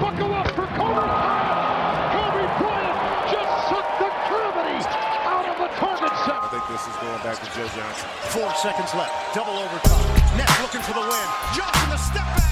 [0.00, 2.12] buckle up for Kobe Bryant.
[2.12, 2.98] Kobe Bryant
[3.32, 4.78] just sucked the gravity
[5.24, 6.36] out of the target set.
[6.36, 8.08] I think this is going back to Joe Johnson.
[8.34, 9.12] Four seconds left.
[9.34, 10.36] Double overtime.
[10.36, 11.26] Nets looking for the win.
[11.54, 12.42] Johnson the step back.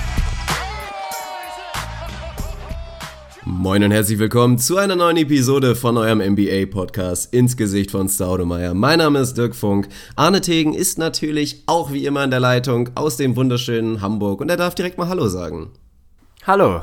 [3.47, 8.73] Moin und herzlich willkommen zu einer neuen Episode von eurem NBA-Podcast ins Gesicht von Staudemeyer.
[8.73, 9.89] Mein Name ist Dirk Funk.
[10.17, 14.49] Arne Tegen ist natürlich auch wie immer in der Leitung aus dem wunderschönen Hamburg und
[14.49, 15.71] er darf direkt mal Hallo sagen.
[16.47, 16.83] Hallo.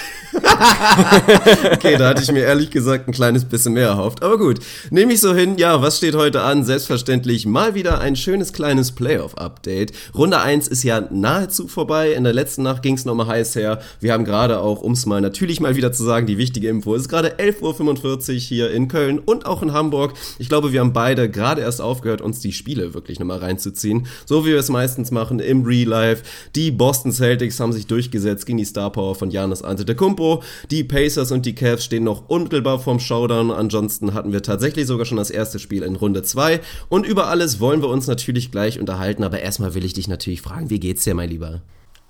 [1.73, 4.23] okay, da hatte ich mir ehrlich gesagt ein kleines bisschen mehr erhofft.
[4.23, 5.57] Aber gut, nehme ich so hin.
[5.57, 6.63] Ja, was steht heute an?
[6.63, 9.93] Selbstverständlich mal wieder ein schönes kleines Playoff-Update.
[10.15, 12.13] Runde 1 ist ja nahezu vorbei.
[12.13, 13.81] In der letzten Nacht ging es nochmal heiß her.
[13.99, 16.95] Wir haben gerade auch, um es mal natürlich mal wieder zu sagen, die wichtige Info.
[16.95, 20.13] Es ist gerade 11.45 Uhr hier in Köln und auch in Hamburg.
[20.39, 24.07] Ich glaube, wir haben beide gerade erst aufgehört, uns die Spiele wirklich nochmal reinzuziehen.
[24.25, 26.23] So wie wir es meistens machen im Real Life.
[26.55, 30.43] Die Boston Celtics haben sich durchgesetzt gegen die Star Power von Janis Antetokounmpo.
[30.69, 33.51] Die Pacers und die Cavs stehen noch unmittelbar vorm Showdown.
[33.51, 36.59] Ansonsten hatten wir tatsächlich sogar schon das erste Spiel in Runde 2.
[36.89, 39.23] Und über alles wollen wir uns natürlich gleich unterhalten.
[39.23, 41.61] Aber erstmal will ich dich natürlich fragen, wie geht's dir, mein Lieber?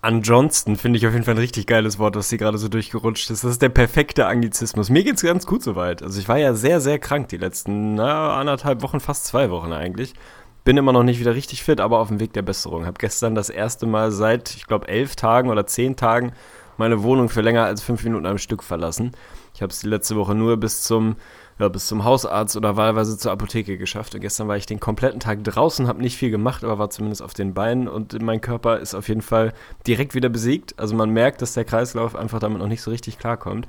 [0.03, 2.69] An Johnston finde ich auf jeden Fall ein richtig geiles Wort, was hier gerade so
[2.69, 3.43] durchgerutscht ist.
[3.43, 4.89] Das ist der perfekte Anglizismus.
[4.89, 6.01] Mir geht's ganz gut soweit.
[6.01, 9.71] Also ich war ja sehr, sehr krank die letzten na, anderthalb Wochen, fast zwei Wochen
[9.71, 10.15] eigentlich.
[10.63, 12.87] Bin immer noch nicht wieder richtig fit, aber auf dem Weg der Besserung.
[12.87, 16.33] Hab gestern das erste Mal seit, ich glaube, elf Tagen oder zehn Tagen
[16.77, 19.11] meine Wohnung für länger als fünf Minuten am Stück verlassen.
[19.53, 21.15] Ich habe es die letzte Woche nur bis zum,
[21.59, 24.15] ja, bis zum Hausarzt oder wahlweise zur Apotheke geschafft.
[24.15, 27.21] Und gestern war ich den kompletten Tag draußen, habe nicht viel gemacht, aber war zumindest
[27.21, 29.53] auf den Beinen und mein Körper ist auf jeden Fall
[29.85, 30.79] direkt wieder besiegt.
[30.79, 33.67] Also man merkt, dass der Kreislauf einfach damit noch nicht so richtig klarkommt.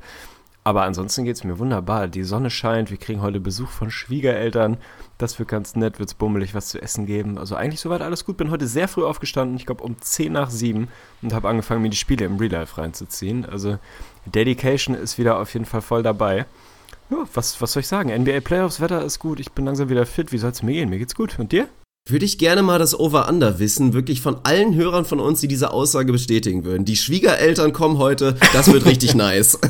[0.65, 2.07] Aber ansonsten geht es mir wunderbar.
[2.07, 4.77] Die Sonne scheint, wir kriegen heute Besuch von Schwiegereltern.
[5.23, 7.39] Das wird ganz nett, wird es bummelig was zu essen geben.
[7.39, 8.37] Also eigentlich soweit alles gut.
[8.39, 10.89] Bin heute sehr früh aufgestanden, ich glaube um 10 nach 7
[11.23, 13.47] und habe angefangen, mir die Spiele im Real Life reinzuziehen.
[13.47, 13.79] Also
[14.27, 16.47] Dedication ist wieder auf jeden Fall voll dabei.
[17.09, 18.11] Ja, was, was soll ich sagen?
[18.11, 20.33] NBA Playoffs, Wetter ist gut, ich bin langsam wieder fit.
[20.33, 20.91] Wie soll es mir gehen?
[20.91, 21.39] Mir geht's gut.
[21.39, 21.69] Und dir?
[22.09, 25.71] Würde ich gerne mal das Over-Under wissen, wirklich von allen Hörern von uns, die diese
[25.71, 26.85] Aussage bestätigen würden.
[26.85, 29.59] Die Schwiegereltern kommen heute, das wird richtig nice.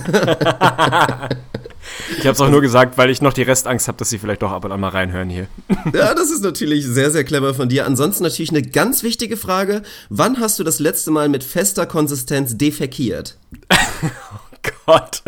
[2.17, 4.43] Ich habe es auch nur gesagt, weil ich noch die Restangst habe, dass sie vielleicht
[4.43, 5.49] doch ab und an mal reinhören hier.
[5.93, 7.87] Ja, das ist natürlich sehr, sehr clever von dir.
[7.87, 9.83] Ansonsten natürlich eine ganz wichtige Frage.
[10.09, 13.37] Wann hast du das letzte Mal mit fester Konsistenz defekiert?
[13.73, 15.23] oh Gott.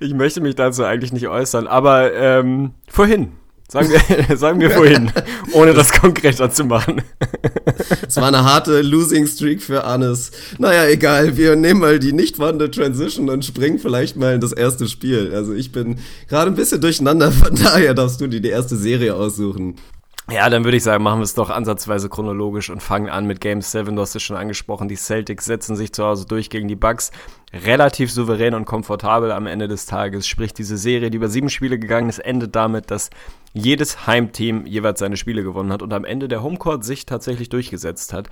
[0.00, 3.32] Ich möchte mich dazu eigentlich nicht äußern, aber ähm, vorhin.
[3.68, 5.10] Sagen wir, sagen wir vorhin,
[5.52, 7.02] ohne das konkreter zu machen.
[8.06, 10.30] Es war eine harte Losing Streak für Arnes.
[10.58, 14.52] Naja, egal, wir nehmen mal die nicht vorhandene Transition und springen vielleicht mal in das
[14.52, 15.32] erste Spiel.
[15.34, 15.96] Also ich bin
[16.28, 19.76] gerade ein bisschen durcheinander, von daher darfst du dir die erste Serie aussuchen.
[20.28, 23.40] Ja, dann würde ich sagen, machen wir es doch ansatzweise chronologisch und fangen an mit
[23.40, 23.94] Game 7.
[23.94, 24.88] Du hast es schon angesprochen.
[24.88, 27.12] Die Celtics setzen sich zu Hause durch gegen die Bucks.
[27.52, 30.26] Relativ souverän und komfortabel am Ende des Tages.
[30.26, 33.10] Sprich, diese Serie, die über sieben Spiele gegangen ist, endet damit, dass
[33.52, 38.12] jedes Heimteam jeweils seine Spiele gewonnen hat und am Ende der Homecourt sich tatsächlich durchgesetzt
[38.12, 38.28] hat.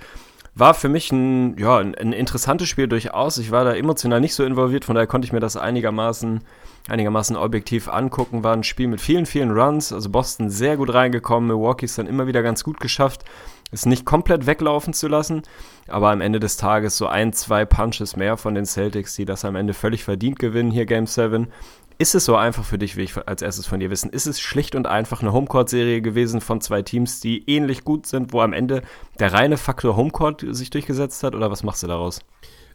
[0.55, 3.37] War für mich ein, ja, ein, ein interessantes Spiel durchaus.
[3.37, 6.41] Ich war da emotional nicht so involviert, von daher konnte ich mir das einigermaßen
[6.87, 9.91] einigermaßen objektiv angucken, war ein Spiel mit vielen, vielen Runs.
[9.91, 13.25] Also Boston sehr gut reingekommen, Milwaukee ist dann immer wieder ganz gut geschafft,
[13.71, 15.41] es nicht komplett weglaufen zu lassen,
[15.87, 19.45] aber am Ende des Tages so ein, zwei Punches mehr von den Celtics, die das
[19.45, 21.47] am Ende völlig verdient gewinnen, hier Game 7.
[21.97, 24.09] Ist es so einfach für dich, will ich als erstes von dir wissen?
[24.09, 28.33] Ist es schlicht und einfach eine Homecourt-Serie gewesen von zwei Teams, die ähnlich gut sind,
[28.33, 28.81] wo am Ende
[29.17, 31.35] der reine Faktor Homecourt sich durchgesetzt hat?
[31.35, 32.19] Oder was machst du daraus?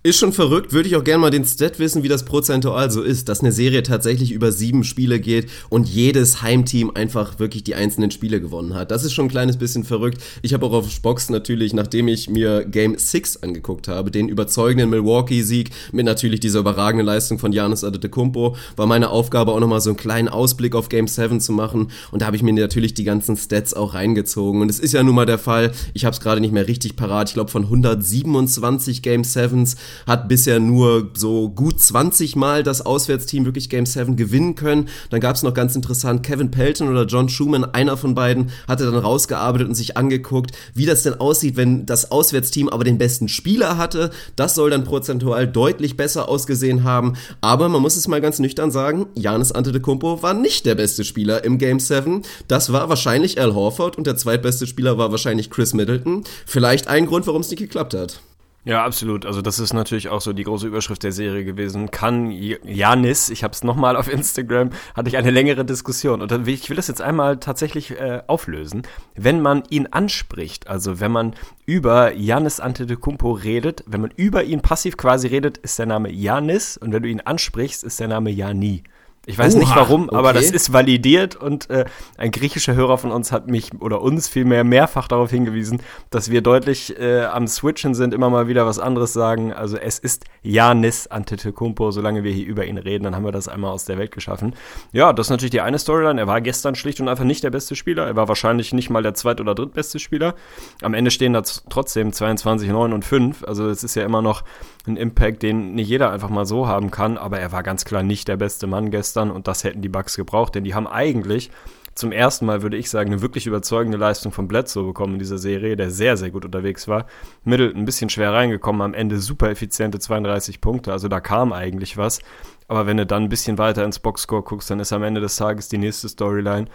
[0.02, 3.02] Ist schon verrückt, würde ich auch gerne mal den Stat wissen, wie das prozentual so
[3.02, 7.74] ist, dass eine Serie tatsächlich über sieben Spiele geht und jedes Heimteam einfach wirklich die
[7.74, 8.90] einzelnen Spiele gewonnen hat.
[8.90, 10.22] Das ist schon ein kleines bisschen verrückt.
[10.40, 14.88] Ich habe auch auf Spox natürlich, nachdem ich mir Game 6 angeguckt habe, den überzeugenden
[14.88, 19.90] Milwaukee-Sieg mit natürlich dieser überragenden Leistung von Janis Adetokounmpo, war meine Aufgabe auch nochmal so
[19.90, 21.90] einen kleinen Ausblick auf Game 7 zu machen.
[22.10, 24.62] Und da habe ich mir natürlich die ganzen Stats auch reingezogen.
[24.62, 26.96] Und es ist ja nun mal der Fall, ich habe es gerade nicht mehr richtig
[26.96, 32.84] parat, ich glaube von 127 Game 7s hat bisher nur so gut 20 Mal das
[32.84, 34.88] Auswärtsteam wirklich Game 7 gewinnen können.
[35.10, 38.84] Dann gab es noch ganz interessant Kevin Pelton oder John Schumann, einer von beiden, hatte
[38.84, 43.28] dann rausgearbeitet und sich angeguckt, wie das denn aussieht, wenn das Auswärtsteam aber den besten
[43.28, 44.10] Spieler hatte.
[44.36, 47.14] Das soll dann prozentual deutlich besser ausgesehen haben.
[47.40, 51.44] Aber man muss es mal ganz nüchtern sagen, Janis Antetokounmpo war nicht der beste Spieler
[51.44, 52.22] im Game 7.
[52.48, 56.24] Das war wahrscheinlich Al Horford und der zweitbeste Spieler war wahrscheinlich Chris Middleton.
[56.46, 58.20] Vielleicht ein Grund, warum es nicht geklappt hat.
[58.64, 59.24] Ja, absolut.
[59.24, 61.90] Also das ist natürlich auch so die große Überschrift der Serie gewesen.
[61.90, 66.20] Kann Janis, ich habe es nochmal auf Instagram, hatte ich eine längere Diskussion.
[66.20, 68.82] Und ich will das jetzt einmal tatsächlich äh, auflösen.
[69.14, 71.34] Wenn man ihn anspricht, also wenn man
[71.64, 76.76] über Janis Antetokounmpo redet, wenn man über ihn passiv quasi redet, ist der Name Janis.
[76.76, 78.84] Und wenn du ihn ansprichst, ist der Name Jani.
[79.30, 80.16] Ich weiß Oha, nicht warum, okay.
[80.16, 81.84] aber das ist validiert und äh,
[82.18, 85.80] ein griechischer Hörer von uns hat mich oder uns vielmehr mehrfach darauf hingewiesen,
[86.10, 89.52] dass wir deutlich äh, am Switchen sind, immer mal wieder was anderes sagen.
[89.52, 93.46] Also es ist Janis Antetokounmpo, solange wir hier über ihn reden, dann haben wir das
[93.46, 94.54] einmal aus der Welt geschaffen.
[94.92, 96.20] Ja, das ist natürlich die eine Storyline.
[96.20, 98.06] Er war gestern schlicht und einfach nicht der beste Spieler.
[98.06, 100.34] Er war wahrscheinlich nicht mal der zweit- oder drittbeste Spieler.
[100.82, 103.44] Am Ende stehen da trotzdem 22, 9 und 5.
[103.44, 104.42] Also es ist ja immer noch
[104.92, 108.02] ein Impact, den nicht jeder einfach mal so haben kann, aber er war ganz klar
[108.02, 111.50] nicht der beste Mann gestern und das hätten die Bucks gebraucht, denn die haben eigentlich
[111.94, 115.38] zum ersten Mal, würde ich sagen, eine wirklich überzeugende Leistung von Bledsoe bekommen in dieser
[115.38, 117.06] Serie, der sehr, sehr gut unterwegs war.
[117.44, 121.96] Middleton ein bisschen schwer reingekommen, am Ende super effiziente 32 Punkte, also da kam eigentlich
[121.96, 122.20] was.
[122.68, 125.36] Aber wenn du dann ein bisschen weiter ins Boxscore guckst, dann ist am Ende des
[125.36, 126.66] Tages die nächste Storyline.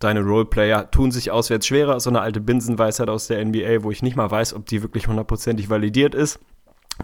[0.00, 4.02] Deine Roleplayer tun sich auswärts schwerer, so eine alte Binsenweisheit aus der NBA, wo ich
[4.02, 6.40] nicht mal weiß, ob die wirklich hundertprozentig validiert ist.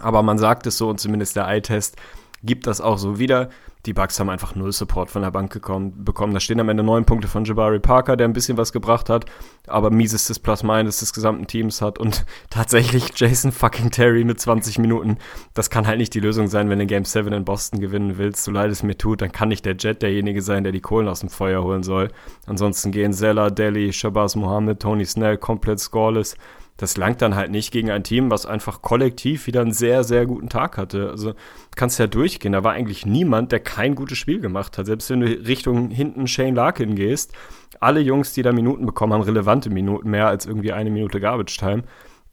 [0.00, 1.96] Aber man sagt es so und zumindest der Eye-Test
[2.42, 3.50] gibt das auch so wieder.
[3.86, 6.34] Die Bucks haben einfach null Support von der Bank gekommen, bekommen.
[6.34, 9.24] Da stehen am Ende neun Punkte von Jabari Parker, der ein bisschen was gebracht hat,
[9.66, 15.18] aber miesestes Plus-Minus des gesamten Teams hat und tatsächlich Jason fucking Terry mit 20 Minuten.
[15.54, 18.44] Das kann halt nicht die Lösung sein, wenn du Game 7 in Boston gewinnen willst.
[18.44, 21.08] So leid es mir tut, dann kann nicht der Jet derjenige sein, der die Kohlen
[21.08, 22.10] aus dem Feuer holen soll.
[22.46, 26.36] Ansonsten gehen Zella, Delhi, Shabazz Mohammed, Tony Snell komplett scoreless
[26.78, 30.26] das langt dann halt nicht gegen ein Team, was einfach kollektiv wieder einen sehr, sehr
[30.26, 31.10] guten Tag hatte.
[31.10, 31.34] Also
[31.74, 32.52] kannst ja durchgehen.
[32.52, 34.86] Da war eigentlich niemand, der kein gutes Spiel gemacht hat.
[34.86, 37.32] Selbst wenn du Richtung hinten Shane Larkin gehst,
[37.80, 41.56] alle Jungs, die da Minuten bekommen, haben relevante Minuten, mehr als irgendwie eine Minute Garbage
[41.56, 41.82] Time.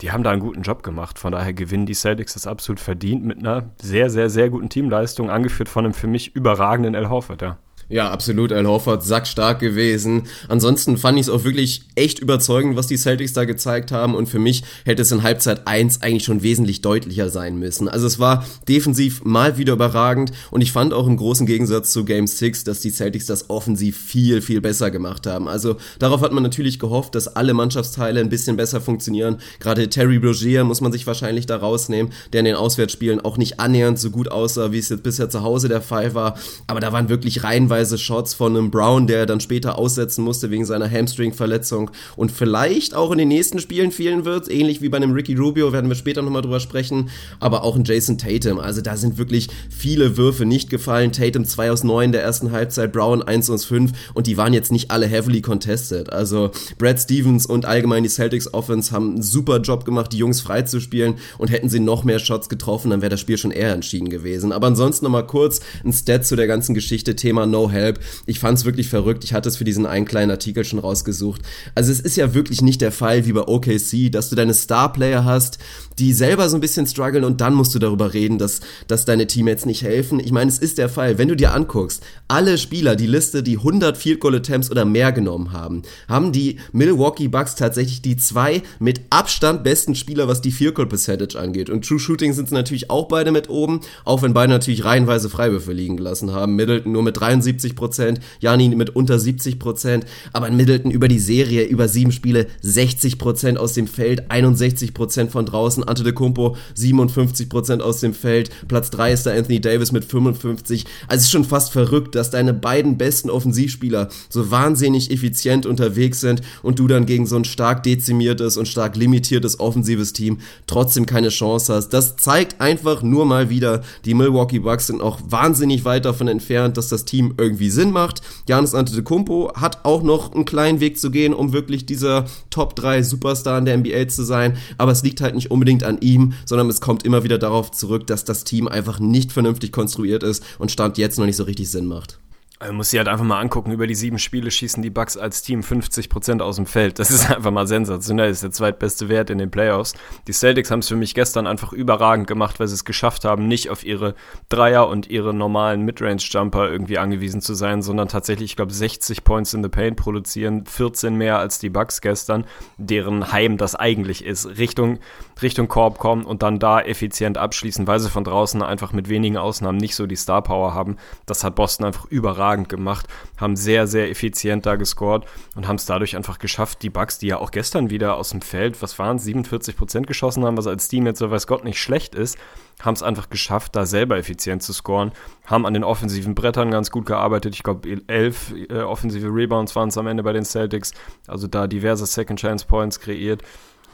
[0.01, 1.17] Die haben da einen guten Job gemacht.
[1.17, 5.31] Von daher gewinnen die Celtics das absolut verdient mit einer sehr, sehr, sehr guten Teamleistung,
[5.31, 7.57] angeführt von einem für mich überragenden El Horford, ja.
[7.87, 8.51] Ja, absolut.
[8.51, 10.23] Al Horford sackstark gewesen.
[10.47, 14.15] Ansonsten fand ich es auch wirklich echt überzeugend, was die Celtics da gezeigt haben.
[14.15, 17.87] Und für mich hätte es in Halbzeit 1 eigentlich schon wesentlich deutlicher sein müssen.
[17.87, 20.31] Also es war defensiv mal wieder überragend.
[20.49, 23.97] Und ich fand auch im großen Gegensatz zu Game 6, dass die Celtics das offensiv
[23.97, 25.47] viel, viel besser gemacht haben.
[25.47, 29.37] Also darauf hat man natürlich gehofft, dass alle Mannschaftsteile ein bisschen besser funktionieren.
[29.59, 33.59] Gerade Terry Blogier muss man sich wahrscheinlich da rausnehmen, der in den Auswärtsspielen auch nicht
[33.59, 36.35] annähernd so gut aussah, wie es jetzt bisher zu Hause der Fall war.
[36.65, 40.49] Aber da waren wirklich reihenweise teilweise Shots von einem Brown, der dann später aussetzen musste
[40.49, 44.95] wegen seiner Hamstring-Verletzung und vielleicht auch in den nächsten Spielen fehlen wird, ähnlich wie bei
[44.95, 47.09] einem Ricky Rubio, werden wir später nochmal drüber sprechen,
[47.41, 48.59] aber auch ein Jason Tatum.
[48.59, 51.11] Also da sind wirklich viele Würfe nicht gefallen.
[51.11, 54.71] Tatum 2 aus 9 der ersten Halbzeit, Brown 1 aus 5 und die waren jetzt
[54.71, 56.13] nicht alle heavily contested.
[56.13, 60.39] Also Brad Stevens und allgemein die Celtics Offense haben einen super Job gemacht, die Jungs
[60.39, 64.09] freizuspielen und hätten sie noch mehr Shots getroffen, dann wäre das Spiel schon eher entschieden
[64.09, 64.53] gewesen.
[64.53, 67.99] Aber ansonsten nochmal kurz ein Stat zu der ganzen Geschichte, Thema No Help.
[68.25, 69.23] Ich fand es wirklich verrückt.
[69.23, 71.41] Ich hatte es für diesen einen kleinen Artikel schon rausgesucht.
[71.75, 75.25] Also es ist ja wirklich nicht der Fall wie bei OKC, dass du deine Star-Player
[75.25, 75.59] hast,
[75.99, 79.27] die selber so ein bisschen strugglen und dann musst du darüber reden, dass, dass deine
[79.27, 80.19] Teammates nicht helfen.
[80.19, 81.17] Ich meine, es ist der Fall.
[81.17, 85.11] Wenn du dir anguckst, alle Spieler, die Liste, die 100 Field Goal Attempts oder mehr
[85.11, 90.51] genommen haben, haben die Milwaukee Bucks tatsächlich die zwei mit Abstand besten Spieler, was die
[90.51, 91.69] Field Goal Percentage angeht.
[91.69, 95.29] Und True Shooting sind es natürlich auch beide mit oben, auch wenn beide natürlich reihenweise
[95.29, 96.55] Freiwürfe liegen gelassen haben.
[96.55, 101.19] Middleton nur mit 73 Prozent, Janin mit unter 70 Prozent, aber in Middleton über die
[101.19, 107.81] Serie, über sieben Spiele 60 Prozent aus dem Feld, 61 Prozent von draußen, Antetokounmpo 57%
[107.81, 110.85] aus dem Feld, Platz 3 ist da Anthony Davis mit 55.
[111.07, 116.21] Also es ist schon fast verrückt, dass deine beiden besten Offensivspieler so wahnsinnig effizient unterwegs
[116.21, 121.05] sind und du dann gegen so ein stark dezimiertes und stark limitiertes offensives Team trotzdem
[121.05, 121.89] keine Chance hast.
[121.89, 126.77] Das zeigt einfach nur mal wieder, die Milwaukee Bucks sind auch wahnsinnig weit davon entfernt,
[126.77, 128.21] dass das Team irgendwie Sinn macht.
[128.47, 133.03] Janis Antetokounmpo hat auch noch einen kleinen Weg zu gehen, um wirklich dieser Top 3
[133.03, 136.33] Superstar in der NBA zu sein, aber es liegt halt nicht unbedingt unbedingt an ihm,
[136.45, 140.43] sondern es kommt immer wieder darauf zurück, dass das Team einfach nicht vernünftig konstruiert ist
[140.59, 142.19] und Stand jetzt noch nicht so richtig Sinn macht.
[142.61, 145.41] Man muss sich halt einfach mal angucken, über die sieben Spiele schießen die Bucks als
[145.41, 146.99] Team 50% aus dem Feld.
[146.99, 148.29] Das ist einfach mal sensationell.
[148.29, 149.93] Das ist der zweitbeste Wert in den Playoffs.
[150.25, 153.49] Die Celtics haben es für mich gestern einfach überragend gemacht, weil sie es geschafft haben,
[153.49, 154.15] nicht auf ihre
[154.47, 159.53] Dreier und ihre normalen Midrange-Jumper irgendwie angewiesen zu sein, sondern tatsächlich, ich glaube, 60 Points
[159.53, 162.45] in the Paint produzieren, 14 mehr als die Bucks gestern,
[162.77, 164.57] deren Heim das eigentlich ist.
[164.57, 164.99] Richtung,
[165.41, 169.35] Richtung Korb kommen und dann da effizient abschließen, weil sie von draußen einfach mit wenigen
[169.35, 170.95] Ausnahmen nicht so die Star Power haben.
[171.25, 175.25] Das hat Boston einfach überragend überragend gemacht, haben sehr, sehr effizient da gescored
[175.55, 178.41] und haben es dadurch einfach geschafft, die Bucks, die ja auch gestern wieder aus dem
[178.41, 181.63] Feld, was waren es, 47 Prozent geschossen haben, was als Team jetzt so weiß Gott
[181.63, 182.37] nicht schlecht ist,
[182.81, 185.11] haben es einfach geschafft, da selber effizient zu scoren,
[185.45, 187.55] haben an den offensiven Brettern ganz gut gearbeitet.
[187.55, 190.93] Ich glaube, elf äh, offensive Rebounds waren es am Ende bei den Celtics,
[191.27, 193.41] also da diverse Second Chance Points kreiert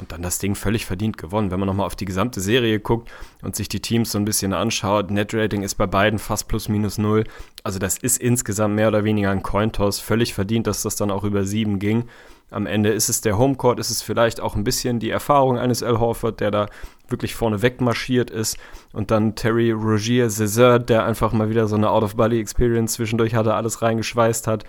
[0.01, 1.51] und dann das Ding völlig verdient gewonnen.
[1.51, 3.10] Wenn man nochmal auf die gesamte Serie guckt
[3.43, 6.98] und sich die Teams so ein bisschen anschaut, Net-Rating ist bei beiden fast plus minus
[6.98, 7.24] null.
[7.63, 10.00] Also das ist insgesamt mehr oder weniger ein Cointoss.
[10.00, 12.05] Völlig verdient, dass das dann auch über sieben ging.
[12.50, 15.84] Am Ende ist es der Homecourt, ist es vielleicht auch ein bisschen die Erfahrung eines
[15.84, 16.67] Al Horford, der da
[17.08, 18.58] wirklich vorne wegmarschiert ist.
[18.91, 23.81] Und dann Terry Rogier Cesar, der einfach mal wieder so eine Out-of-Body-Experience zwischendurch hatte, alles
[23.81, 24.65] reingeschweißt hat.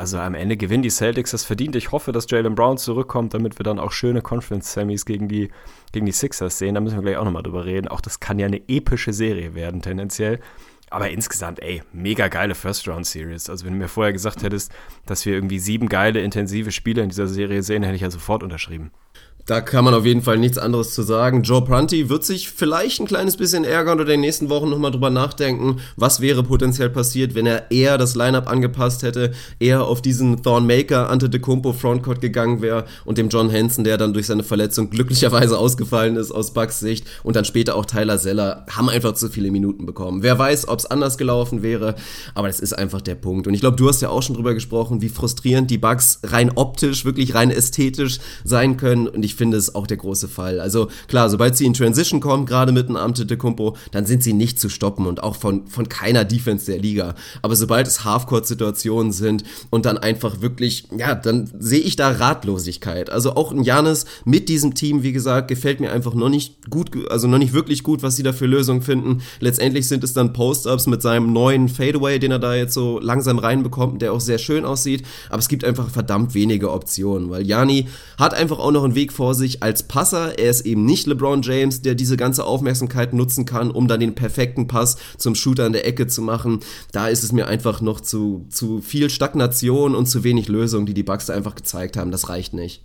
[0.00, 1.76] Also am Ende gewinnen die Celtics das verdient.
[1.76, 5.50] Ich hoffe, dass Jalen Brown zurückkommt, damit wir dann auch schöne Conference-Semis gegen die,
[5.92, 6.74] gegen die Sixers sehen.
[6.74, 7.86] Da müssen wir gleich auch nochmal drüber reden.
[7.86, 10.40] Auch das kann ja eine epische Serie werden, tendenziell.
[10.88, 13.50] Aber insgesamt, ey, mega geile First-Round-Series.
[13.50, 14.72] Also wenn du mir vorher gesagt hättest,
[15.04, 18.42] dass wir irgendwie sieben geile, intensive Spiele in dieser Serie sehen, hätte ich ja sofort
[18.42, 18.92] unterschrieben.
[19.50, 21.42] Da kann man auf jeden Fall nichts anderes zu sagen.
[21.42, 24.92] Joe Prunty wird sich vielleicht ein kleines bisschen ärgern oder in den nächsten Wochen nochmal
[24.92, 30.02] drüber nachdenken, was wäre potenziell passiert, wenn er eher das Lineup angepasst hätte, eher auf
[30.02, 34.88] diesen Thornmaker Antetokounmpo Frontcourt gegangen wäre und dem John Hansen, der dann durch seine Verletzung
[34.88, 39.30] glücklicherweise ausgefallen ist aus Bucks Sicht und dann später auch Tyler Zeller, haben einfach zu
[39.30, 40.22] viele Minuten bekommen.
[40.22, 41.96] Wer weiß, ob es anders gelaufen wäre,
[42.36, 43.48] aber das ist einfach der Punkt.
[43.48, 46.52] Und ich glaube, du hast ja auch schon drüber gesprochen, wie frustrierend die Bucks rein
[46.54, 50.60] optisch, wirklich rein ästhetisch sein können und ich finde es auch der große Fall.
[50.60, 54.60] Also klar, sobald sie in Transition kommen, gerade mit einem Antetokounmpo, dann sind sie nicht
[54.60, 57.14] zu stoppen und auch von, von keiner Defense der Liga.
[57.40, 63.08] Aber sobald es Halfcourt-Situationen sind und dann einfach wirklich, ja, dann sehe ich da Ratlosigkeit.
[63.08, 66.90] Also auch ein Janis mit diesem Team, wie gesagt, gefällt mir einfach noch nicht gut,
[67.10, 69.22] also noch nicht wirklich gut, was sie da für Lösungen finden.
[69.38, 73.38] Letztendlich sind es dann Post-Ups mit seinem neuen Fadeaway, den er da jetzt so langsam
[73.38, 75.02] reinbekommt, der auch sehr schön aussieht.
[75.30, 79.14] Aber es gibt einfach verdammt wenige Optionen, weil Jani hat einfach auch noch einen Weg
[79.20, 80.38] vor sich als Passer.
[80.38, 84.14] Er ist eben nicht LeBron James, der diese ganze Aufmerksamkeit nutzen kann, um dann den
[84.14, 86.60] perfekten Pass zum Shooter in der Ecke zu machen.
[86.92, 90.94] Da ist es mir einfach noch zu, zu viel Stagnation und zu wenig Lösung, die
[90.94, 92.12] die Bucks da einfach gezeigt haben.
[92.12, 92.82] Das reicht nicht.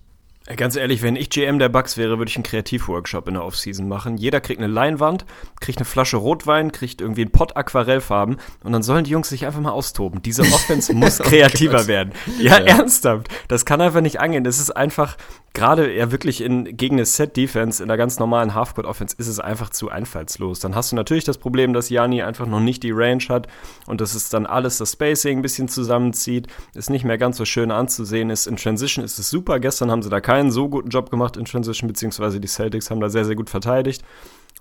[0.58, 3.88] Ganz ehrlich, wenn ich GM der Bucks wäre, würde ich einen Kreativworkshop in der Offseason
[3.88, 4.16] machen.
[4.18, 5.26] Jeder kriegt eine Leinwand,
[5.60, 9.48] kriegt eine Flasche Rotwein, kriegt irgendwie einen Pott Aquarellfarben und dann sollen die Jungs sich
[9.48, 10.22] einfach mal austoben.
[10.22, 12.14] Diese Offense muss oh kreativer oh werden.
[12.40, 13.28] Ja, ja, ernsthaft.
[13.48, 14.44] Das kann einfach nicht angehen.
[14.44, 15.18] Das ist einfach,
[15.56, 19.72] gerade ja wirklich in, gegen eine Set-Defense in der ganz normalen Halfcourt-Offense ist es einfach
[19.72, 20.60] zu einfallslos.
[20.60, 23.48] Dann hast du natürlich das Problem, dass Jani einfach noch nicht die Range hat
[23.88, 27.46] und dass es dann alles das Spacing ein bisschen zusammenzieht, ist nicht mehr ganz so
[27.46, 28.46] schön anzusehen ist.
[28.46, 29.60] In Transition ist es super.
[29.60, 33.00] Gestern haben sie da keinen so guten Job gemacht in Transition, beziehungsweise die Celtics haben
[33.00, 34.04] da sehr, sehr gut verteidigt.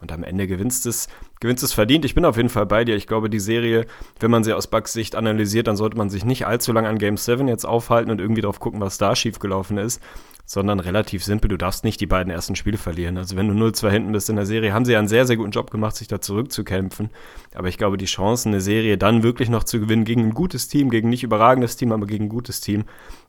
[0.01, 1.09] Und am Ende gewinnst es,
[1.41, 2.05] gewinnst es verdient.
[2.05, 2.95] Ich bin auf jeden Fall bei dir.
[2.95, 3.87] Ich glaube, die Serie,
[4.21, 6.99] wenn man sie aus Bugs Sicht analysiert, dann sollte man sich nicht allzu lange an
[6.99, 10.01] Game 7 jetzt aufhalten und irgendwie drauf gucken, was da schiefgelaufen ist,
[10.47, 11.49] sondern relativ simpel.
[11.49, 13.17] Du darfst nicht die beiden ersten Spiele verlieren.
[13.17, 15.37] Also wenn du 0-2 hinten bist in der Serie, haben sie ja einen sehr, sehr
[15.37, 17.11] guten Job gemacht, sich da zurückzukämpfen.
[17.55, 20.69] Aber ich glaube, die Chancen, eine Serie dann wirklich noch zu gewinnen gegen ein gutes
[20.69, 22.85] Team, gegen nicht überragendes Team, aber gegen ein gutes Team,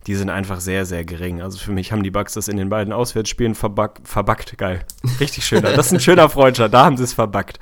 [0.07, 1.41] die sind einfach sehr, sehr gering.
[1.41, 4.07] Also für mich haben die Bucks das in den beiden Auswärtsspielen verbackt.
[4.07, 4.57] verbackt.
[4.57, 4.83] Geil.
[5.19, 5.71] Richtig schöner.
[5.73, 6.73] Das ist ein schöner Freundschaft.
[6.73, 7.59] Da haben sie es verbackt.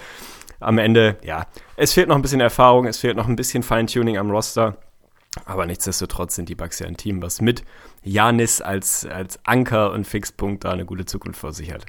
[0.60, 1.46] Am Ende, ja,
[1.76, 4.78] es fehlt noch ein bisschen Erfahrung, es fehlt noch ein bisschen Feintuning am Roster.
[5.46, 7.64] Aber nichtsdestotrotz sind die Bucks ja ein Team, was mit
[8.04, 11.86] Janis als, als Anker und Fixpunkt da eine gute Zukunft vor sich hat.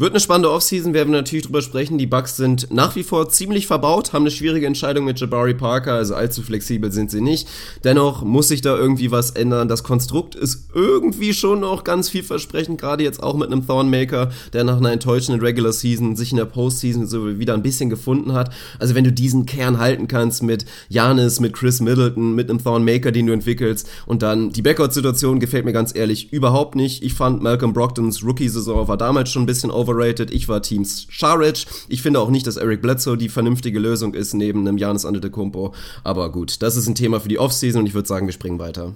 [0.00, 1.98] Wird eine spannende Offseason, werden wir natürlich drüber sprechen.
[1.98, 5.94] Die Bucks sind nach wie vor ziemlich verbaut, haben eine schwierige Entscheidung mit Jabari Parker,
[5.94, 7.48] also allzu flexibel sind sie nicht.
[7.82, 9.66] Dennoch muss sich da irgendwie was ändern.
[9.66, 14.62] Das Konstrukt ist irgendwie schon noch ganz vielversprechend, gerade jetzt auch mit einem Thornmaker, der
[14.62, 18.54] nach einer enttäuschenden Regular Season sich in der Postseason so wieder ein bisschen gefunden hat.
[18.78, 23.10] Also wenn du diesen Kern halten kannst mit Janis, mit Chris Middleton, mit einem Thornmaker,
[23.10, 27.02] den du entwickelst und dann die Backout-Situation gefällt mir ganz ehrlich überhaupt nicht.
[27.02, 30.30] Ich fand Malcolm Brogdons Rookie-Saison war damals schon ein bisschen overrated.
[30.30, 31.66] Ich war Teams Sharic.
[31.88, 35.74] Ich finde auch nicht, dass Eric Bledsoe die vernünftige Lösung ist neben einem Janis Antetokounmpo.
[36.04, 38.58] Aber gut, das ist ein Thema für die Offseason und ich würde sagen, wir springen
[38.58, 38.94] weiter.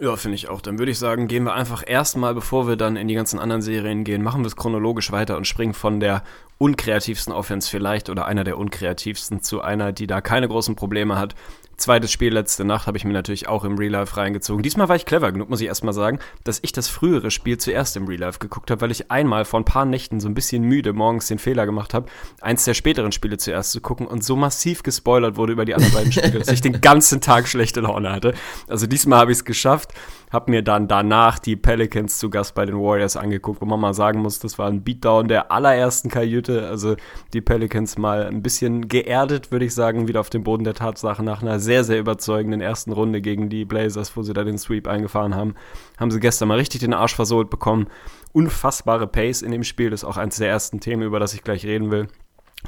[0.00, 0.62] Ja, finde ich auch.
[0.62, 3.60] Dann würde ich sagen, gehen wir einfach erstmal, bevor wir dann in die ganzen anderen
[3.60, 6.24] Serien gehen, machen wir es chronologisch weiter und springen von der
[6.56, 11.34] unkreativsten Offense vielleicht oder einer der unkreativsten zu einer, die da keine großen Probleme hat.
[11.80, 14.62] Zweites Spiel letzte Nacht habe ich mir natürlich auch im Real Life reingezogen.
[14.62, 17.96] Diesmal war ich clever genug, muss ich erstmal sagen, dass ich das frühere Spiel zuerst
[17.96, 20.62] im Real Life geguckt habe, weil ich einmal vor ein paar Nächten so ein bisschen
[20.62, 22.06] müde morgens den Fehler gemacht habe,
[22.42, 25.94] eins der späteren Spiele zuerst zu gucken und so massiv gespoilert wurde über die anderen
[25.94, 28.34] beiden Spiele, dass ich den ganzen Tag schlechte Laune hatte.
[28.68, 29.94] Also diesmal habe ich es geschafft
[30.30, 33.94] habe mir dann danach die Pelicans zu Gast bei den Warriors angeguckt, wo man mal
[33.94, 36.68] sagen muss, das war ein Beatdown der allerersten Kajüte.
[36.68, 36.96] Also
[37.32, 41.24] die Pelicans mal ein bisschen geerdet, würde ich sagen, wieder auf dem Boden der Tatsachen
[41.24, 44.58] nach einer sehr sehr, sehr überzeugenden ersten Runde gegen die Blazers, wo sie da den
[44.58, 45.54] Sweep eingefahren haben,
[45.98, 47.86] haben sie gestern mal richtig den Arsch versohlt bekommen.
[48.32, 51.42] Unfassbare Pace in dem Spiel, das ist auch eines der ersten Themen, über das ich
[51.42, 52.08] gleich reden will.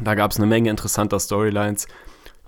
[0.00, 1.88] Da gab es eine Menge interessanter Storylines.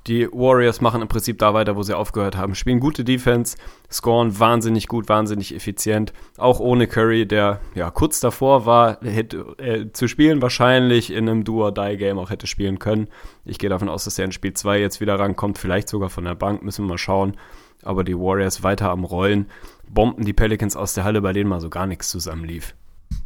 [0.06, 2.54] Die Warriors machen im Prinzip da weiter, wo sie aufgehört haben.
[2.54, 3.56] Spielen gute Defense,
[3.90, 6.12] scoren wahnsinnig gut, wahnsinnig effizient.
[6.36, 11.44] Auch ohne Curry, der ja kurz davor war, hätte, äh, zu spielen, wahrscheinlich in einem
[11.44, 13.08] Do-or-Die-Game auch hätte spielen können.
[13.46, 16.24] Ich gehe davon aus, dass er in Spiel 2 jetzt wieder rankommt, vielleicht sogar von
[16.24, 17.38] der Bank, müssen wir mal schauen.
[17.82, 19.46] Aber die Warriors weiter am Rollen,
[19.88, 22.74] bomben die Pelicans aus der Halle, bei denen mal so gar nichts zusammenlief.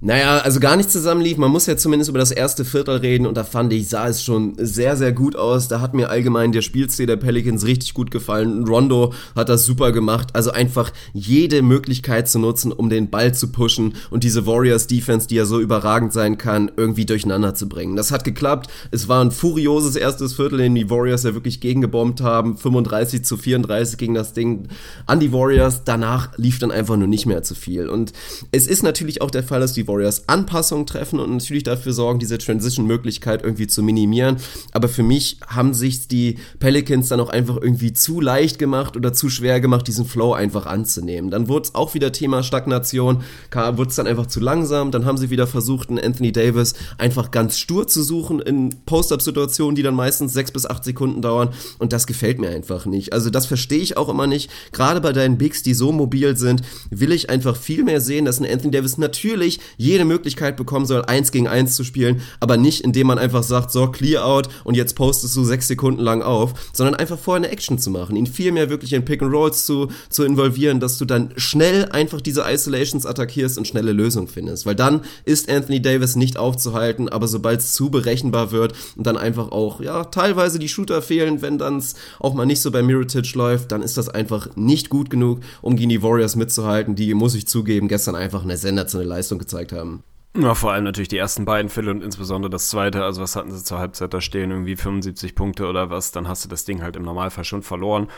[0.00, 1.38] Naja, also gar nicht zusammenlief.
[1.38, 4.23] Man muss ja zumindest über das erste Viertel reden und da fand ich, sah es
[4.23, 5.66] schon sehr, sehr gut aus.
[5.66, 8.64] Da hat mir allgemein der Spielstil der Pelicans richtig gut gefallen.
[8.64, 10.28] Rondo hat das super gemacht.
[10.35, 15.26] Also einfach jede Möglichkeit zu nutzen, um den Ball zu pushen und diese Warriors Defense,
[15.26, 17.97] die ja so überragend sein kann, irgendwie durcheinander zu bringen.
[17.97, 18.71] Das hat geklappt.
[18.92, 22.57] Es war ein furioses erstes Viertel, in die Warriors ja wirklich gegengebombt haben.
[22.57, 24.68] 35 zu 34 gegen das Ding
[25.07, 25.83] an die Warriors.
[25.85, 27.88] Danach lief dann einfach nur nicht mehr zu viel.
[27.88, 28.12] Und
[28.52, 32.18] es ist natürlich auch der Fall, dass die Warriors Anpassungen treffen und natürlich dafür sorgen,
[32.18, 34.37] diese Transition-Möglichkeit irgendwie zu minimieren.
[34.73, 39.12] Aber für mich haben sich die Pelicans dann auch einfach irgendwie zu leicht gemacht oder
[39.12, 41.30] zu schwer gemacht, diesen Flow einfach anzunehmen.
[41.30, 44.90] Dann wurde es auch wieder Thema Stagnation, wurde es dann einfach zu langsam.
[44.90, 49.76] Dann haben sie wieder versucht, einen Anthony Davis einfach ganz stur zu suchen in Post-Up-Situationen,
[49.76, 51.50] die dann meistens sechs bis acht Sekunden dauern.
[51.78, 53.12] Und das gefällt mir einfach nicht.
[53.12, 54.50] Also das verstehe ich auch immer nicht.
[54.73, 58.40] Gerade bei deinen Bigs, die so mobil sind, will ich einfach viel mehr sehen, dass
[58.40, 62.82] ein Anthony Davis natürlich jede Möglichkeit bekommen soll, eins gegen eins zu spielen, aber nicht
[62.82, 66.54] indem man einfach sagt, so, clear out und jetzt postest du sechs Sekunden lang auf,
[66.72, 69.88] sondern einfach vorher eine Action zu machen, ihn viel wirklich in Pick and Rolls zu,
[70.08, 74.75] zu involvieren, dass du dann schnell einfach diese Isolations attackierst und schnelle Lösungen findest, weil
[74.75, 79.50] dann ist Anthony Davis nicht aufzuhalten, aber sobald es zu berechenbar wird und dann einfach
[79.52, 83.34] auch, ja, teilweise die Shooter fehlen, wenn dann es auch mal nicht so bei Mirotic
[83.34, 87.34] läuft, dann ist das einfach nicht gut genug, um gegen die Warriors mitzuhalten, die, muss
[87.34, 90.05] ich zugeben, gestern einfach eine sensationelle Leistung gezeigt haben.
[90.37, 93.02] Ja, vor allem natürlich die ersten beiden Fälle und insbesondere das zweite.
[93.02, 94.50] Also, was hatten sie zur Halbzeit da stehen?
[94.50, 96.12] Irgendwie 75 Punkte oder was?
[96.12, 98.09] Dann hast du das Ding halt im Normalfall schon verloren.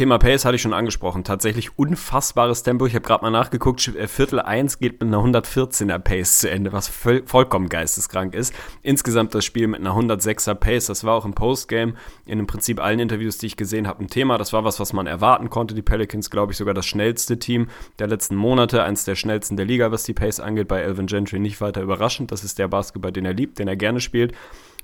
[0.00, 1.24] Thema Pace hatte ich schon angesprochen.
[1.24, 2.86] Tatsächlich unfassbares Tempo.
[2.86, 3.86] Ich habe gerade mal nachgeguckt.
[3.88, 8.54] Äh, Viertel 1 geht mit einer 114er Pace zu Ende, was voll, vollkommen geisteskrank ist.
[8.80, 10.86] Insgesamt das Spiel mit einer 106er Pace.
[10.86, 11.92] Das war auch im Postgame
[12.24, 14.38] in im Prinzip allen Interviews, die ich gesehen habe, ein Thema.
[14.38, 15.74] Das war was, was man erwarten konnte.
[15.74, 18.82] Die Pelicans, glaube ich, sogar das schnellste Team der letzten Monate.
[18.82, 20.68] Eins der schnellsten der Liga, was die Pace angeht.
[20.68, 22.32] Bei Elvin Gentry nicht weiter überraschend.
[22.32, 24.32] Das ist der Basketball, den er liebt, den er gerne spielt.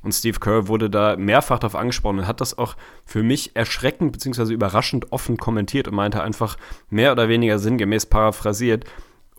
[0.02, 4.12] Und Steve Kerr wurde da mehrfach darauf angesprochen und hat das auch für mich erschreckend
[4.12, 4.52] bzw.
[4.52, 6.56] überraschend offen kommentiert und meinte einfach
[6.90, 8.84] mehr oder weniger sinngemäß paraphrasiert,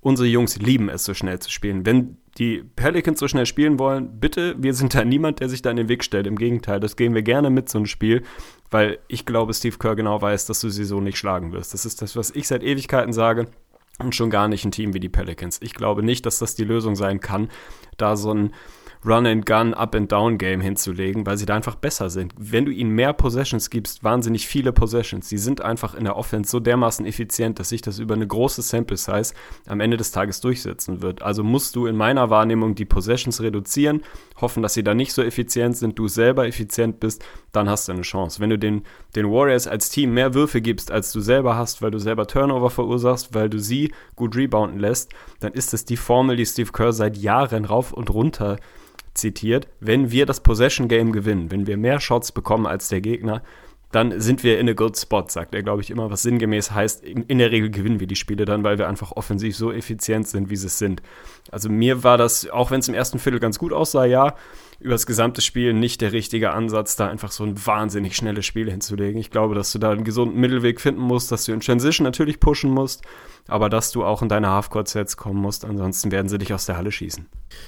[0.02, 1.86] unsere Jungs lieben es, so schnell zu spielen.
[1.86, 5.72] Wenn die Pelicans so schnell spielen wollen, bitte, wir sind da niemand, der sich da
[5.72, 6.28] in den Weg stellt.
[6.28, 8.24] Im Gegenteil, das gehen wir gerne mit, so ein Spiel,
[8.70, 11.74] weil ich glaube, Steve Kerr genau weiß, dass du sie so nicht schlagen wirst.
[11.74, 13.48] Das ist das, was ich seit Ewigkeiten sage.
[14.00, 15.60] Und schon gar nicht ein Team wie die Pelicans.
[15.64, 17.50] Ich glaube nicht, dass das die Lösung sein kann,
[17.98, 18.54] da so ein
[19.08, 22.34] Run-and-Gun, Up-and-Down-Game hinzulegen, weil sie da einfach besser sind.
[22.38, 26.52] Wenn du ihnen mehr Possessions gibst, wahnsinnig viele Possessions, die sind einfach in der Offense
[26.52, 29.34] so dermaßen effizient, dass sich das über eine große Sample-Size
[29.68, 31.22] am Ende des Tages durchsetzen wird.
[31.22, 34.02] Also musst du in meiner Wahrnehmung die Possessions reduzieren,
[34.42, 37.94] hoffen, dass sie da nicht so effizient sind, du selber effizient bist, dann hast du
[37.94, 38.42] eine Chance.
[38.42, 38.84] Wenn du den,
[39.16, 42.70] den Warriors als Team mehr Würfe gibst, als du selber hast, weil du selber Turnover
[42.70, 46.92] verursachst, weil du sie gut rebounden lässt, dann ist es die Formel, die Steve Kerr
[46.92, 48.58] seit Jahren rauf und runter
[49.18, 53.42] zitiert, wenn wir das Possession Game gewinnen, wenn wir mehr Shots bekommen als der Gegner,
[53.92, 57.06] dann sind wir in a good spot, sagt er, glaube ich, immer, was sinngemäß heißt,
[57.06, 60.50] in, der Regel gewinnen wir die Spiele dann, weil wir einfach offensiv so effizient sind,
[60.50, 61.02] wie sie es sind.
[61.52, 64.36] Also mir war das, auch wenn es im ersten Viertel ganz gut aussah, ja,
[64.80, 68.70] über das gesamte Spiel nicht der richtige Ansatz, da einfach so ein wahnsinnig schnelles Spiel
[68.70, 69.20] hinzulegen.
[69.20, 72.42] Ich glaube, dass du da einen gesunden Mittelweg finden musst, dass du in Transition natürlich
[72.42, 73.04] pushen musst,
[73.48, 76.78] aber dass du auch in deine Halfcourt-Sets kommen musst, ansonsten werden sie dich aus der
[76.78, 77.26] Halle schießen.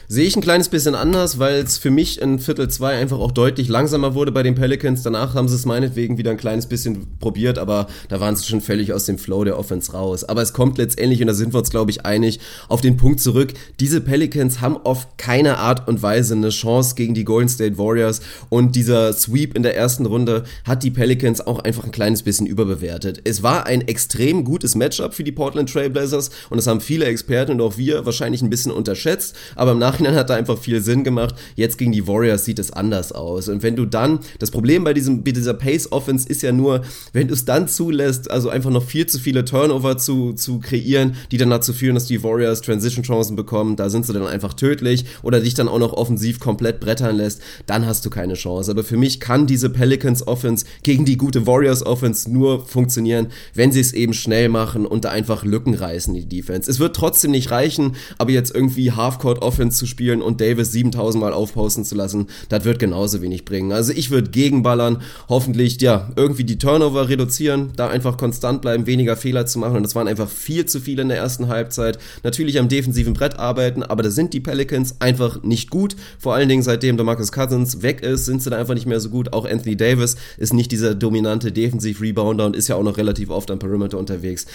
[0.07, 3.31] Sehe ich ein kleines bisschen anders, weil es für mich in Viertel 2 einfach auch
[3.31, 5.03] deutlich langsamer wurde bei den Pelicans.
[5.03, 8.61] Danach haben sie es meinetwegen wieder ein kleines bisschen probiert, aber da waren sie schon
[8.61, 10.23] völlig aus dem Flow der Offense raus.
[10.23, 13.21] Aber es kommt letztendlich, und da sind wir uns, glaube ich, einig, auf den Punkt
[13.21, 13.53] zurück.
[13.79, 18.21] Diese Pelicans haben auf keine Art und Weise eine Chance gegen die Golden State Warriors
[18.49, 22.47] und dieser Sweep in der ersten Runde hat die Pelicans auch einfach ein kleines bisschen
[22.47, 23.21] überbewertet.
[23.23, 27.53] Es war ein extrem gutes Matchup für die Portland Trailblazers und das haben viele Experten
[27.53, 31.03] und auch wir wahrscheinlich ein bisschen unterschätzt, aber im Nachhinein hat da einfach viel Sinn
[31.03, 31.35] gemacht.
[31.55, 34.93] Jetzt gegen die Warriors sieht es anders aus und wenn du dann, das Problem bei,
[34.93, 36.81] diesem, bei dieser Pace Offense ist ja nur,
[37.13, 41.15] wenn du es dann zulässt, also einfach noch viel zu viele Turnover zu, zu kreieren,
[41.31, 44.53] die dann dazu führen, dass die Warriors Transition Chancen bekommen, da sind sie dann einfach
[44.53, 48.71] tödlich oder dich dann auch noch offensiv komplett brettern lässt, dann hast du keine Chance.
[48.71, 53.71] Aber für mich kann diese Pelicans Offense gegen die gute Warriors Offense nur funktionieren, wenn
[53.71, 56.69] sie es eben schnell machen und da einfach Lücken reißen, die Defense.
[56.69, 61.21] Es wird trotzdem nicht reichen, aber jetzt irgendwie Halfcourt Offense zu spielen und Davis 7000
[61.21, 63.71] Mal aufposten zu lassen, das wird genauso wenig bringen.
[63.71, 69.15] Also ich würde gegenballern, hoffentlich, ja, irgendwie die Turnover reduzieren, da einfach konstant bleiben, weniger
[69.15, 71.99] Fehler zu machen und das waren einfach viel zu viele in der ersten Halbzeit.
[72.23, 75.95] Natürlich am defensiven Brett arbeiten, aber da sind die Pelicans einfach nicht gut.
[76.17, 79.09] Vor allen Dingen seitdem DeMarcus Cousins weg ist, sind sie da einfach nicht mehr so
[79.09, 79.33] gut.
[79.33, 83.51] Auch Anthony Davis ist nicht dieser dominante Defensiv-Rebounder und ist ja auch noch relativ oft
[83.51, 84.45] am Perimeter unterwegs.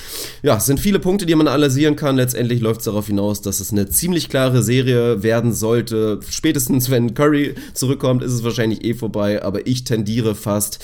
[0.42, 2.16] Ja, sind viele Punkte, die man analysieren kann.
[2.16, 6.20] Letztendlich läuft es darauf hinaus, dass es eine ziemlich klare Serie werden sollte.
[6.28, 10.80] Spätestens wenn Curry zurückkommt, ist es wahrscheinlich eh vorbei, aber ich tendiere fast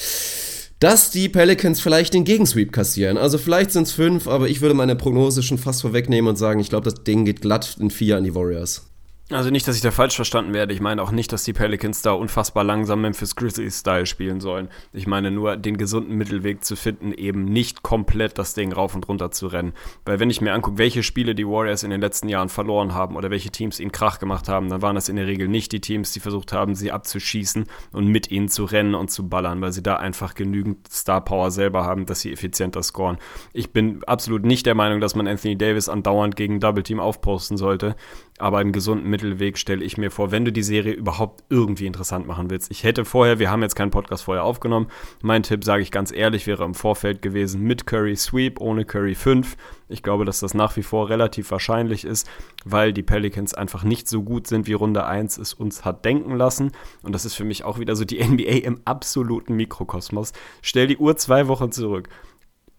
[0.81, 3.19] dass die Pelicans vielleicht den Gegensweep kassieren.
[3.19, 6.59] Also vielleicht sind es fünf, aber ich würde meine Prognose schon fast vorwegnehmen und sagen,
[6.59, 8.90] ich glaube, das Ding geht glatt in vier an die Warriors.
[9.33, 10.75] Also nicht, dass ich da falsch verstanden werde.
[10.75, 14.69] Ich meine auch nicht, dass die Pelicans da unfassbar langsam Memphis Grizzlies-Style spielen sollen.
[14.93, 19.07] Ich meine nur, den gesunden Mittelweg zu finden, eben nicht komplett das Ding rauf und
[19.09, 19.73] runter zu rennen.
[20.05, 23.15] Weil wenn ich mir angucke, welche Spiele die Warriors in den letzten Jahren verloren haben
[23.15, 25.81] oder welche Teams ihnen Krach gemacht haben, dann waren das in der Regel nicht die
[25.81, 29.71] Teams, die versucht haben, sie abzuschießen und mit ihnen zu rennen und zu ballern, weil
[29.71, 33.19] sie da einfach genügend Star Power selber haben, dass sie effizienter scoren.
[33.53, 37.57] Ich bin absolut nicht der Meinung, dass man Anthony Davis andauernd gegen Double Team aufposten
[37.57, 37.95] sollte
[38.41, 42.27] aber einen gesunden Mittelweg stelle ich mir vor, wenn du die Serie überhaupt irgendwie interessant
[42.27, 42.71] machen willst.
[42.71, 44.89] Ich hätte vorher, wir haben jetzt keinen Podcast vorher aufgenommen,
[45.23, 49.15] mein Tipp, sage ich ganz ehrlich, wäre im Vorfeld gewesen mit Curry Sweep, ohne Curry
[49.15, 49.57] 5.
[49.89, 52.31] Ich glaube, dass das nach wie vor relativ wahrscheinlich ist,
[52.65, 56.37] weil die Pelicans einfach nicht so gut sind, wie Runde 1 es uns hat denken
[56.37, 56.73] lassen.
[57.03, 60.33] Und das ist für mich auch wieder so die NBA im absoluten Mikrokosmos.
[60.63, 62.09] Stell die Uhr zwei Wochen zurück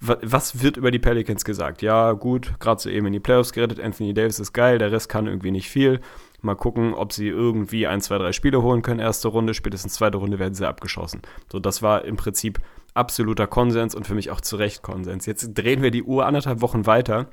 [0.02, 1.82] was wird über die Pelicans gesagt?
[1.84, 5.10] Ja, gut, gerade so eben in die Playoffs gerettet, Anthony Davis ist geil, der Rest
[5.10, 6.02] kann irgendwie nicht viel.
[6.42, 9.00] Mal gucken, ob sie irgendwie ein, zwei, drei Spiele holen können.
[9.00, 11.22] Erste Runde, spätestens zweite Runde werden sie abgeschossen.
[11.52, 12.60] So, das war im Prinzip
[12.96, 15.28] absoluter Konsens und für mich auch zu Recht Konsens.
[15.28, 17.28] Jetzt drehen wir die Uhr anderthalb Wochen weiter.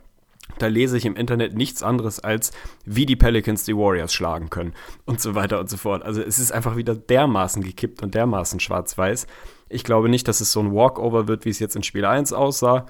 [0.58, 2.52] Da lese ich im Internet nichts anderes als,
[2.84, 6.02] wie die Pelicans die Warriors schlagen können und so weiter und so fort.
[6.02, 9.26] Also es ist einfach wieder dermaßen gekippt und dermaßen schwarz-weiß.
[9.68, 12.32] Ich glaube nicht, dass es so ein Walkover wird, wie es jetzt in Spiel 1
[12.32, 12.87] aussah.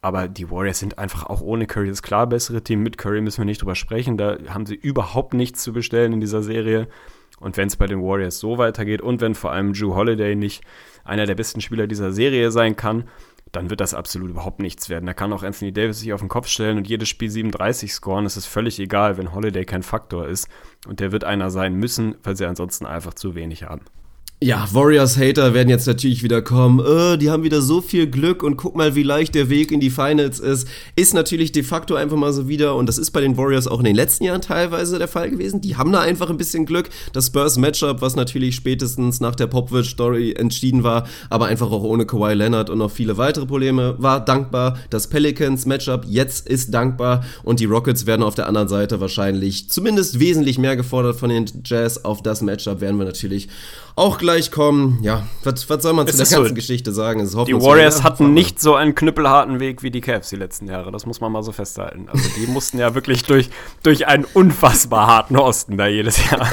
[0.00, 2.82] Aber die Warriors sind einfach auch ohne Curry das klar bessere Team.
[2.82, 4.16] Mit Curry müssen wir nicht drüber sprechen.
[4.16, 6.88] Da haben sie überhaupt nichts zu bestellen in dieser Serie.
[7.40, 10.62] Und wenn es bei den Warriors so weitergeht und wenn vor allem Drew Holiday nicht
[11.04, 13.04] einer der besten Spieler dieser Serie sein kann,
[13.52, 15.06] dann wird das absolut überhaupt nichts werden.
[15.06, 18.26] Da kann auch Anthony Davis sich auf den Kopf stellen und jedes Spiel 37 scoren.
[18.26, 20.48] Es ist völlig egal, wenn Holiday kein Faktor ist.
[20.86, 23.84] Und der wird einer sein müssen, weil sie ansonsten einfach zu wenig haben.
[24.40, 26.78] Ja, Warriors-Hater werden jetzt natürlich wieder kommen.
[26.78, 29.80] Äh, die haben wieder so viel Glück und guck mal, wie leicht der Weg in
[29.80, 30.68] die Finals ist.
[30.94, 33.80] Ist natürlich de facto einfach mal so wieder und das ist bei den Warriors auch
[33.80, 35.60] in den letzten Jahren teilweise der Fall gewesen.
[35.60, 36.88] Die haben da einfach ein bisschen Glück.
[37.12, 42.34] Das Spurs-Matchup, was natürlich spätestens nach der Popovich-Story entschieden war, aber einfach auch ohne Kawhi
[42.34, 44.78] Leonard und noch viele weitere Probleme, war dankbar.
[44.90, 50.20] Das Pelicans-Matchup jetzt ist dankbar und die Rockets werden auf der anderen Seite wahrscheinlich zumindest
[50.20, 52.04] wesentlich mehr gefordert von den Jazz.
[52.04, 53.48] Auf das Matchup werden wir natürlich
[53.98, 54.98] auch gleich kommen.
[55.02, 57.20] Ja, was, was soll man zu der ganzen so, Geschichte sagen?
[57.20, 60.92] die Warriors hatten nicht so einen knüppelharten Weg wie die Cavs die letzten Jahre.
[60.92, 62.08] Das muss man mal so festhalten.
[62.08, 63.50] Also die mussten ja wirklich durch,
[63.82, 66.48] durch einen unfassbar harten Osten da jedes Jahr.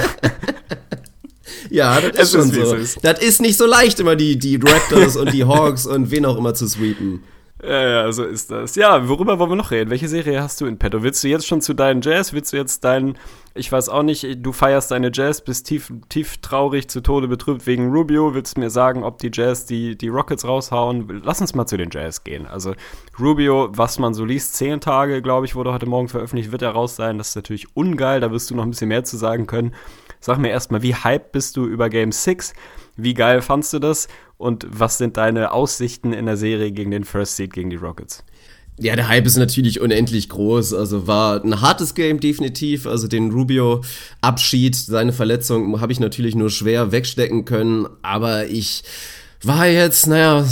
[1.70, 3.00] Ja, das ist schon ist, so.
[3.02, 6.36] Das ist nicht so leicht, immer die, die Raptors und die Hawks und wen auch
[6.36, 7.22] immer zu sweepen.
[7.62, 8.76] Ja, ja, so ist das.
[8.76, 9.88] Ja, worüber wollen wir noch reden?
[9.88, 11.02] Welche Serie hast du in petto?
[11.02, 12.34] Willst du jetzt schon zu deinen Jazz?
[12.34, 13.16] Willst du jetzt deinen,
[13.54, 17.66] ich weiß auch nicht, du feierst deine Jazz, bist tief, tief traurig, zu Tode betrübt
[17.66, 18.34] wegen Rubio.
[18.34, 21.22] Willst du mir sagen, ob die Jazz die, die Rockets raushauen?
[21.24, 22.46] Lass uns mal zu den Jazz gehen.
[22.46, 22.74] Also
[23.18, 26.72] Rubio, was man so liest, zehn Tage, glaube ich, wurde heute Morgen veröffentlicht, wird er
[26.72, 27.16] raus sein.
[27.16, 29.74] Das ist natürlich ungeil, da wirst du noch ein bisschen mehr zu sagen können.
[30.20, 32.52] Sag mir erstmal, wie hyped bist du über Game 6?
[32.96, 34.08] Wie geil fandst du das?
[34.38, 38.24] Und was sind deine Aussichten in der Serie gegen den First Seed, gegen die Rockets?
[38.78, 40.74] Ja, der Hype ist natürlich unendlich groß.
[40.74, 42.86] Also war ein hartes Game definitiv.
[42.86, 47.86] Also den Rubio-Abschied, seine Verletzung habe ich natürlich nur schwer wegstecken können.
[48.02, 48.84] Aber ich
[49.46, 50.44] war jetzt, naja,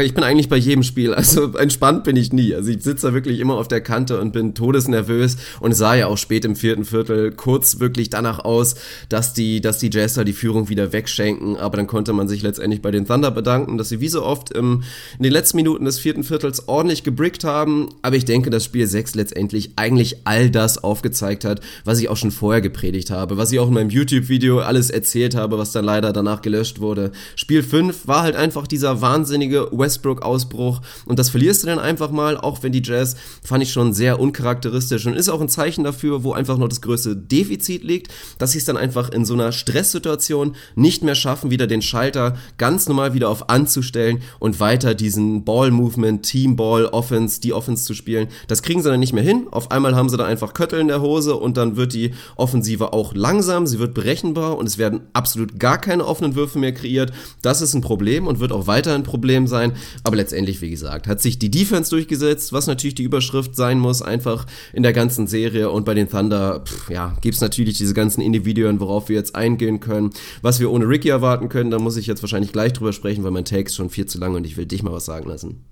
[0.00, 2.54] ich bin eigentlich bei jedem Spiel, also entspannt bin ich nie.
[2.54, 6.06] Also ich sitze da wirklich immer auf der Kante und bin todesnervös und sah ja
[6.06, 8.74] auch spät im vierten Viertel kurz wirklich danach aus,
[9.08, 12.82] dass die, dass die Jazzer die Führung wieder wegschenken, aber dann konnte man sich letztendlich
[12.82, 14.82] bei den Thunder bedanken, dass sie wie so oft im,
[15.18, 18.86] in den letzten Minuten des vierten Viertels ordentlich gebrickt haben, aber ich denke, dass Spiel
[18.86, 23.52] 6 letztendlich eigentlich all das aufgezeigt hat, was ich auch schon vorher gepredigt habe, was
[23.52, 27.12] ich auch in meinem YouTube-Video alles erzählt habe, was dann leider danach gelöscht wurde.
[27.36, 32.10] Spiel 5 war halt halt einfach dieser wahnsinnige Westbrook-Ausbruch und das verlierst du dann einfach
[32.10, 35.84] mal, auch wenn die Jazz, fand ich schon sehr uncharakteristisch und ist auch ein Zeichen
[35.84, 39.34] dafür, wo einfach noch das größte Defizit liegt, dass sie es dann einfach in so
[39.34, 44.94] einer Stresssituation nicht mehr schaffen, wieder den Schalter ganz normal wieder auf anzustellen und weiter
[44.94, 48.28] diesen Ball-Movement, Team-Ball, Offense, die Offense zu spielen.
[48.48, 49.46] Das kriegen sie dann nicht mehr hin.
[49.50, 52.92] Auf einmal haben sie da einfach Köttel in der Hose und dann wird die Offensive
[52.92, 57.12] auch langsam, sie wird berechenbar und es werden absolut gar keine offenen Würfe mehr kreiert.
[57.42, 59.72] Das ist ein Problem und wird auch weiter ein Problem sein.
[60.04, 64.02] Aber letztendlich, wie gesagt, hat sich die Defense durchgesetzt, was natürlich die Überschrift sein muss,
[64.02, 65.70] einfach in der ganzen Serie.
[65.70, 69.34] Und bei den Thunder, pff, ja, gibt es natürlich diese ganzen Individuen, worauf wir jetzt
[69.34, 70.10] eingehen können.
[70.42, 73.30] Was wir ohne Ricky erwarten können, da muss ich jetzt wahrscheinlich gleich drüber sprechen, weil
[73.30, 75.64] mein Take schon viel zu lang und ich will dich mal was sagen lassen.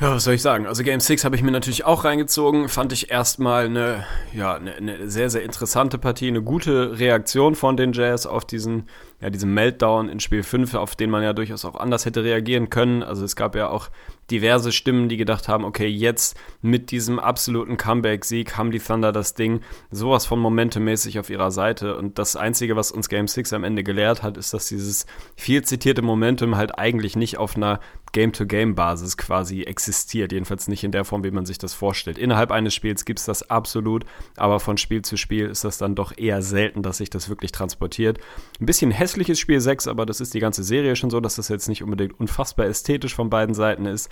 [0.00, 0.68] Ja, was soll ich sagen?
[0.68, 2.68] Also Game 6 habe ich mir natürlich auch reingezogen.
[2.68, 7.76] Fand ich erstmal eine, ja, eine, eine sehr, sehr interessante Partie, eine gute Reaktion von
[7.76, 8.84] den Jazz auf diesen
[9.20, 12.70] ja, diesem Meltdown in Spiel 5, auf den man ja durchaus auch anders hätte reagieren
[12.70, 13.02] können.
[13.02, 13.88] Also es gab ja auch
[14.30, 19.34] diverse Stimmen, die gedacht haben, okay, jetzt mit diesem absoluten Comeback-Sieg haben die Thunder das
[19.34, 21.96] Ding sowas von momentemäßig auf ihrer Seite.
[21.96, 25.64] Und das Einzige, was uns Game 6 am Ende gelehrt hat, ist, dass dieses viel
[25.64, 27.80] zitierte Momentum halt eigentlich nicht auf einer
[28.12, 30.32] Game-to-Game-Basis quasi existiert.
[30.32, 32.18] Jedenfalls nicht in der Form, wie man sich das vorstellt.
[32.18, 34.04] Innerhalb eines Spiels gibt es das absolut,
[34.36, 37.52] aber von Spiel zu Spiel ist das dann doch eher selten, dass sich das wirklich
[37.52, 38.18] transportiert.
[38.60, 41.36] Ein bisschen hässlich hässliches Spiel 6, aber das ist die ganze Serie schon so, dass
[41.36, 44.10] das jetzt nicht unbedingt unfassbar ästhetisch von beiden Seiten ist.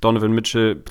[0.00, 0.82] Donovan Mitchell,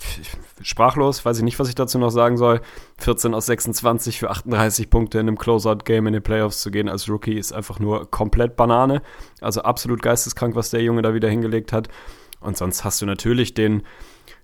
[0.61, 2.61] sprachlos, weiß ich nicht, was ich dazu noch sagen soll.
[2.97, 7.09] 14 aus 26 für 38 Punkte in einem Closeout-Game in den Playoffs zu gehen als
[7.09, 9.01] Rookie ist einfach nur komplett Banane.
[9.39, 11.87] Also absolut geisteskrank, was der Junge da wieder hingelegt hat.
[12.39, 13.83] Und sonst hast du natürlich den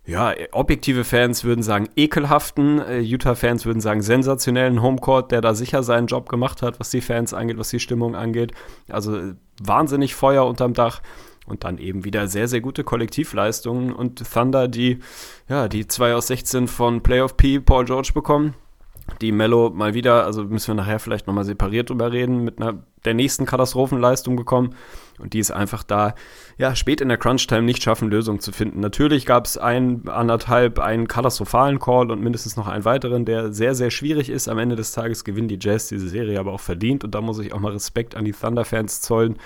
[0.05, 5.81] ja, objektive Fans würden sagen ekelhaften, äh, Utah-Fans würden sagen sensationellen Homecourt, der da sicher
[5.81, 8.51] seinen Job gemacht hat, was die Fans angeht, was die Stimmung angeht.
[8.89, 11.01] Also äh, wahnsinnig Feuer unterm Dach
[11.45, 14.99] und dann eben wieder sehr, sehr gute Kollektivleistungen und Thunder, die,
[15.47, 18.55] ja, die 2 aus 16 von Playoff P Paul George bekommen.
[19.21, 22.83] Die Mello mal wieder, also müssen wir nachher vielleicht nochmal separiert drüber reden, mit einer
[23.05, 24.75] der nächsten Katastrophenleistung gekommen.
[25.19, 26.15] Und die ist einfach da,
[26.57, 28.79] ja, spät in der Crunch-Time nicht schaffen, Lösungen zu finden.
[28.79, 33.75] Natürlich gab es ein, anderthalb, einen katastrophalen Call und mindestens noch einen weiteren, der sehr,
[33.75, 34.47] sehr schwierig ist.
[34.47, 37.03] Am Ende des Tages gewinnen die Jazz diese Serie aber auch verdient.
[37.03, 39.37] Und da muss ich auch mal Respekt an die Thunder-Fans zollen,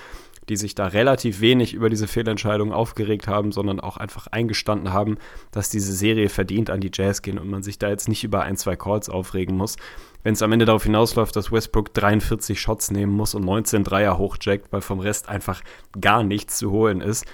[0.48, 5.18] die sich da relativ wenig über diese Fehlentscheidung aufgeregt haben, sondern auch einfach eingestanden haben,
[5.50, 8.42] dass diese Serie verdient an die Jazz gehen und man sich da jetzt nicht über
[8.42, 9.76] ein, zwei Calls aufregen muss
[10.22, 14.18] wenn es am Ende darauf hinausläuft, dass Westbrook 43 Shots nehmen muss und 19 Dreier
[14.18, 15.62] hochjackt, weil vom Rest einfach
[16.00, 17.24] gar nichts zu holen ist,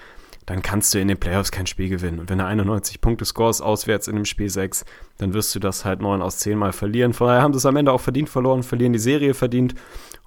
[0.47, 2.19] dann kannst du in den Playoffs kein Spiel gewinnen.
[2.19, 4.85] Und wenn er 91 Punkte scores auswärts in dem Spiel 6,
[5.17, 7.15] dann wirst du das halt 9 aus 10 Mal verlieren.
[7.15, 9.75] Von daher haben sie es am Ende auch verdient verloren, verlieren die Serie verdient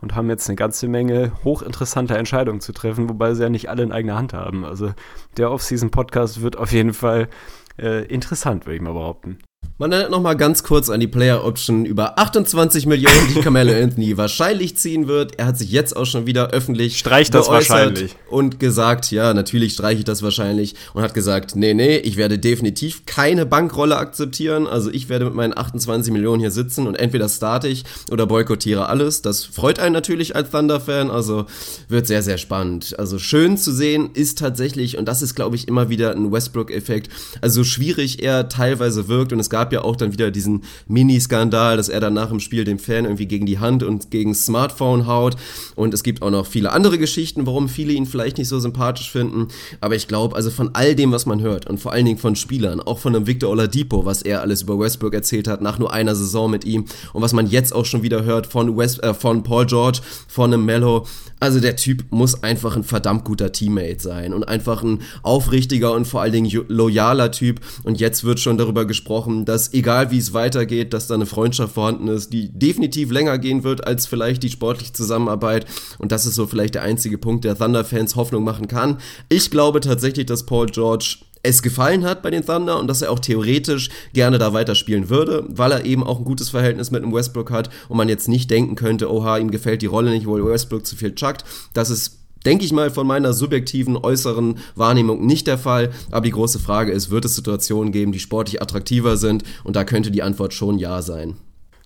[0.02, 3.84] und haben jetzt eine ganze Menge hochinteressanter Entscheidungen zu treffen, wobei sie ja nicht alle
[3.84, 4.66] in eigener Hand haben.
[4.66, 4.94] Also
[5.38, 7.30] der Off-Season-Podcast wird auf jeden Fall
[7.78, 9.38] äh, interessant, würde ich mal behaupten.
[9.80, 14.18] Man erinnert nochmal ganz kurz an die Player Option über 28 Millionen, die Carmelo Anthony
[14.18, 15.38] wahrscheinlich ziehen wird.
[15.38, 18.16] Er hat sich jetzt auch schon wieder öffentlich Streicht das wahrscheinlich.
[18.28, 22.40] und gesagt, ja, natürlich streiche ich das wahrscheinlich und hat gesagt, nee, nee, ich werde
[22.40, 24.66] definitiv keine Bankrolle akzeptieren.
[24.66, 28.90] Also ich werde mit meinen 28 Millionen hier sitzen und entweder starte ich oder boykottiere
[28.90, 29.22] alles.
[29.22, 31.46] Das freut einen natürlich als Thunder-Fan, also
[31.88, 32.98] wird sehr, sehr spannend.
[32.98, 37.12] Also schön zu sehen ist tatsächlich, und das ist, glaube ich, immer wieder ein Westbrook-Effekt,
[37.42, 41.76] also schwierig er teilweise wirkt und es gab gab ja auch dann wieder diesen Mini-Skandal,
[41.76, 44.46] dass er dann nach dem Spiel dem Fan irgendwie gegen die Hand und gegen das
[44.46, 45.36] Smartphone haut.
[45.76, 49.12] Und es gibt auch noch viele andere Geschichten, warum viele ihn vielleicht nicht so sympathisch
[49.12, 49.50] finden.
[49.82, 52.38] Aber ich glaube, also von all dem, was man hört und vor allen Dingen von
[52.38, 55.92] Spielern, auch von einem Victor Oladipo, was er alles über Westbrook erzählt hat nach nur
[55.92, 59.14] einer Saison mit ihm und was man jetzt auch schon wieder hört von, West, äh,
[59.14, 60.00] von Paul George,
[60.30, 61.06] von einem Mello.
[61.40, 66.06] Also der Typ muss einfach ein verdammt guter Teammate sein und einfach ein aufrichtiger und
[66.06, 67.60] vor allen Dingen loyaler Typ.
[67.84, 71.74] Und jetzt wird schon darüber gesprochen, dass egal wie es weitergeht, dass da eine Freundschaft
[71.74, 75.66] vorhanden ist, die definitiv länger gehen wird als vielleicht die sportliche Zusammenarbeit.
[75.98, 78.98] Und das ist so vielleicht der einzige Punkt, der Thunder-Fans Hoffnung machen kann.
[79.30, 83.12] Ich glaube tatsächlich, dass Paul George es gefallen hat bei den Thunder und dass er
[83.12, 87.14] auch theoretisch gerne da weiterspielen würde, weil er eben auch ein gutes Verhältnis mit dem
[87.14, 90.44] Westbrook hat und man jetzt nicht denken könnte, oha, ihm gefällt die Rolle nicht, weil
[90.46, 91.46] Westbrook zu viel chuckt.
[91.74, 92.18] Das ist
[92.48, 95.92] denke ich mal, von meiner subjektiven äußeren Wahrnehmung nicht der Fall.
[96.12, 99.44] Aber die große Frage ist, wird es Situationen geben, die sportlich attraktiver sind?
[99.66, 101.36] Und da könnte die Antwort schon ja sein.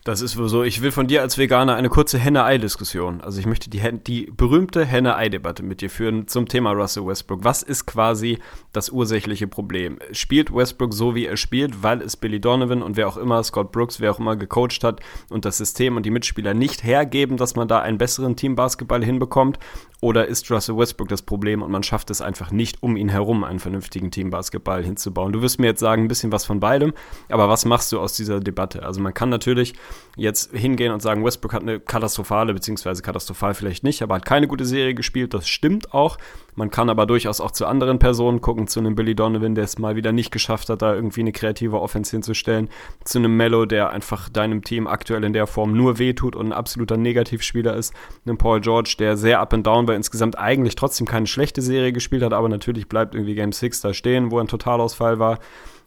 [0.04, 0.64] Das ist wohl so.
[0.64, 3.22] Ich will von dir als Veganer eine kurze Henne-Ei-Diskussion.
[3.22, 7.44] Also ich möchte die, die berühmte Henne-Ei-Debatte mit dir führen zum Thema Russell Westbrook.
[7.44, 8.40] Was ist quasi
[8.74, 10.00] das ursächliche Problem?
[10.12, 13.72] Spielt Westbrook so, wie er spielt, weil es Billy Donovan und wer auch immer, Scott
[13.72, 17.56] Brooks, wer auch immer gecoacht hat und das System und die Mitspieler nicht hergeben, dass
[17.56, 19.60] man da einen besseren Teambasketball hinbekommt?
[20.04, 23.44] Oder ist Russell Westbrook das Problem und man schafft es einfach nicht, um ihn herum
[23.44, 25.32] einen vernünftigen Teambasketball hinzubauen?
[25.32, 26.94] Du wirst mir jetzt sagen, ein bisschen was von beidem,
[27.30, 28.82] aber was machst du aus dieser Debatte?
[28.82, 29.76] Also man kann natürlich
[30.16, 34.48] jetzt hingehen und sagen, Westbrook hat eine katastrophale, beziehungsweise katastrophal vielleicht nicht, aber hat keine
[34.48, 36.18] gute Serie gespielt, das stimmt auch.
[36.56, 39.80] Man kann aber durchaus auch zu anderen Personen gucken, zu einem Billy Donovan, der es
[39.80, 42.70] mal wieder nicht geschafft hat, da irgendwie eine kreative Offense hinzustellen,
[43.06, 46.54] zu einem Mello, der einfach deinem Team aktuell in der Form nur wehtut und ein
[46.54, 47.94] absoluter Negativspieler ist,
[48.26, 51.94] einem Paul George, der sehr up and down war, insgesamt eigentlich trotzdem keine schlechte Serie
[51.94, 55.40] gespielt hat, aber natürlich bleibt irgendwie Game 6 da stehen, wo ein Totalausfall war.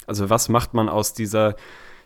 [0.06, 1.56] Also was macht man aus dieser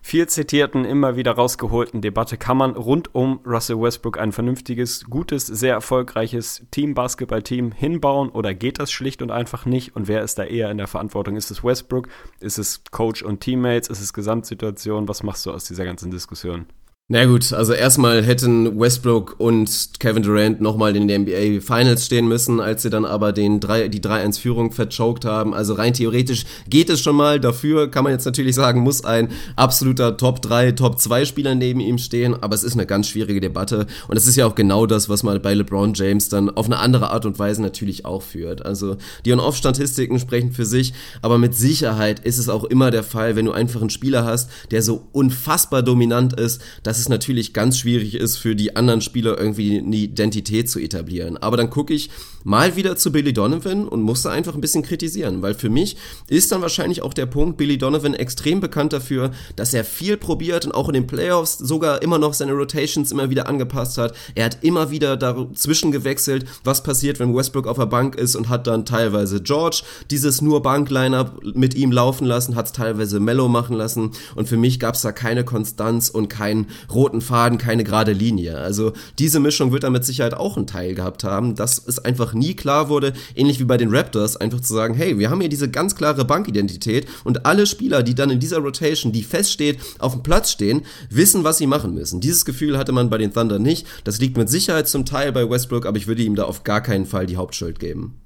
[0.09, 5.47] viel zitierten, immer wieder rausgeholten Debatte kann man rund um Russell Westbrook ein vernünftiges, gutes,
[5.47, 9.95] sehr erfolgreiches Team-Basketball-Team hinbauen oder geht das schlicht und einfach nicht?
[9.97, 11.37] Und wer ist da eher in der Verantwortung?
[11.37, 12.09] Ist es Westbrook?
[12.41, 13.89] Ist es Coach und Teammates?
[13.89, 15.09] Ist es Gesamtsituation?
[15.09, 16.65] Was machst du aus dieser ganzen Diskussion?
[17.11, 22.29] Na gut, also erstmal hätten Westbrook und Kevin Durant nochmal in den NBA Finals stehen
[22.29, 25.55] müssen, als sie dann aber den 3, die 3-1-Führung verchoked haben.
[25.55, 27.41] Also rein theoretisch geht es schon mal.
[27.41, 31.81] Dafür kann man jetzt natürlich sagen, muss ein absoluter Top 3, Top 2 Spieler neben
[31.81, 32.37] ihm stehen.
[32.43, 33.87] Aber es ist eine ganz schwierige Debatte.
[34.09, 36.77] Und es ist ja auch genau das, was man bei LeBron James dann auf eine
[36.77, 38.67] andere Art und Weise natürlich auch führt.
[38.67, 40.93] Also die On-Off-Statistiken sprechen für sich.
[41.23, 44.51] Aber mit Sicherheit ist es auch immer der Fall, wenn du einfach einen Spieler hast,
[44.73, 49.01] der so unfassbar dominant ist, dass dass es natürlich ganz schwierig ist, für die anderen
[49.01, 51.37] Spieler irgendwie eine Identität zu etablieren.
[51.37, 52.11] Aber dann gucke ich
[52.43, 55.97] mal wieder zu Billy Donovan und musste einfach ein bisschen kritisieren, weil für mich
[56.29, 60.65] ist dann wahrscheinlich auch der Punkt, Billy Donovan extrem bekannt dafür, dass er viel probiert
[60.65, 64.15] und auch in den Playoffs sogar immer noch seine Rotations immer wieder angepasst hat.
[64.35, 68.49] Er hat immer wieder dazwischen gewechselt, was passiert, wenn Westbrook auf der Bank ist und
[68.49, 73.49] hat dann teilweise George dieses nur Bankliner mit ihm laufen lassen, hat es teilweise Mellow
[73.49, 77.85] machen lassen und für mich gab es da keine Konstanz und keinen roten Faden, keine
[77.85, 78.59] gerade Linie.
[78.59, 82.35] Also diese Mischung wird da mit Sicherheit auch einen Teil gehabt haben, dass es einfach
[82.35, 85.49] nie klar wurde, ähnlich wie bei den Raptors, einfach zu sagen, hey, wir haben hier
[85.49, 90.13] diese ganz klare Bankidentität und alle Spieler, die dann in dieser Rotation, die feststeht, auf
[90.13, 92.21] dem Platz stehen, wissen, was sie machen müssen.
[92.21, 93.87] Dieses Gefühl hatte man bei den Thunder nicht.
[94.05, 96.81] Das liegt mit Sicherheit zum Teil bei Westbrook, aber ich würde ihm da auf gar
[96.81, 98.21] keinen Fall die Hauptschuld geben.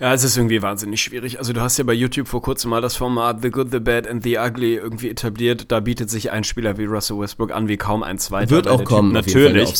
[0.00, 1.38] Ja, es ist irgendwie wahnsinnig schwierig.
[1.38, 4.06] Also du hast ja bei YouTube vor kurzem mal das Format The Good, The Bad
[4.06, 5.72] and The Ugly irgendwie etabliert.
[5.72, 8.50] Da bietet sich ein Spieler wie Russell Westbrook an wie kaum ein zweiter.
[8.50, 9.74] Wird auch kommen, typ natürlich.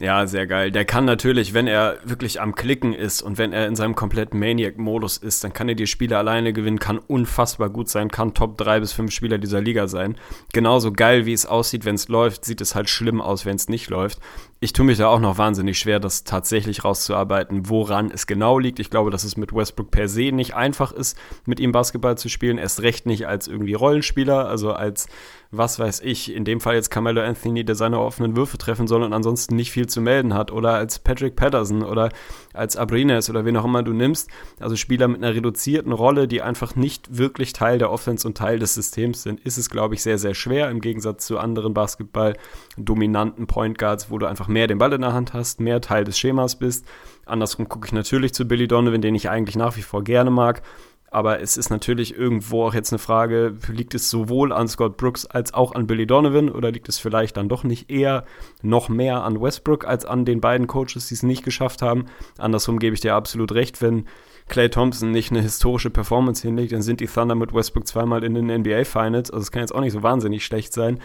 [0.00, 0.70] Ja, sehr geil.
[0.70, 4.38] Der kann natürlich, wenn er wirklich am Klicken ist und wenn er in seinem kompletten
[4.38, 8.56] Maniac-Modus ist, dann kann er die Spiele alleine gewinnen, kann unfassbar gut sein, kann Top
[8.58, 10.16] 3 bis 5 Spieler dieser Liga sein.
[10.52, 13.68] Genauso geil, wie es aussieht, wenn es läuft, sieht es halt schlimm aus, wenn es
[13.68, 14.20] nicht läuft
[14.60, 18.80] ich tue mich da auch noch wahnsinnig schwer, das tatsächlich rauszuarbeiten, woran es genau liegt.
[18.80, 22.28] Ich glaube, dass es mit Westbrook per se nicht einfach ist, mit ihm Basketball zu
[22.28, 22.58] spielen.
[22.58, 25.06] Erst recht nicht als irgendwie Rollenspieler, also als,
[25.50, 29.02] was weiß ich, in dem Fall jetzt Carmelo Anthony, der seine offenen Würfe treffen soll
[29.02, 30.50] und ansonsten nicht viel zu melden hat.
[30.50, 32.10] Oder als Patrick Patterson oder
[32.52, 34.28] als Abrines oder wen auch immer du nimmst.
[34.60, 38.58] Also Spieler mit einer reduzierten Rolle, die einfach nicht wirklich Teil der Offense und Teil
[38.58, 43.46] des Systems sind, ist es, glaube ich, sehr, sehr schwer im Gegensatz zu anderen Basketball-dominanten
[43.46, 46.18] Point Guards, wo du einfach mehr den Ball in der Hand hast, mehr Teil des
[46.18, 46.84] Schemas bist.
[47.24, 50.62] Andersrum gucke ich natürlich zu Billy Donovan, den ich eigentlich nach wie vor gerne mag.
[51.10, 55.24] Aber es ist natürlich irgendwo auch jetzt eine Frage, liegt es sowohl an Scott Brooks
[55.24, 58.24] als auch an Billy Donovan oder liegt es vielleicht dann doch nicht eher
[58.62, 62.06] noch mehr an Westbrook als an den beiden Coaches, die es nicht geschafft haben?
[62.36, 64.06] Andersrum gebe ich dir absolut recht, wenn
[64.48, 68.34] Clay Thompson nicht eine historische Performance hinlegt, dann sind die Thunder mit Westbrook zweimal in
[68.34, 69.30] den NBA Finals.
[69.30, 71.00] Also es kann jetzt auch nicht so wahnsinnig schlecht sein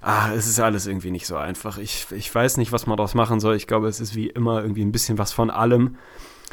[0.00, 1.78] ah, es ist alles irgendwie nicht so einfach.
[1.78, 3.56] Ich, ich weiß nicht, was man daraus machen soll.
[3.56, 5.96] Ich glaube, es ist wie immer irgendwie ein bisschen was von allem.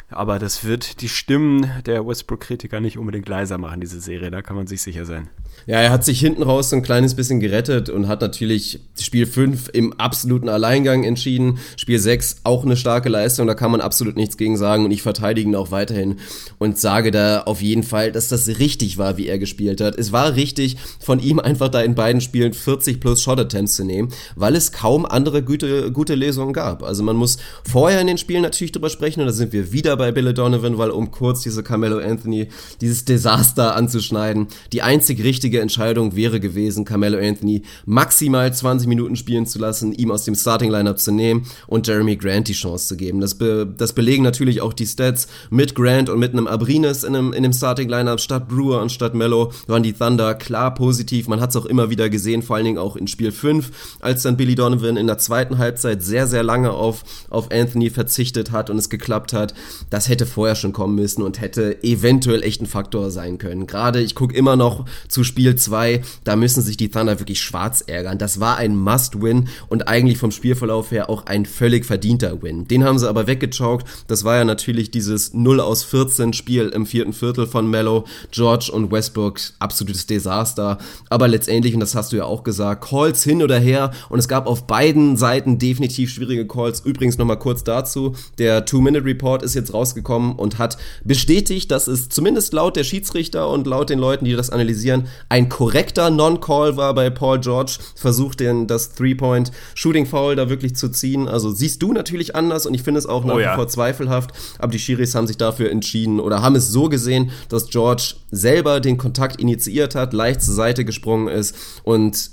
[0.08, 4.54] Aber das wird die Stimmen der Westbrook-Kritiker nicht unbedingt leiser machen, diese Serie, da kann
[4.54, 5.28] man sich sicher sein.
[5.66, 9.26] Ja, er hat sich hinten raus so ein kleines bisschen gerettet und hat natürlich Spiel
[9.26, 11.58] 5 im absoluten Alleingang entschieden.
[11.76, 15.02] Spiel 6 auch eine starke Leistung, da kann man absolut nichts gegen sagen und ich
[15.02, 16.20] verteidige ihn auch weiterhin
[16.58, 19.98] und sage da auf jeden Fall, dass das richtig war, wie er gespielt hat.
[19.98, 23.84] Es war richtig von ihm einfach da in beiden Spielen 40 plus Shot Attempts zu
[23.84, 26.84] nehmen, weil es kaum andere gute, gute Lesungen gab.
[26.84, 29.95] Also man muss vorher in den Spielen natürlich drüber sprechen und da sind wir wieder
[29.96, 32.48] bei Billy Donovan, weil um kurz diese Carmelo Anthony,
[32.80, 39.46] dieses Desaster anzuschneiden, die einzig richtige Entscheidung wäre gewesen, Carmelo Anthony maximal 20 Minuten spielen
[39.46, 42.96] zu lassen, ihm aus dem Starting Lineup zu nehmen und Jeremy Grant die Chance zu
[42.96, 43.20] geben.
[43.20, 47.16] Das, be das belegen natürlich auch die Stats mit Grant und mit einem Abrines in
[47.16, 51.28] einem, in dem Starting Lineup statt Brewer und statt Mello waren die Thunder klar positiv.
[51.28, 54.22] Man hat es auch immer wieder gesehen, vor allen Dingen auch in Spiel 5, als
[54.22, 58.70] dann Billy Donovan in der zweiten Halbzeit sehr, sehr lange auf, auf Anthony verzichtet hat
[58.70, 59.54] und es geklappt hat.
[59.90, 63.66] Das hätte vorher schon kommen müssen und hätte eventuell echt ein Faktor sein können.
[63.66, 67.82] Gerade ich gucke immer noch zu Spiel 2, da müssen sich die Thunder wirklich schwarz
[67.86, 68.18] ärgern.
[68.18, 72.66] Das war ein Must-Win und eigentlich vom Spielverlauf her auch ein völlig verdienter Win.
[72.66, 73.86] Den haben sie aber weggechaukt.
[74.08, 78.70] Das war ja natürlich dieses 0 aus 14 Spiel im vierten Viertel von Mello, George
[78.72, 79.36] und Westbrook.
[79.58, 80.78] Absolutes Desaster.
[81.10, 84.28] Aber letztendlich, und das hast du ja auch gesagt, Calls hin oder her und es
[84.28, 86.80] gab auf beiden Seiten definitiv schwierige Calls.
[86.80, 92.52] Übrigens nochmal kurz dazu, der Two-Minute-Report ist jetzt rausgekommen und hat bestätigt, dass es zumindest
[92.52, 97.10] laut der Schiedsrichter und laut den Leuten, die das analysieren, ein korrekter Non-Call war bei
[97.10, 97.78] Paul George.
[97.94, 101.28] Versucht den das Three-Point-Shooting-Foul da wirklich zu ziehen.
[101.28, 103.52] Also siehst du natürlich anders und ich finde es auch nach oh, ja.
[103.52, 104.30] wie vor zweifelhaft.
[104.58, 108.80] Aber die Schiris haben sich dafür entschieden oder haben es so gesehen, dass George selber
[108.80, 111.54] den Kontakt initiiert hat, leicht zur Seite gesprungen ist
[111.84, 112.30] und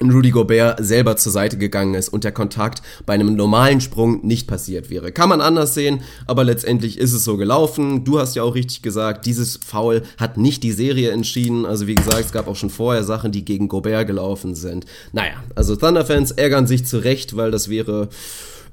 [0.00, 4.46] Rudy Gobert selber zur Seite gegangen ist und der Kontakt bei einem normalen Sprung nicht
[4.46, 5.12] passiert wäre.
[5.12, 8.04] Kann man anders sehen, aber letztendlich ist es so gelaufen.
[8.04, 11.66] Du hast ja auch richtig gesagt, dieses Foul hat nicht die Serie entschieden.
[11.66, 14.86] Also wie gesagt, es gab auch schon vorher Sachen, die gegen Gobert gelaufen sind.
[15.12, 18.08] Naja, also Thunder-Fans ärgern sich zurecht, weil das wäre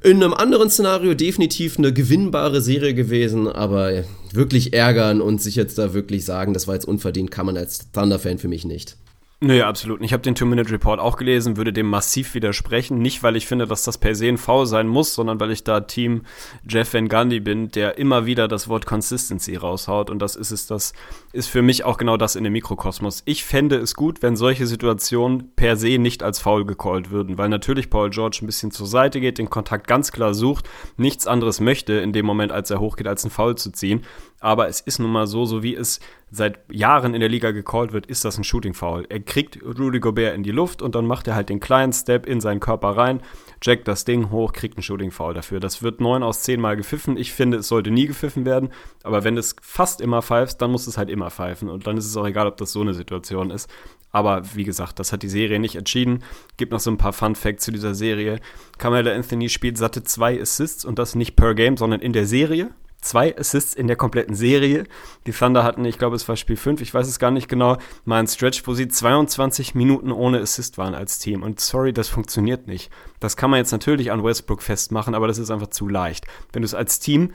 [0.04, 5.80] in einem anderen Szenario definitiv eine gewinnbare Serie gewesen, aber wirklich ärgern und sich jetzt
[5.80, 8.98] da wirklich sagen, das war jetzt unverdient, kann man als Thunder-Fan für mich nicht.
[9.46, 10.02] Nee, absolut.
[10.02, 12.98] Ich habe den Two-Minute-Report auch gelesen, würde dem massiv widersprechen.
[12.98, 15.64] Nicht, weil ich finde, dass das per se ein Foul sein muss, sondern weil ich
[15.64, 16.24] da Team
[16.68, 20.10] Jeff Van Gundy bin, der immer wieder das Wort Consistency raushaut.
[20.10, 20.94] Und das ist es, das
[21.32, 23.22] ist für mich auch genau das in dem Mikrokosmos.
[23.26, 27.50] Ich fände es gut, wenn solche Situationen per se nicht als Foul gecallt würden, weil
[27.50, 30.68] natürlich Paul George ein bisschen zur Seite geht, den Kontakt ganz klar sucht,
[30.98, 34.02] nichts anderes möchte in dem Moment, als er hochgeht, als ein Foul zu ziehen
[34.40, 37.94] aber es ist nun mal so, so wie es seit Jahren in der Liga gecallt
[37.94, 39.06] wird, ist das ein Shooting Foul.
[39.10, 42.26] Er kriegt Rudy Gobert in die Luft und dann macht er halt den kleinen Step
[42.26, 43.22] in seinen Körper rein,
[43.64, 45.60] jackt das Ding hoch, kriegt ein Shooting Foul dafür.
[45.60, 47.18] Das wird neun aus zehn Mal gepfiffen.
[47.18, 48.70] Ich finde, es sollte nie gepfiffen werden,
[49.04, 52.06] aber wenn es fast immer pfeift, dann muss es halt immer pfeifen und dann ist
[52.06, 53.70] es auch egal, ob das so eine Situation ist.
[54.12, 56.24] Aber wie gesagt, das hat die Serie nicht entschieden.
[56.56, 58.40] Gibt noch so ein paar Fun Facts zu dieser Serie.
[58.78, 62.70] Carmelo Anthony spielt satte zwei Assists und das nicht per Game, sondern in der Serie
[63.06, 64.86] zwei Assists in der kompletten Serie.
[65.26, 67.78] Die Thunder hatten, ich glaube, es war Spiel 5, ich weiß es gar nicht genau,
[68.04, 71.44] mal einen Stretch, wo sie 22 Minuten ohne Assist waren als Team.
[71.44, 72.92] Und sorry, das funktioniert nicht.
[73.20, 76.26] Das kann man jetzt natürlich an Westbrook festmachen, aber das ist einfach zu leicht.
[76.52, 77.32] Wenn du es als Team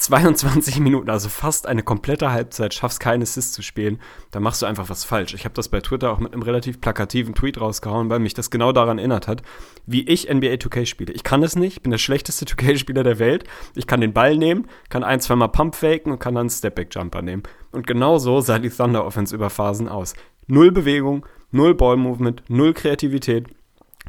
[0.00, 4.66] 22 Minuten, also fast eine komplette Halbzeit, schaffst keinen Assist zu spielen, dann machst du
[4.66, 5.34] einfach was falsch.
[5.34, 8.50] Ich habe das bei Twitter auch mit einem relativ plakativen Tweet rausgehauen, weil mich das
[8.50, 9.42] genau daran erinnert hat,
[9.86, 11.12] wie ich NBA 2K spiele.
[11.12, 13.44] Ich kann es nicht, ich bin der schlechteste 2K-Spieler der Welt.
[13.74, 17.20] Ich kann den Ball nehmen, kann ein, zweimal Pump faken und kann dann einen Stepback-Jumper
[17.20, 17.42] nehmen.
[17.70, 20.14] Und genau so sah die Thunder Offense über Phasen aus.
[20.46, 23.48] Null Bewegung, null Ball-Movement, null Kreativität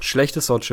[0.02, 0.64] schlechte Shot,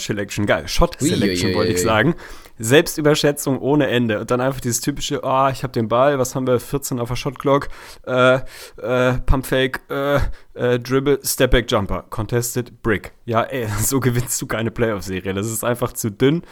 [0.00, 2.14] Selection, geil, Shot Selection wollte ich sagen.
[2.58, 4.20] Selbstüberschätzung ohne Ende.
[4.20, 6.98] Und dann einfach dieses typische, ah, oh, ich habe den Ball, was haben wir, 14
[6.98, 7.68] auf der Shot Clock,
[8.06, 8.40] äh,
[8.76, 10.20] äh, Pump Fake, äh,
[10.54, 13.12] äh, Dribble, Stepback Jumper, Contested Brick.
[13.24, 15.34] Ja, ey, so gewinnst du keine Playoff-Serie.
[15.34, 16.42] Das ist einfach zu dünn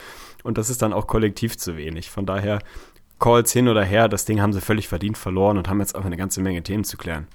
[0.43, 2.11] und das ist dann auch kollektiv zu wenig.
[2.11, 2.61] Von daher,
[3.19, 6.05] Calls hin oder her, das Ding haben sie völlig verdient verloren und haben jetzt auch
[6.05, 7.27] eine ganze Menge Themen zu klären.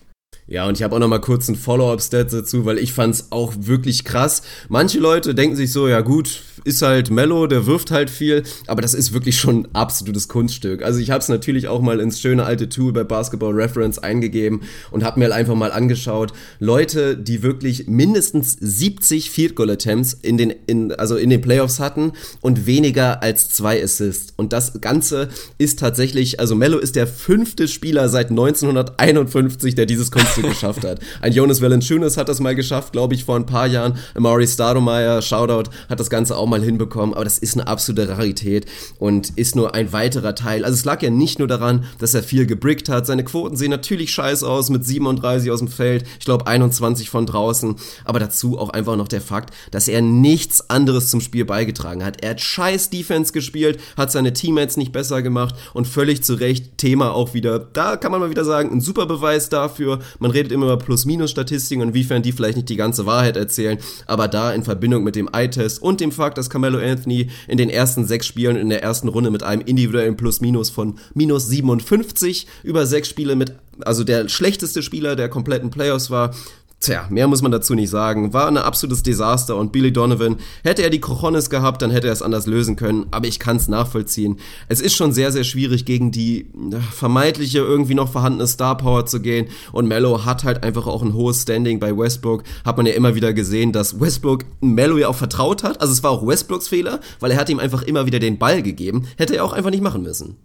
[0.48, 3.54] Ja, und ich habe auch noch mal kurz ein Follow-up-Stat dazu, weil ich fand's auch
[3.58, 4.42] wirklich krass.
[4.68, 8.82] Manche Leute denken sich so, ja gut, ist halt Mellow, der wirft halt viel, aber
[8.82, 10.84] das ist wirklich schon ein absolutes Kunststück.
[10.84, 14.62] Also ich habe es natürlich auch mal ins schöne alte Tool bei Basketball Reference eingegeben
[14.92, 20.14] und habe mir halt einfach mal angeschaut, Leute, die wirklich mindestens 70 Field Goal Attempts
[20.14, 24.34] in den in, also in den Playoffs hatten und weniger als zwei Assists.
[24.38, 30.12] Und das Ganze ist tatsächlich, also Mello ist der fünfte Spieler seit 1951, der dieses
[30.32, 31.00] Kunststück geschafft hat.
[31.22, 33.98] Ein Jonas Valanciunas hat das mal geschafft, glaube ich, vor ein paar Jahren.
[34.16, 38.66] Amari Stoudemire, Shoutout, hat das Ganze auch mal hinbekommen, aber das ist eine absolute Rarität
[39.00, 40.64] und ist nur ein weiterer Teil.
[40.64, 43.06] Also es lag ja nicht nur daran, dass er viel gebrickt hat.
[43.06, 47.26] Seine Quoten sehen natürlich scheiß aus mit 37 aus dem Feld, ich glaube 21 von
[47.26, 47.76] draußen,
[48.06, 52.24] aber dazu auch einfach noch der Fakt, dass er nichts anderes zum Spiel beigetragen hat.
[52.24, 56.78] Er hat scheiß Defense gespielt, hat seine Teammates nicht besser gemacht und völlig zu Recht
[56.78, 60.52] Thema auch wieder, da kann man mal wieder sagen, ein super Beweis dafür, Man redet
[60.52, 63.80] immer über Plus-Minus-Statistiken und inwiefern die vielleicht nicht die ganze Wahrheit erzählen.
[64.06, 67.72] Aber da in Verbindung mit dem Eye-Test und dem Fakt, dass Carmelo Anthony in den
[67.72, 72.86] ersten sechs Spielen in der ersten Runde mit einem individuellen Plus-Minus von minus 57 über
[72.86, 73.54] sechs Spiele mit
[73.84, 76.36] also der schlechteste Spieler der kompletten Playoffs war,
[76.82, 78.34] Tja, mehr muss man dazu nicht sagen.
[78.34, 82.14] War ein absolutes Desaster und Billy Donovan, hätte er die Cojones gehabt, dann hätte er
[82.14, 84.40] es anders lösen können, aber ich kann es nachvollziehen.
[84.68, 86.48] Es ist schon sehr, sehr schwierig, gegen die
[86.92, 91.14] vermeintliche, irgendwie noch vorhandene Star Power zu gehen und Mello hat halt einfach auch ein
[91.14, 92.42] hohes Standing bei Westbrook.
[92.66, 95.80] Hat man ja immer wieder gesehen, dass Westbrook Mello ja auch vertraut hat.
[95.82, 98.64] Also es war auch Westbrooks Fehler, weil er hat ihm einfach immer wieder den Ball
[98.64, 99.08] gegeben.
[99.18, 100.36] Hätte er auch einfach nicht machen müssen.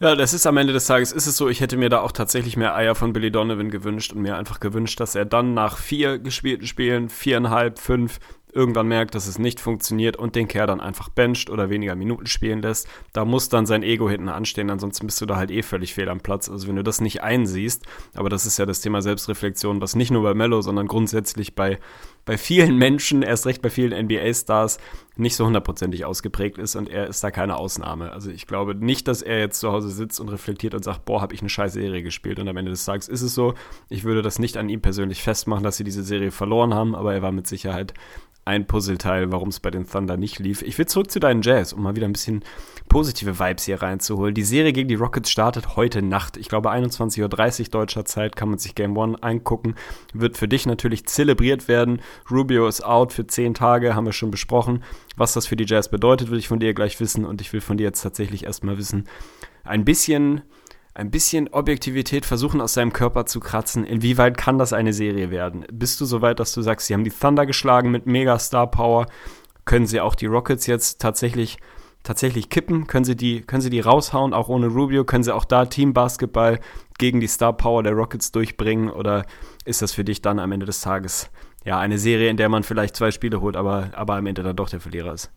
[0.00, 2.12] Ja, das ist am Ende des Tages, ist es so, ich hätte mir da auch
[2.12, 5.76] tatsächlich mehr Eier von Billy Donovan gewünscht und mir einfach gewünscht, dass er dann nach
[5.76, 8.20] vier gespielten Spielen, viereinhalb, fünf,
[8.58, 12.26] irgendwann merkt, dass es nicht funktioniert und den Kerl dann einfach bencht oder weniger Minuten
[12.26, 12.88] spielen lässt.
[13.12, 16.08] Da muss dann sein Ego hinten anstehen, ansonsten bist du da halt eh völlig fehl
[16.08, 16.48] am Platz.
[16.48, 20.10] Also wenn du das nicht einsiehst, aber das ist ja das Thema Selbstreflexion, was nicht
[20.10, 21.78] nur bei Mello, sondern grundsätzlich bei
[22.28, 24.76] bei vielen Menschen, erst recht bei vielen NBA-Stars,
[25.16, 28.12] nicht so hundertprozentig ausgeprägt ist und er ist da keine Ausnahme.
[28.12, 31.22] Also ich glaube nicht, dass er jetzt zu Hause sitzt und reflektiert und sagt, boah,
[31.22, 33.54] habe ich eine scheiß Serie gespielt und am Ende des Tages ist es so.
[33.88, 37.14] Ich würde das nicht an ihm persönlich festmachen, dass sie diese Serie verloren haben, aber
[37.14, 37.94] er war mit Sicherheit
[38.48, 40.62] ein Puzzleteil, warum es bei den Thunder nicht lief.
[40.62, 42.42] Ich will zurück zu deinen Jazz, um mal wieder ein bisschen
[42.88, 44.34] positive Vibes hier reinzuholen.
[44.34, 46.38] Die Serie gegen die Rockets startet heute Nacht.
[46.38, 49.74] Ich glaube 21.30 Uhr deutscher Zeit kann man sich Game One angucken.
[50.14, 52.00] Wird für dich natürlich zelebriert werden.
[52.30, 54.82] Rubio ist out für 10 Tage, haben wir schon besprochen.
[55.16, 57.60] Was das für die Jazz bedeutet, will ich von dir gleich wissen und ich will
[57.60, 59.06] von dir jetzt tatsächlich erstmal wissen,
[59.62, 60.40] ein bisschen
[60.98, 63.84] ein bisschen Objektivität versuchen aus seinem Körper zu kratzen.
[63.84, 65.64] Inwieweit kann das eine Serie werden?
[65.72, 68.68] Bist du so weit, dass du sagst, sie haben die Thunder geschlagen mit Mega Star
[68.68, 69.06] Power?
[69.64, 71.58] Können sie auch die Rockets jetzt tatsächlich
[72.02, 72.88] tatsächlich kippen?
[72.88, 75.04] Können sie die können sie die raushauen auch ohne Rubio?
[75.04, 76.58] Können sie auch da Team Basketball
[76.98, 79.24] gegen die Star Power der Rockets durchbringen oder
[79.64, 81.30] ist das für dich dann am Ende des Tages
[81.64, 84.56] ja eine Serie, in der man vielleicht zwei Spiele holt, aber aber am Ende dann
[84.56, 85.30] doch der Verlierer ist?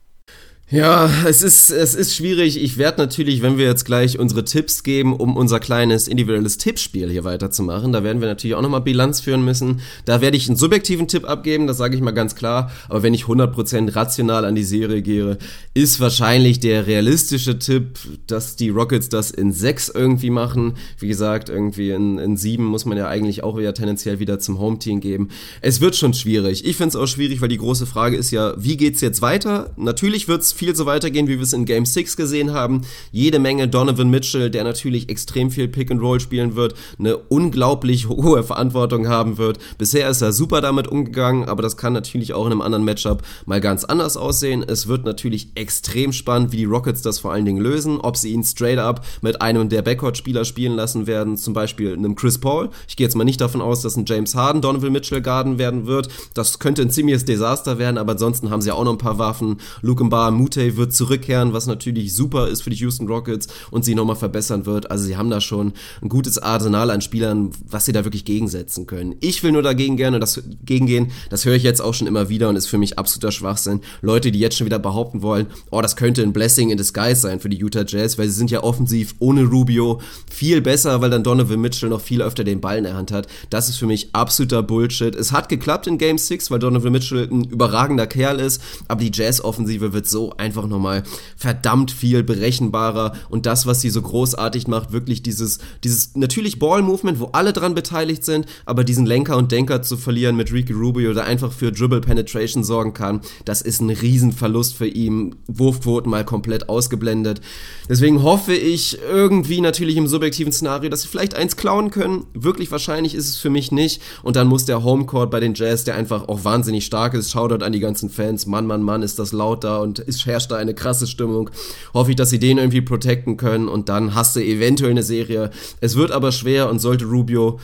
[0.71, 2.63] Ja, es ist, es ist schwierig.
[2.63, 7.09] Ich werde natürlich, wenn wir jetzt gleich unsere Tipps geben, um unser kleines individuelles Tippspiel
[7.09, 9.81] hier weiterzumachen, da werden wir natürlich auch nochmal Bilanz führen müssen.
[10.05, 12.71] Da werde ich einen subjektiven Tipp abgeben, das sage ich mal ganz klar.
[12.87, 15.37] Aber wenn ich 100% rational an die Serie gehe,
[15.73, 20.75] ist wahrscheinlich der realistische Tipp, dass die Rockets das in 6 irgendwie machen.
[20.97, 24.57] Wie gesagt, irgendwie in, in 7 muss man ja eigentlich auch wieder tendenziell wieder zum
[24.57, 25.31] Home-Team geben.
[25.59, 26.63] Es wird schon schwierig.
[26.63, 29.71] Ich finde es auch schwierig, weil die große Frage ist ja, wie geht's jetzt weiter?
[29.75, 32.81] Natürlich wird's viel so weitergehen, wie wir es in Game 6 gesehen haben.
[33.11, 38.07] Jede Menge Donovan Mitchell, der natürlich extrem viel Pick and Roll spielen wird, eine unglaublich
[38.09, 39.57] hohe Verantwortung haben wird.
[39.79, 43.23] Bisher ist er super damit umgegangen, aber das kann natürlich auch in einem anderen Matchup
[43.47, 44.63] mal ganz anders aussehen.
[44.67, 48.31] Es wird natürlich extrem spannend, wie die Rockets das vor allen Dingen lösen, ob sie
[48.31, 52.69] ihn straight up mit einem der Backcourt-Spieler spielen lassen werden, zum Beispiel einem Chris Paul.
[52.87, 55.87] Ich gehe jetzt mal nicht davon aus, dass ein James Harden Donovan Mitchell garden werden
[55.87, 56.09] wird.
[56.35, 59.57] Das könnte ein ziemliches Desaster werden, aber ansonsten haben sie auch noch ein paar Waffen.
[59.81, 63.95] Luke Mbar, Mute wird zurückkehren, was natürlich super ist für die Houston Rockets und sie
[63.95, 64.91] nochmal verbessern wird.
[64.91, 68.85] Also sie haben da schon ein gutes Arsenal an Spielern, was sie da wirklich gegensetzen
[68.85, 69.15] können.
[69.21, 71.11] Ich will nur dagegen gerne das gegengehen.
[71.29, 73.79] Das höre ich jetzt auch schon immer wieder und ist für mich absoluter Schwachsinn.
[74.01, 77.39] Leute, die jetzt schon wieder behaupten wollen, oh, das könnte ein Blessing in disguise sein
[77.39, 81.23] für die Utah Jazz, weil sie sind ja offensiv ohne Rubio viel besser, weil dann
[81.23, 83.27] Donovan Mitchell noch viel öfter den Ball in der Hand hat.
[83.49, 85.15] Das ist für mich absoluter Bullshit.
[85.15, 89.11] Es hat geklappt in Game 6, weil Donovan Mitchell ein überragender Kerl ist, aber die
[89.13, 91.03] Jazz-Offensive wird so einfach nochmal
[91.35, 97.19] verdammt viel berechenbarer und das, was sie so großartig macht, wirklich dieses, dieses natürlich Ball-Movement,
[97.19, 101.13] wo alle dran beteiligt sind, aber diesen Lenker und Denker zu verlieren mit Ricky Rubio,
[101.13, 105.35] der einfach für Dribble Penetration sorgen kann, das ist ein Riesenverlust für ihn.
[105.47, 107.41] Wurfquoten mal komplett ausgeblendet.
[107.89, 112.25] Deswegen hoffe ich irgendwie natürlich im subjektiven Szenario, dass sie vielleicht eins klauen können.
[112.33, 114.01] Wirklich wahrscheinlich ist es für mich nicht.
[114.23, 117.63] Und dann muss der Homecourt bei den Jazz, der einfach auch wahnsinnig stark ist, Shoutout
[117.65, 118.45] an die ganzen Fans.
[118.45, 121.49] Mann, Mann, Mann, ist das laut da und ist herrscht da eine krasse Stimmung.
[121.93, 125.51] Hoffe ich, dass sie den irgendwie protecten können und dann hast du eventuell eine Serie.
[125.79, 127.59] Es wird aber schwer und sollte Rubio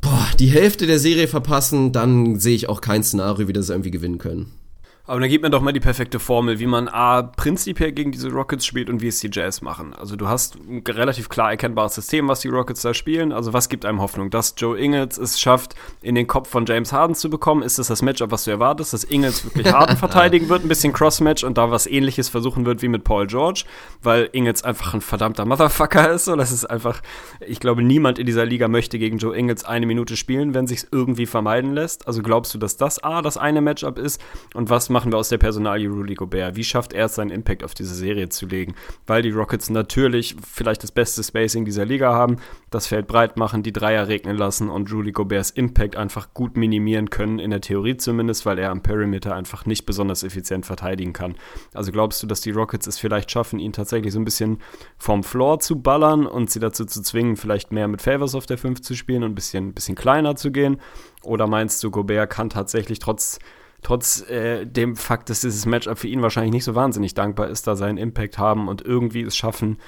[0.00, 3.90] boah, die Hälfte der Serie verpassen, dann sehe ich auch kein Szenario, wie das irgendwie
[3.90, 4.52] gewinnen können.
[5.08, 8.28] Aber dann gib mir doch mal die perfekte Formel, wie man A, prinzipiell gegen diese
[8.30, 9.94] Rockets spielt und wie es die Jazz machen.
[9.94, 13.30] Also du hast ein relativ klar erkennbares System, was die Rockets da spielen.
[13.30, 14.30] Also was gibt einem Hoffnung?
[14.30, 17.62] Dass Joe Ingles es schafft, in den Kopf von James Harden zu bekommen?
[17.62, 18.94] Ist das das Matchup, was du erwartest?
[18.94, 22.82] Dass Ingles wirklich Harden verteidigen wird, ein bisschen Crossmatch und da was ähnliches versuchen wird
[22.82, 23.62] wie mit Paul George?
[24.02, 26.26] Weil Ingles einfach ein verdammter Motherfucker ist.
[26.26, 27.00] Und das ist einfach,
[27.46, 30.88] ich glaube, niemand in dieser Liga möchte gegen Joe Ingles eine Minute spielen, wenn sich's
[30.90, 32.08] irgendwie vermeiden lässt.
[32.08, 34.20] Also glaubst du, dass das A, das eine Matchup ist?
[34.52, 36.56] Und was machen wir aus der Personalie Rudy Gobert?
[36.56, 38.74] Wie schafft er es, seinen Impact auf diese Serie zu legen?
[39.06, 42.38] Weil die Rockets natürlich vielleicht das beste Spacing dieser Liga haben,
[42.70, 47.10] das Feld breit machen, die Dreier regnen lassen und Rudy Goberts Impact einfach gut minimieren
[47.10, 51.34] können, in der Theorie zumindest, weil er am Perimeter einfach nicht besonders effizient verteidigen kann.
[51.74, 54.62] Also glaubst du, dass die Rockets es vielleicht schaffen, ihn tatsächlich so ein bisschen
[54.96, 58.56] vom Floor zu ballern und sie dazu zu zwingen, vielleicht mehr mit Favors auf der
[58.56, 60.80] 5 zu spielen und ein bisschen, bisschen kleiner zu gehen?
[61.22, 63.40] Oder meinst du, Gobert kann tatsächlich trotz
[63.82, 67.66] trotz äh, dem Fakt, dass dieses Matchup für ihn wahrscheinlich nicht so wahnsinnig dankbar ist,
[67.66, 69.78] da seinen Impact haben und irgendwie es schaffen,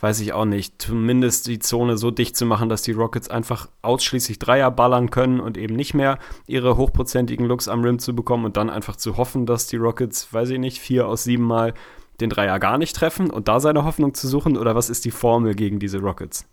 [0.00, 3.68] weiß ich auch nicht, zumindest die Zone so dicht zu machen, dass die Rockets einfach
[3.82, 8.44] ausschließlich Dreier ballern können und eben nicht mehr ihre hochprozentigen Looks am Rim zu bekommen
[8.44, 11.74] und dann einfach zu hoffen, dass die Rockets, weiß ich nicht, vier aus sieben Mal
[12.20, 15.10] den Dreier gar nicht treffen und da seine Hoffnung zu suchen oder was ist die
[15.12, 16.46] Formel gegen diese Rockets?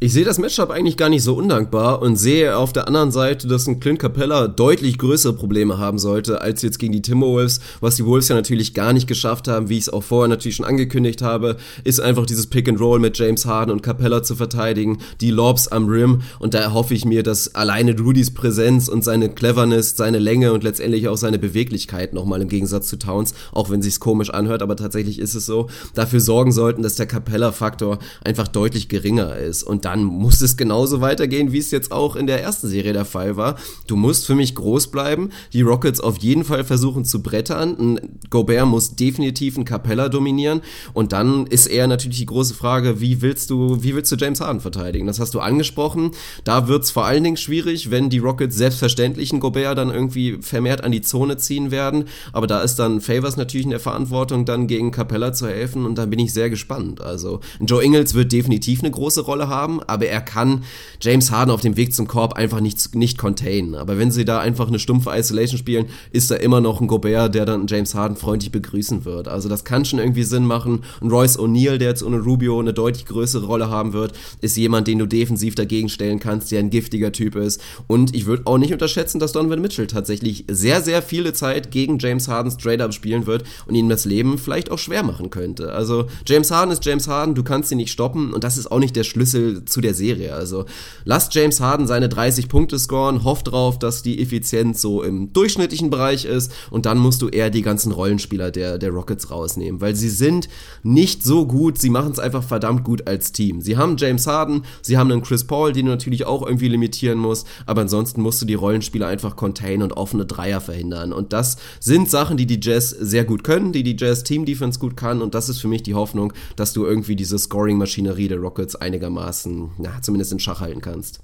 [0.00, 3.46] Ich sehe das Matchup eigentlich gar nicht so undankbar und sehe auf der anderen Seite,
[3.46, 7.94] dass ein Clint Capella deutlich größere Probleme haben sollte als jetzt gegen die Timberwolves, was
[7.94, 10.66] die Wolves ja natürlich gar nicht geschafft haben, wie ich es auch vorher natürlich schon
[10.66, 14.98] angekündigt habe, ist einfach dieses Pick and Roll mit James Harden und Capella zu verteidigen,
[15.20, 19.28] die Lobs am Rim und da erhoffe ich mir, dass alleine Rudys Präsenz und seine
[19.28, 23.82] Cleverness, seine Länge und letztendlich auch seine Beweglichkeit nochmal im Gegensatz zu Towns, auch wenn
[23.82, 28.48] sich's komisch anhört, aber tatsächlich ist es so, dafür sorgen sollten, dass der Capella-Faktor einfach
[28.48, 32.42] deutlich geringer ist und dann muss es genauso weitergehen, wie es jetzt auch in der
[32.42, 33.56] ersten Serie der Fall war.
[33.86, 38.00] Du musst für mich groß bleiben, die Rockets auf jeden Fall versuchen zu brettern.
[38.30, 43.22] Gobert muss definitiv ein Capella dominieren und dann ist eher natürlich die große Frage, wie
[43.22, 45.06] willst du, wie willst du James Harden verteidigen?
[45.06, 46.12] Das hast du angesprochen.
[46.44, 50.38] Da wird es vor allen Dingen schwierig, wenn die Rockets selbstverständlich einen Gobert dann irgendwie
[50.40, 52.04] vermehrt an die Zone ziehen werden.
[52.32, 55.96] Aber da ist dann Favors natürlich in der Verantwortung, dann gegen Capella zu helfen und
[55.96, 57.00] da bin ich sehr gespannt.
[57.00, 60.64] Also Joe Ingles wird definitiv eine große Rolle haben, aber er kann
[61.00, 63.74] James Harden auf dem Weg zum Korb einfach nicht, nicht containen.
[63.74, 67.34] Aber wenn sie da einfach eine stumpfe Isolation spielen, ist da immer noch ein Gobert,
[67.34, 69.28] der dann James Harden freundlich begrüßen wird.
[69.28, 70.84] Also das kann schon irgendwie Sinn machen.
[71.00, 74.86] Und Royce O'Neal, der jetzt ohne Rubio eine deutlich größere Rolle haben wird, ist jemand,
[74.88, 77.60] den du defensiv dagegen stellen kannst, der ein giftiger Typ ist.
[77.86, 81.98] Und ich würde auch nicht unterschätzen, dass Donovan Mitchell tatsächlich sehr, sehr viele Zeit gegen
[81.98, 85.72] James Harden straight up spielen wird und ihm das Leben vielleicht auch schwer machen könnte.
[85.72, 88.78] Also James Harden ist James Harden, du kannst ihn nicht stoppen und das ist auch
[88.78, 90.34] nicht der Schlüssel zu der Serie.
[90.34, 90.64] Also
[91.04, 95.90] lasst James Harden seine 30 Punkte scoren, hofft drauf, dass die Effizienz so im durchschnittlichen
[95.90, 99.94] Bereich ist und dann musst du eher die ganzen Rollenspieler der, der Rockets rausnehmen, weil
[99.96, 100.48] sie sind
[100.82, 103.60] nicht so gut, sie machen es einfach verdammt gut als Team.
[103.60, 107.18] Sie haben James Harden, sie haben einen Chris Paul, den du natürlich auch irgendwie limitieren
[107.18, 111.56] musst, aber ansonsten musst du die Rollenspieler einfach containen und offene Dreier verhindern und das
[111.80, 115.22] sind Sachen, die die Jazz sehr gut können, die die Jazz Team Defense gut kann
[115.22, 119.31] und das ist für mich die Hoffnung, dass du irgendwie diese Scoring-Maschinerie der Rockets einigermaßen,
[119.78, 121.20] na, zumindest in Schach halten kannst.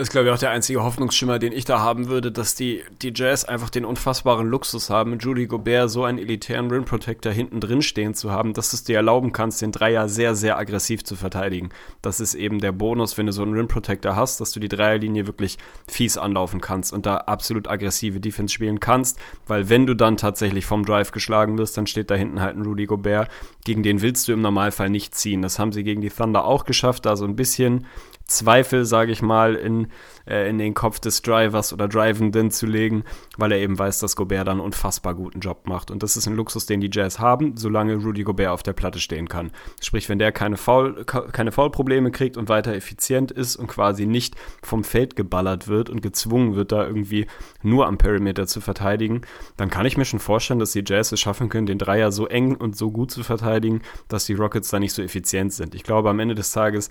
[0.00, 2.82] Das ist, glaube ich, auch der einzige Hoffnungsschimmer, den ich da haben würde, dass die,
[3.02, 7.60] die Jazz einfach den unfassbaren Luxus haben, Judy Gobert so einen elitären Rim Protector hinten
[7.60, 11.04] drin stehen zu haben, dass du es dir erlauben kannst, den Dreier sehr, sehr aggressiv
[11.04, 11.68] zu verteidigen.
[12.00, 14.68] Das ist eben der Bonus, wenn du so einen Rim Protector hast, dass du die
[14.68, 19.92] Dreierlinie wirklich fies anlaufen kannst und da absolut aggressive Defense spielen kannst, weil wenn du
[19.92, 23.30] dann tatsächlich vom Drive geschlagen wirst, dann steht da hinten halt ein Rudy Gobert,
[23.66, 25.42] gegen den willst du im Normalfall nicht ziehen.
[25.42, 27.84] Das haben sie gegen die Thunder auch geschafft, da so ein bisschen
[28.30, 29.88] Zweifel, sage ich mal, in,
[30.26, 33.04] äh, in den Kopf des Drivers oder Drivenden zu legen,
[33.36, 35.90] weil er eben weiß, dass Gobert dann unfassbar guten Job macht.
[35.90, 39.00] Und das ist ein Luxus, den die Jazz haben, solange Rudy Gobert auf der Platte
[39.00, 39.50] stehen kann.
[39.82, 44.36] Sprich, wenn der keine, Foul, keine Foul-Probleme kriegt und weiter effizient ist und quasi nicht
[44.62, 47.26] vom Feld geballert wird und gezwungen wird, da irgendwie
[47.62, 49.22] nur am Perimeter zu verteidigen,
[49.56, 52.26] dann kann ich mir schon vorstellen, dass die Jazz es schaffen können, den Dreier so
[52.26, 55.74] eng und so gut zu verteidigen, dass die Rockets da nicht so effizient sind.
[55.74, 56.90] Ich glaube, am Ende des Tages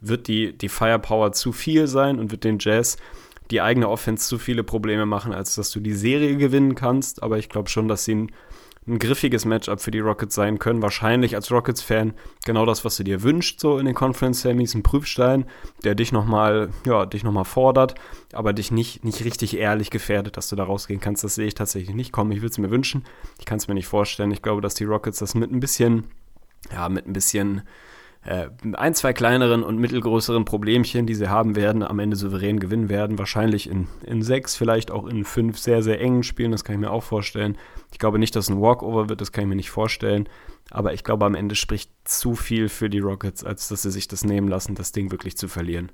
[0.00, 2.96] wird die, die Firepower zu viel sein und wird den Jazz
[3.50, 7.22] die eigene Offense zu viele Probleme machen, als dass du die Serie gewinnen kannst.
[7.22, 8.32] Aber ich glaube schon, dass sie ein,
[8.86, 10.82] ein griffiges Matchup für die Rockets sein können.
[10.82, 14.82] Wahrscheinlich als Rockets-Fan genau das, was du dir wünscht, so in den Conference Semis, ein
[14.82, 15.46] Prüfstein,
[15.84, 17.94] der dich nochmal, ja, dich nochmal fordert,
[18.32, 21.24] aber dich nicht, nicht richtig ehrlich gefährdet, dass du da rausgehen kannst.
[21.24, 22.32] Das sehe ich tatsächlich nicht kommen.
[22.32, 23.04] Ich würde es mir wünschen.
[23.38, 24.30] Ich kann es mir nicht vorstellen.
[24.30, 26.04] Ich glaube, dass die Rockets das mit ein bisschen,
[26.72, 27.62] ja, mit ein bisschen
[28.22, 33.18] ein, zwei kleineren und mittelgrößeren Problemchen, die sie haben werden, am Ende souverän gewinnen werden.
[33.18, 36.80] Wahrscheinlich in, in sechs, vielleicht auch in fünf sehr, sehr engen Spielen, das kann ich
[36.80, 37.56] mir auch vorstellen.
[37.92, 40.28] Ich glaube nicht, dass ein Walkover wird, das kann ich mir nicht vorstellen.
[40.70, 44.06] Aber ich glaube, am Ende spricht zu viel für die Rockets, als dass sie sich
[44.06, 45.90] das nehmen lassen, das Ding wirklich zu verlieren.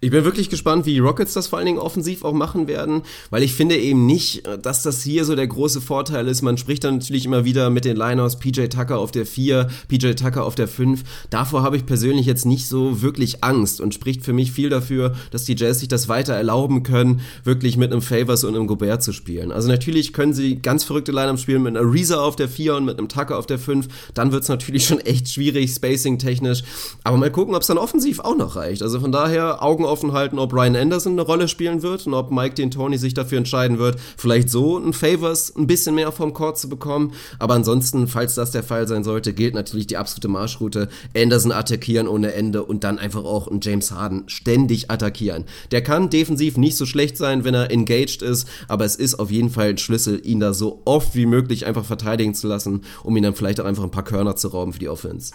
[0.00, 3.02] Ich bin wirklich gespannt, wie die Rockets das vor allen Dingen offensiv auch machen werden,
[3.30, 6.42] weil ich finde eben nicht, dass das hier so der große Vorteil ist.
[6.42, 10.14] Man spricht dann natürlich immer wieder mit den Liners, PJ Tucker auf der 4, PJ
[10.14, 11.04] Tucker auf der 5.
[11.30, 15.14] Davor habe ich persönlich jetzt nicht so wirklich Angst und spricht für mich viel dafür,
[15.30, 19.04] dass die Jazz sich das weiter erlauben können, wirklich mit einem Favors und einem Gobert
[19.04, 19.52] zu spielen.
[19.52, 22.84] Also natürlich können sie ganz verrückte Lineups spielen mit einer Reza auf der 4 und
[22.84, 23.86] mit einem Tucker auf der 5.
[24.14, 26.64] Dann wird es natürlich schon echt schwierig, spacing-technisch.
[27.04, 28.82] Aber mal gucken, ob es dann offensiv auch noch reicht.
[28.82, 32.30] Also von daher Augen offen halten, ob Ryan Anderson eine Rolle spielen wird und ob
[32.30, 36.58] Mike D'Antoni sich dafür entscheiden wird, vielleicht so ein Favors ein bisschen mehr vom Court
[36.58, 37.12] zu bekommen.
[37.38, 40.88] Aber ansonsten, falls das der Fall sein sollte, gilt natürlich die absolute Marschroute.
[41.16, 45.44] Anderson attackieren ohne Ende und dann einfach auch einen James Harden ständig attackieren.
[45.70, 49.30] Der kann defensiv nicht so schlecht sein, wenn er engaged ist, aber es ist auf
[49.30, 53.16] jeden Fall ein Schlüssel, ihn da so oft wie möglich einfach verteidigen zu lassen, um
[53.16, 55.32] ihn dann vielleicht auch einfach ein paar Körner zu rauben für die Offense.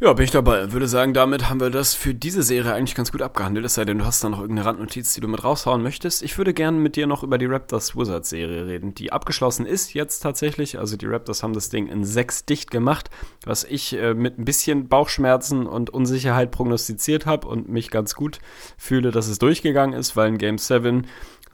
[0.00, 0.70] Ja, bin ich dabei.
[0.70, 3.66] Würde sagen, damit haben wir das für diese Serie eigentlich ganz gut abgehandelt.
[3.66, 6.22] Es sei denn, du hast da noch irgendeine Randnotiz, die du mit raushauen möchtest.
[6.22, 9.94] Ich würde gerne mit dir noch über die Raptors Wizards Serie reden, die abgeschlossen ist
[9.94, 10.78] jetzt tatsächlich.
[10.78, 13.10] Also die Raptors haben das Ding in sechs dicht gemacht,
[13.44, 18.38] was ich äh, mit ein bisschen Bauchschmerzen und Unsicherheit prognostiziert habe und mich ganz gut
[18.76, 21.08] fühle, dass es durchgegangen ist, weil in Game 7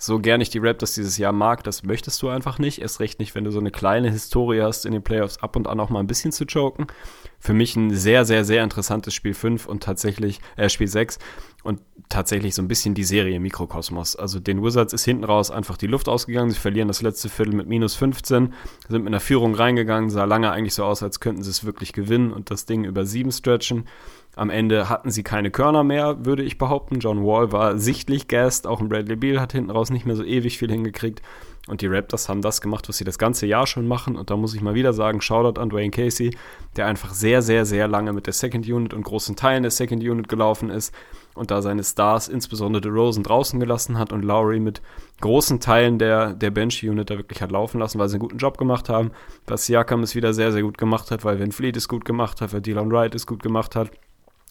[0.05, 2.81] so gern ich die Raptors dieses Jahr mag, das möchtest du einfach nicht.
[2.81, 5.67] Erst recht nicht, wenn du so eine kleine Historie hast, in den Playoffs ab und
[5.67, 6.87] an auch mal ein bisschen zu choken.
[7.39, 11.19] Für mich ein sehr, sehr, sehr interessantes Spiel 5 und tatsächlich, äh, Spiel 6
[11.63, 14.17] und tatsächlich so ein bisschen die Serie Mikrokosmos.
[14.17, 16.51] Also den Wizards ist hinten raus einfach die Luft ausgegangen.
[16.51, 18.53] Sie verlieren das letzte Viertel mit minus 15,
[18.89, 21.93] sind mit einer Führung reingegangen, sah lange eigentlich so aus, als könnten sie es wirklich
[21.93, 23.87] gewinnen und das Ding über sieben stretchen.
[24.37, 26.99] Am Ende hatten sie keine Körner mehr, würde ich behaupten.
[26.99, 30.25] John Wall war sichtlich gassed, auch ein Bradley Beal hat hinten raus nicht mehr so
[30.25, 31.23] ewig viel hingekriegt.
[31.67, 34.17] Und die Raptors haben das gemacht, was sie das ganze Jahr schon machen.
[34.17, 36.37] Und da muss ich mal wieder sagen, Shoutout an Dwayne Casey,
[36.77, 40.03] der einfach sehr, sehr, sehr lange mit der Second Unit und großen Teilen der Second
[40.03, 40.93] Unit gelaufen ist
[41.35, 44.83] und da seine Stars, insbesondere DeRozan, draußen gelassen hat und Lowry mit
[45.23, 48.59] großen Teilen der, der Bench-Unit da wirklich hat laufen lassen, weil sie einen guten Job
[48.59, 49.13] gemacht haben.
[49.47, 52.43] Was Siakam es wieder sehr, sehr gut gemacht hat, weil Van Fleet es gut gemacht
[52.43, 53.91] hat, weil Dylan Wright es gut gemacht hat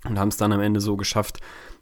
[0.07, 1.39] und haben es dann am Ende so geschafft,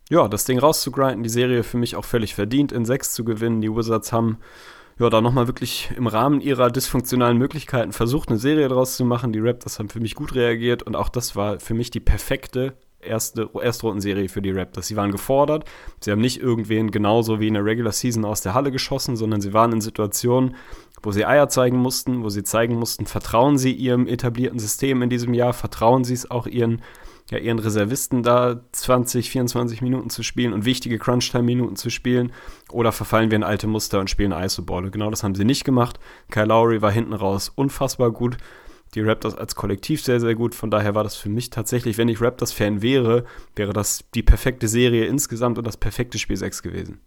[0.09, 3.61] ja, das Ding rauszugrinden, die Serie für mich auch völlig verdient in 6 zu gewinnen.
[3.61, 4.39] Die Wizards haben
[4.99, 9.31] ja, da nochmal wirklich im Rahmen ihrer dysfunktionalen Möglichkeiten versucht, eine Serie draus zu machen.
[9.31, 12.73] Die Raptors haben für mich gut reagiert und auch das war für mich die perfekte
[12.99, 14.87] erste Erstrundenserie für die Raptors.
[14.87, 15.65] Sie waren gefordert,
[15.99, 19.41] sie haben nicht irgendwen genauso wie in der Regular Season aus der Halle geschossen, sondern
[19.41, 20.55] sie waren in Situationen,
[21.01, 25.09] wo sie Eier zeigen mussten, wo sie zeigen mussten, vertrauen sie ihrem etablierten System in
[25.09, 26.81] diesem Jahr, vertrauen sie es auch ihren
[27.31, 32.33] ja, ihren Reservisten da 20, 24 Minuten zu spielen und wichtige Crunch-Time-Minuten zu spielen
[32.71, 34.91] oder verfallen wir in alte Muster und spielen Isoball.
[34.91, 35.97] Genau das haben sie nicht gemacht.
[36.29, 38.37] Kyle Lowry war hinten raus unfassbar gut.
[38.93, 40.53] Die Raptors als Kollektiv sehr, sehr gut.
[40.53, 43.23] Von daher war das für mich tatsächlich, wenn ich Raptors-Fan wäre,
[43.55, 46.99] wäre das die perfekte Serie insgesamt und das perfekte Spiel 6 gewesen.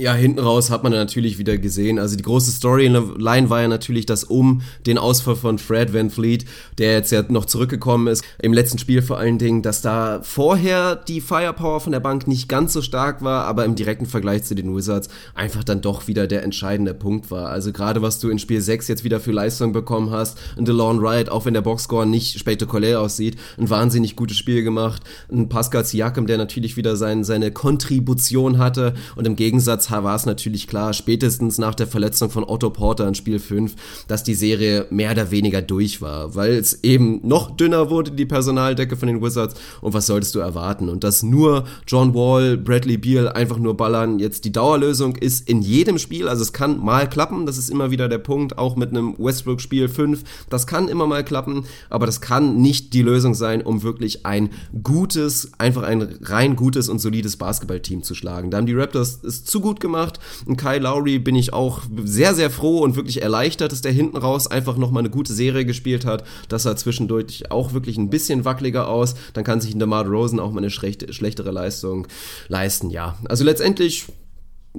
[0.00, 1.98] Ja, hinten raus hat man natürlich wieder gesehen.
[1.98, 6.44] Also die große Storyline war ja natürlich, dass um den Ausfall von Fred Van Fleet,
[6.78, 10.94] der jetzt ja noch zurückgekommen ist, im letzten Spiel vor allen Dingen, dass da vorher
[10.94, 14.54] die Firepower von der Bank nicht ganz so stark war, aber im direkten Vergleich zu
[14.54, 17.48] den Wizards einfach dann doch wieder der entscheidende Punkt war.
[17.48, 21.02] Also gerade was du in Spiel 6 jetzt wieder für Leistung bekommen hast, ein DeLon
[21.02, 25.84] Wright, auch wenn der Boxscore nicht spektakulär aussieht, ein wahnsinnig gutes Spiel gemacht, ein Pascal
[25.84, 30.92] Siakam, der natürlich wieder sein, seine Kontribution hatte und im Gegensatz war es natürlich klar,
[30.92, 33.74] spätestens nach der Verletzung von Otto Porter in Spiel 5,
[34.06, 38.26] dass die Serie mehr oder weniger durch war, weil es eben noch dünner wurde, die
[38.26, 39.54] Personaldecke von den Wizards.
[39.80, 40.88] Und was solltest du erwarten?
[40.88, 45.62] Und dass nur John Wall, Bradley Beal einfach nur ballern, jetzt die Dauerlösung ist in
[45.62, 48.90] jedem Spiel, also es kann mal klappen, das ist immer wieder der Punkt, auch mit
[48.90, 53.62] einem Westbrook-Spiel 5, das kann immer mal klappen, aber das kann nicht die Lösung sein,
[53.62, 54.50] um wirklich ein
[54.82, 58.50] gutes, einfach ein rein gutes und solides Basketballteam zu schlagen.
[58.50, 60.18] Da haben die Raptors es zu gut gemacht.
[60.46, 64.16] Und Kyle Lowry bin ich auch sehr, sehr froh und wirklich erleichtert, dass der hinten
[64.16, 66.24] raus einfach nochmal eine gute Serie gespielt hat.
[66.48, 69.14] Das sah zwischendurch auch wirklich ein bisschen wackeliger aus.
[69.32, 72.06] Dann kann sich ein DeMar Rosen auch mal eine schlechtere Leistung
[72.48, 72.90] leisten.
[72.90, 74.06] Ja, also letztendlich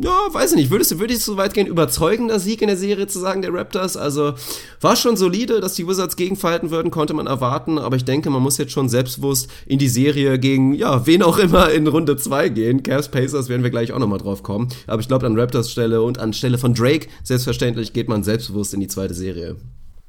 [0.01, 2.77] ja, weiß ich nicht, würdest du, würdest du so weit gehen, überzeugender Sieg in der
[2.77, 3.97] Serie zu sagen, der Raptors?
[3.97, 4.33] Also,
[4.79, 8.41] war schon solide, dass die Wizards gegenfalten würden, konnte man erwarten, aber ich denke, man
[8.41, 12.49] muss jetzt schon selbstbewusst in die Serie gegen, ja, wen auch immer in Runde 2
[12.49, 12.81] gehen.
[12.83, 14.69] Cavs Pacers werden wir gleich auch nochmal drauf kommen.
[14.87, 18.73] Aber ich glaube, an Raptors Stelle und an Stelle von Drake, selbstverständlich geht man selbstbewusst
[18.73, 19.57] in die zweite Serie.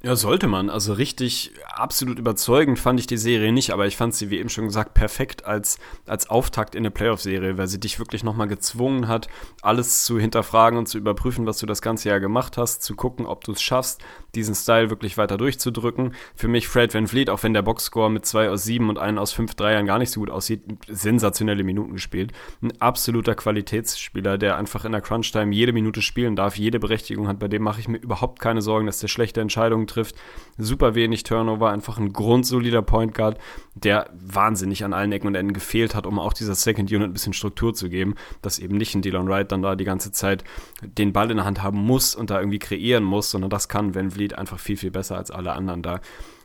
[0.02, 0.70] Ja, sollte man.
[0.70, 4.48] Also richtig absolut überzeugend fand ich die Serie nicht, aber ich fand sie, wie eben
[4.48, 9.08] schon gesagt, perfekt als, als Auftakt in eine Playoff-Serie, weil sie dich wirklich nochmal gezwungen
[9.08, 9.28] hat,
[9.60, 13.26] alles zu hinterfragen und zu überprüfen, was du das ganze Jahr gemacht hast, zu gucken,
[13.26, 14.00] ob du es schaffst,
[14.34, 16.14] diesen Style wirklich weiter durchzudrücken.
[16.34, 19.18] Für mich Fred Van Vliet, auch wenn der Boxscore mit zwei aus sieben und einen
[19.18, 22.32] aus fünf Dreiern gar nicht so gut aussieht, sensationelle Minuten gespielt.
[22.62, 27.38] Ein absoluter Qualitätsspieler, der einfach in der Crunch-Time jede Minute spielen darf, jede Berechtigung hat.
[27.38, 30.16] Bei dem mache ich mir überhaupt keine Sorgen, dass der schlechte Entscheidungen trifft.
[30.58, 33.38] Super wenig Turnover, einfach ein grundsolider Point Guard,
[33.74, 37.12] der wahnsinnig an allen Ecken und Enden gefehlt hat, um auch dieser Second Unit ein
[37.12, 40.44] bisschen Struktur zu geben, dass eben nicht ein Dylan Wright dann da die ganze Zeit
[40.82, 43.94] den Ball in der Hand haben muss und da irgendwie kreieren muss, sondern das kann
[43.94, 46.00] Van Vliet einfach viel, viel besser als alle anderen da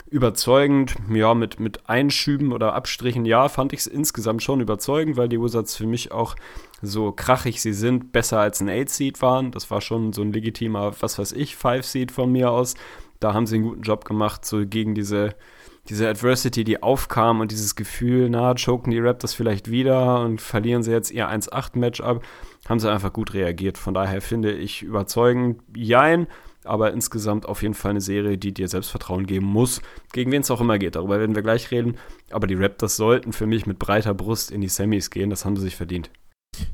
[0.09, 5.29] überzeugend, ja, mit, mit Einschüben oder Abstrichen, ja, fand ich es insgesamt schon überzeugend, weil
[5.29, 6.35] die Wizards für mich auch
[6.81, 9.51] so krachig sie sind, besser als ein 8-Seed waren.
[9.51, 12.75] Das war schon so ein legitimer, was weiß ich, 5-Seed von mir aus
[13.25, 15.33] da haben sie einen guten Job gemacht, so gegen diese,
[15.89, 20.83] diese Adversity, die aufkam und dieses Gefühl, na, choken die Raptors vielleicht wieder und verlieren
[20.83, 22.23] sie jetzt ihr 1-8-Matchup,
[22.69, 23.79] haben sie einfach gut reagiert.
[23.79, 26.27] Von daher finde ich überzeugend, jein,
[26.65, 29.81] aber insgesamt auf jeden Fall eine Serie, die dir Selbstvertrauen geben muss,
[30.13, 30.95] gegen wen es auch immer geht.
[30.95, 31.97] Darüber werden wir gleich reden.
[32.29, 35.55] Aber die Raptors sollten für mich mit breiter Brust in die Semis gehen, das haben
[35.55, 36.11] sie sich verdient.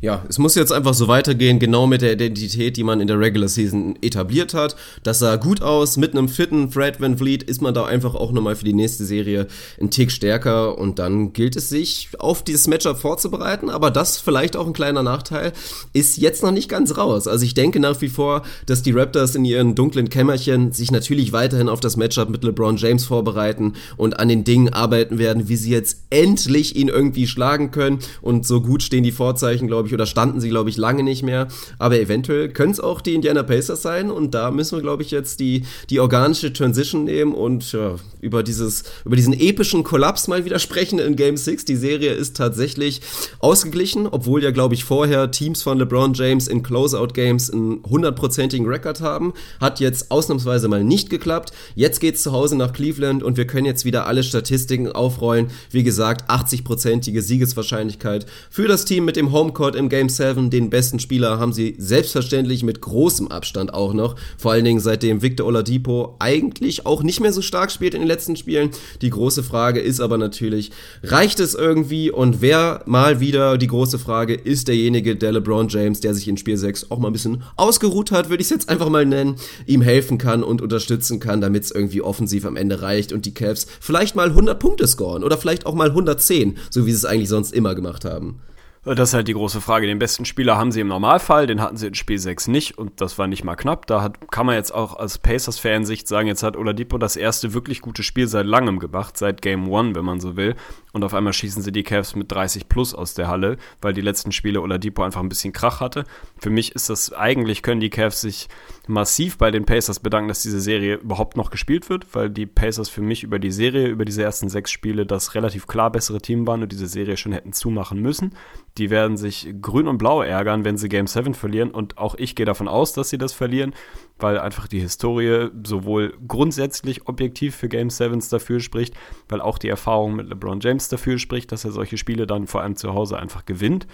[0.01, 3.19] Ja, es muss jetzt einfach so weitergehen, genau mit der Identität, die man in der
[3.19, 4.75] Regular Season etabliert hat.
[5.03, 5.97] Das sah gut aus.
[5.97, 9.05] Mit einem fitten Fred Van Vliet ist man da einfach auch nochmal für die nächste
[9.05, 9.47] Serie
[9.79, 13.69] ein Tick stärker und dann gilt es sich auf dieses Matchup vorzubereiten.
[13.69, 15.53] Aber das vielleicht auch ein kleiner Nachteil
[15.93, 17.27] ist jetzt noch nicht ganz raus.
[17.27, 21.32] Also ich denke nach wie vor, dass die Raptors in ihren dunklen Kämmerchen sich natürlich
[21.32, 25.55] weiterhin auf das Matchup mit LeBron James vorbereiten und an den Dingen arbeiten werden, wie
[25.55, 27.99] sie jetzt endlich ihn irgendwie schlagen können.
[28.21, 31.24] Und so gut stehen die Vorzeichen glaube ich, oder standen sie, glaube ich, lange nicht
[31.24, 31.47] mehr.
[31.80, 35.11] Aber eventuell können es auch die Indiana Pacers sein und da müssen wir, glaube ich,
[35.11, 40.43] jetzt die, die organische Transition nehmen und ja, über, dieses, über diesen epischen Kollaps mal
[40.43, 41.63] wieder sprechen in Game 6.
[41.63, 42.99] Die Serie ist tatsächlich
[43.39, 48.99] ausgeglichen, obwohl ja, glaube ich, vorher Teams von LeBron James in Closeout-Games einen hundertprozentigen Rekord
[48.99, 49.34] haben.
[49.61, 51.53] Hat jetzt ausnahmsweise mal nicht geklappt.
[51.76, 55.47] Jetzt geht es zu Hause nach Cleveland und wir können jetzt wieder alle Statistiken aufrollen.
[55.69, 60.49] Wie gesagt, 80-prozentige Siegeswahrscheinlichkeit für das Team mit dem Homecourt Backcourt im Game 7.
[60.49, 64.16] Den besten Spieler haben sie selbstverständlich mit großem Abstand auch noch.
[64.36, 68.07] Vor allen Dingen seitdem Victor Oladipo eigentlich auch nicht mehr so stark spielt in den
[68.07, 68.72] letzten Spielen.
[69.03, 70.72] Die große Frage ist aber natürlich,
[71.03, 72.09] reicht es irgendwie?
[72.09, 76.38] Und wer mal wieder die große Frage ist derjenige, der LeBron James, der sich in
[76.38, 79.36] Spiel 6 auch mal ein bisschen ausgeruht hat, würde ich es jetzt einfach mal nennen,
[79.68, 83.34] ihm helfen kann und unterstützen kann, damit es irgendwie offensiv am Ende reicht und die
[83.36, 87.05] Cavs vielleicht mal 100 Punkte scoren oder vielleicht auch mal 110, so wie sie es
[87.05, 88.39] eigentlich sonst immer gemacht haben.
[88.84, 89.86] Das ist halt die große Frage.
[89.86, 92.99] Den besten Spieler haben sie im Normalfall, den hatten sie in Spiel 6 nicht und
[92.99, 93.86] das war nicht mal knapp.
[93.86, 97.82] Da hat, kann man jetzt auch als Pacers-Fan-Sicht sagen, jetzt hat Oladipo das erste wirklich
[97.82, 100.55] gute Spiel seit langem gemacht, seit Game 1, wenn man so will.
[100.93, 104.01] Und auf einmal schießen sie die Cavs mit 30 plus aus der Halle, weil die
[104.01, 106.03] letzten Spiele Oladipo einfach ein bisschen Krach hatte.
[106.39, 108.49] Für mich ist das, eigentlich können die Cavs sich
[108.88, 112.89] massiv bei den Pacers bedanken, dass diese Serie überhaupt noch gespielt wird, weil die Pacers
[112.89, 116.47] für mich über die Serie, über diese ersten sechs Spiele das relativ klar bessere Team
[116.47, 118.36] waren und diese Serie schon hätten zumachen müssen.
[118.77, 121.71] Die werden sich grün und blau ärgern, wenn sie Game 7 verlieren.
[121.71, 123.73] Und auch ich gehe davon aus, dass sie das verlieren,
[124.17, 128.95] weil einfach die Historie sowohl grundsätzlich objektiv für Game 7 dafür spricht,
[129.29, 132.61] weil auch die Erfahrung mit LeBron James dafür spricht, dass er solche Spiele dann vor
[132.61, 133.88] allem zu Hause einfach gewinnt.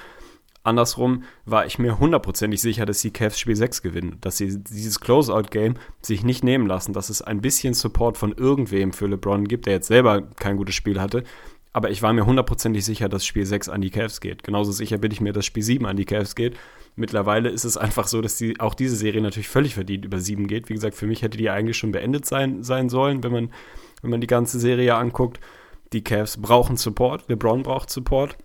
[0.68, 4.99] Andersrum war ich mir hundertprozentig sicher, dass die Cavs Spiel 6 gewinnen, dass sie dieses
[4.99, 9.65] Closeout-Game sich nicht nehmen lassen, dass es ein bisschen Support von irgendwem für LeBron gibt,
[9.65, 11.24] der jetzt selber kein gutes Spiel hatte,
[11.78, 14.41] aber ich war mir hundertprozentig sicher, dass Spiel 6 an die Cavs geht.
[14.41, 16.57] Genauso sicher bin ich mir, dass Spiel 7 an die Cavs geht.
[16.95, 20.47] Mittlerweile ist es einfach so, dass die, auch diese Serie natürlich völlig verdient über 7
[20.47, 20.70] geht.
[20.70, 23.51] Wie gesagt, für mich hätte die eigentlich schon beendet sein, sein sollen, wenn man,
[24.01, 25.39] wenn man die ganze Serie anguckt.
[25.93, 28.38] Die Cavs brauchen Support, LeBron braucht Support.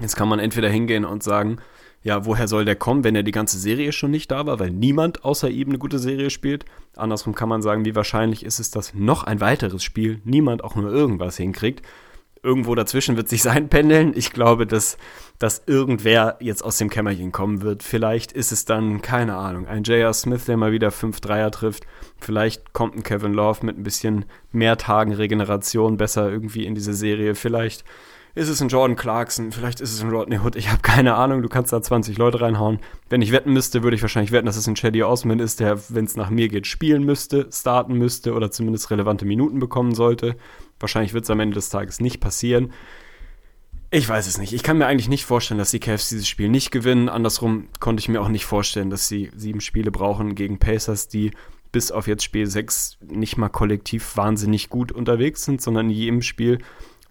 [0.00, 1.58] Jetzt kann man entweder hingehen und sagen,
[2.02, 4.70] ja, woher soll der kommen, wenn er die ganze Serie schon nicht da war, weil
[4.70, 6.64] niemand außer ihm eine gute Serie spielt.
[6.94, 10.76] Andersrum kann man sagen, wie wahrscheinlich ist es, dass noch ein weiteres Spiel niemand auch
[10.76, 11.82] nur irgendwas hinkriegt
[12.46, 14.12] irgendwo dazwischen wird sich sein pendeln.
[14.16, 14.96] Ich glaube, dass,
[15.38, 17.82] dass irgendwer jetzt aus dem Kämmerchen kommen wird.
[17.82, 20.14] Vielleicht ist es dann, keine Ahnung, ein J.R.
[20.14, 21.84] Smith, der mal wieder 5 Dreier trifft.
[22.18, 26.94] Vielleicht kommt ein Kevin Love mit ein bisschen mehr Tagen Regeneration besser irgendwie in diese
[26.94, 27.34] Serie.
[27.34, 27.84] Vielleicht
[28.36, 31.40] ist es ein Jordan Clarkson, vielleicht ist es ein Rodney Hood, ich habe keine Ahnung,
[31.40, 32.80] du kannst da 20 Leute reinhauen.
[33.08, 35.80] Wenn ich wetten müsste, würde ich wahrscheinlich wetten, dass es ein Chaddy Osman ist, der,
[35.88, 40.36] wenn es nach mir geht, spielen müsste, starten müsste oder zumindest relevante Minuten bekommen sollte.
[40.78, 42.74] Wahrscheinlich wird es am Ende des Tages nicht passieren.
[43.90, 44.52] Ich weiß es nicht.
[44.52, 47.08] Ich kann mir eigentlich nicht vorstellen, dass die Cavs dieses Spiel nicht gewinnen.
[47.08, 51.30] Andersrum konnte ich mir auch nicht vorstellen, dass sie sieben Spiele brauchen gegen Pacers, die
[51.72, 56.22] bis auf jetzt Spiel 6 nicht mal kollektiv wahnsinnig gut unterwegs sind, sondern in jedem
[56.22, 56.58] Spiel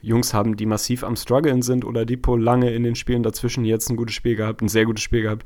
[0.06, 3.89] Jungs haben, die massiv am struggeln sind oder Depot lange in den Spielen dazwischen jetzt
[3.89, 5.45] ein gutes Spiel gehabt, ein sehr gutes Spiel gehabt.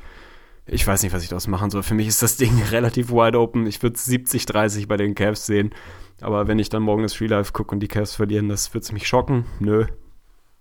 [0.65, 1.81] Ich weiß nicht, was ich daraus machen soll.
[1.81, 3.65] Für mich ist das Ding relativ wide open.
[3.65, 5.71] Ich würde 70-30 bei den Cavs sehen.
[6.21, 8.91] Aber wenn ich dann morgen das Free Life gucke und die Cavs verlieren, das wird
[8.91, 9.45] mich schocken.
[9.59, 9.85] Nö,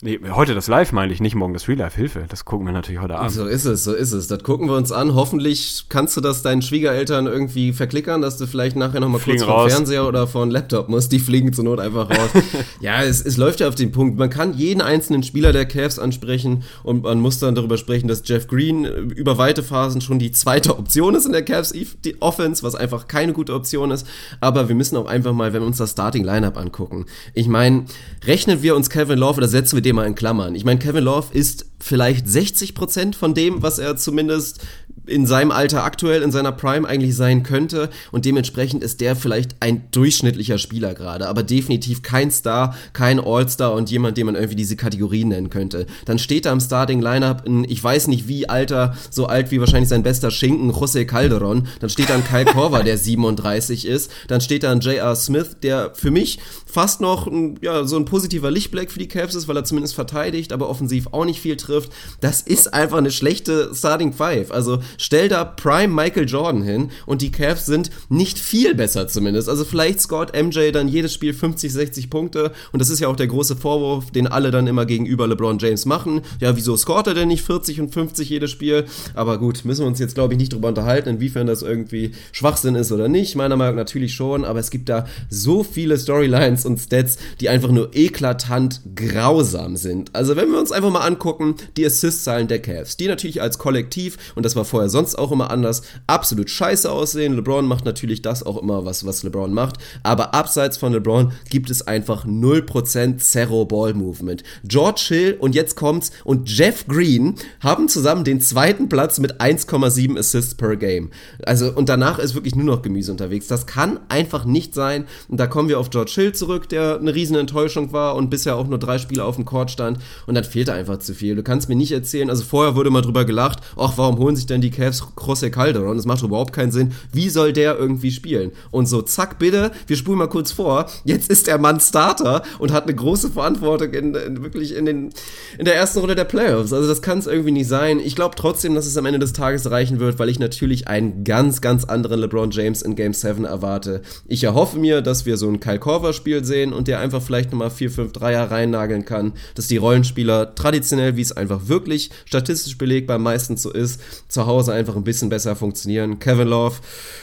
[0.01, 1.97] Nee, heute das Live meine ich, nicht morgen das Real Life.
[1.97, 3.33] Hilfe, das gucken wir natürlich heute Abend.
[3.33, 4.29] So ist es, so ist es.
[4.29, 5.17] Das gucken wir uns an.
[5.17, 9.51] Hoffentlich kannst du das deinen Schwiegereltern irgendwie verklickern, dass du vielleicht nachher nochmal kurz vom
[9.51, 9.73] raus.
[9.73, 11.11] Fernseher oder vor Laptop musst.
[11.11, 12.31] Die fliegen zur Not einfach raus.
[12.81, 14.17] ja, es, es läuft ja auf den Punkt.
[14.17, 18.23] Man kann jeden einzelnen Spieler der Cavs ansprechen und man muss dann darüber sprechen, dass
[18.25, 21.73] Jeff Green über weite Phasen schon die zweite Option ist in der Cavs
[22.05, 24.07] die Offense, was einfach keine gute Option ist.
[24.41, 27.07] Aber wir müssen auch einfach mal, wenn wir uns das Starting Lineup angucken.
[27.35, 27.87] Ich meine,
[28.25, 30.55] rechnen wir uns Kevin Love oder setzen wir den mal in Klammern.
[30.55, 34.61] Ich meine, Kevin Love ist vielleicht 60 Prozent von dem, was er zumindest
[35.09, 37.91] in seinem Alter aktuell, in seiner Prime eigentlich sein könnte.
[38.13, 43.73] Und dementsprechend ist der vielleicht ein durchschnittlicher Spieler gerade, aber definitiv kein Star, kein All-Star
[43.73, 45.87] und jemand, den man irgendwie diese Kategorien nennen könnte.
[46.05, 49.61] Dann steht da im Starting Lineup ein, ich weiß nicht wie alter, so alt wie
[49.61, 51.69] wahrscheinlich sein bester Schinken, José Calderon.
[51.81, 54.11] Dann steht da ein Kyle Korver, der 37 ist.
[54.29, 55.17] Dann steht da ein J.R.
[55.17, 59.35] Smith, der für mich fast noch ein, ja, so ein positiver Lichtblick für die Cavs
[59.35, 61.91] ist, weil er zumindest verteidigt, aber offensiv auch nicht viel trifft.
[62.21, 64.51] Das ist einfach eine schlechte Starting Five.
[64.51, 69.49] Also stell da Prime Michael Jordan hin und die Cavs sind nicht viel besser zumindest.
[69.49, 73.17] Also vielleicht scored MJ dann jedes Spiel 50, 60 Punkte und das ist ja auch
[73.17, 76.21] der große Vorwurf, den alle dann immer gegenüber LeBron James machen.
[76.41, 78.85] Ja, wieso scoret er denn nicht 40 und 50 jedes Spiel?
[79.15, 82.75] Aber gut, müssen wir uns jetzt glaube ich nicht drüber unterhalten, inwiefern das irgendwie Schwachsinn
[82.75, 83.37] ist oder nicht.
[83.37, 87.49] Meiner Meinung nach natürlich schon, aber es gibt da so viele Storylines und Stats, die
[87.49, 90.15] einfach nur eklatant grausam sind.
[90.15, 94.19] Also wenn wir uns einfach mal angucken, die Assist-Zahlen der Cavs, die natürlich als Kollektiv,
[94.35, 97.35] und das war vorher sonst auch immer anders, absolut scheiße aussehen.
[97.35, 101.71] LeBron macht natürlich das auch immer, was, was LeBron macht, aber abseits von LeBron gibt
[101.71, 104.43] es einfach 0% Zero Ball Movement.
[104.65, 110.19] George Hill und jetzt kommt's und Jeff Green haben zusammen den zweiten Platz mit 1,7
[110.19, 111.11] Assists per Game.
[111.45, 113.47] Also und danach ist wirklich nur noch Gemüse unterwegs.
[113.47, 115.07] Das kann einfach nicht sein.
[115.29, 118.57] Und da kommen wir auf George Hill zurück, der eine riesen Enttäuschung war und bisher
[118.57, 121.37] auch nur drei Spiele auf dem Court stand und dann fehlt einfach zu viel.
[121.37, 124.47] Du kannst mir nicht erzählen, also vorher wurde mal drüber gelacht, ach, warum holen sich
[124.47, 125.97] denn die Cavs José Calderon?
[125.97, 126.93] Das macht überhaupt keinen Sinn.
[127.13, 128.53] Wie soll der irgendwie spielen?
[128.71, 132.73] Und so, zack, bitte, wir spulen mal kurz vor, jetzt ist der Mann Starter und
[132.73, 135.11] hat eine große Verantwortung in, in wirklich in, den,
[135.59, 136.73] in der ersten Runde der Playoffs.
[136.73, 137.99] Also das kann es irgendwie nicht sein.
[137.99, 141.25] Ich glaube trotzdem, dass es am Ende des Tages reichen wird, weil ich natürlich einen
[141.25, 144.03] ganz, ganz anderen LeBron James in Game 7 erwarte.
[144.27, 147.71] Ich erhoffe mir, dass wir so ein Kyle Korver-Spiel sehen und der einfach vielleicht nochmal
[147.71, 153.19] 4, 5 Dreier reinnageln kann, dass die Rollenspieler traditionell, wie es einfach wirklich statistisch belegbar
[153.19, 156.19] meistens so ist, zu Hause einfach ein bisschen besser funktionieren.
[156.19, 156.77] Kevin Love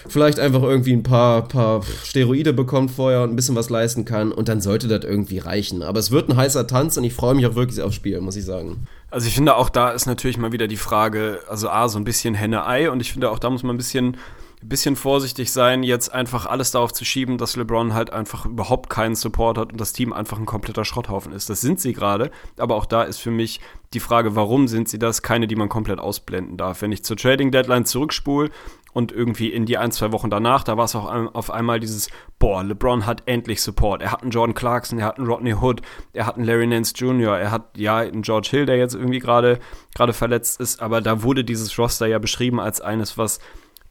[0.08, 4.32] vielleicht einfach irgendwie ein paar, paar Steroide bekommt vorher und ein bisschen was leisten kann
[4.32, 5.82] und dann sollte das irgendwie reichen.
[5.82, 8.36] Aber es wird ein heißer Tanz und ich freue mich auch wirklich aufs Spiel, muss
[8.36, 8.88] ich sagen.
[9.10, 12.04] Also ich finde auch da ist natürlich mal wieder die Frage, also A, so ein
[12.04, 14.18] bisschen Henne-Ei und ich finde auch da muss man ein bisschen
[14.62, 19.16] bisschen vorsichtig sein, jetzt einfach alles darauf zu schieben, dass LeBron halt einfach überhaupt keinen
[19.16, 21.50] Support hat und das Team einfach ein kompletter Schrotthaufen ist.
[21.50, 23.60] Das sind sie gerade, aber auch da ist für mich
[23.94, 26.82] die Frage, warum sind sie das, keine, die man komplett ausblenden darf.
[26.82, 28.50] Wenn ich zur Trading Deadline zurückspule
[28.94, 32.10] und irgendwie in die ein, zwei Wochen danach, da war es auch auf einmal dieses,
[32.40, 34.02] boah, LeBron hat endlich Support.
[34.02, 35.82] Er hat einen Jordan Clarkson, er hat einen Rodney Hood,
[36.14, 39.20] er hat einen Larry Nance Jr., er hat ja einen George Hill, der jetzt irgendwie
[39.20, 39.60] gerade
[39.94, 43.40] gerade verletzt ist, aber da wurde dieses Roster ja beschrieben als eines, was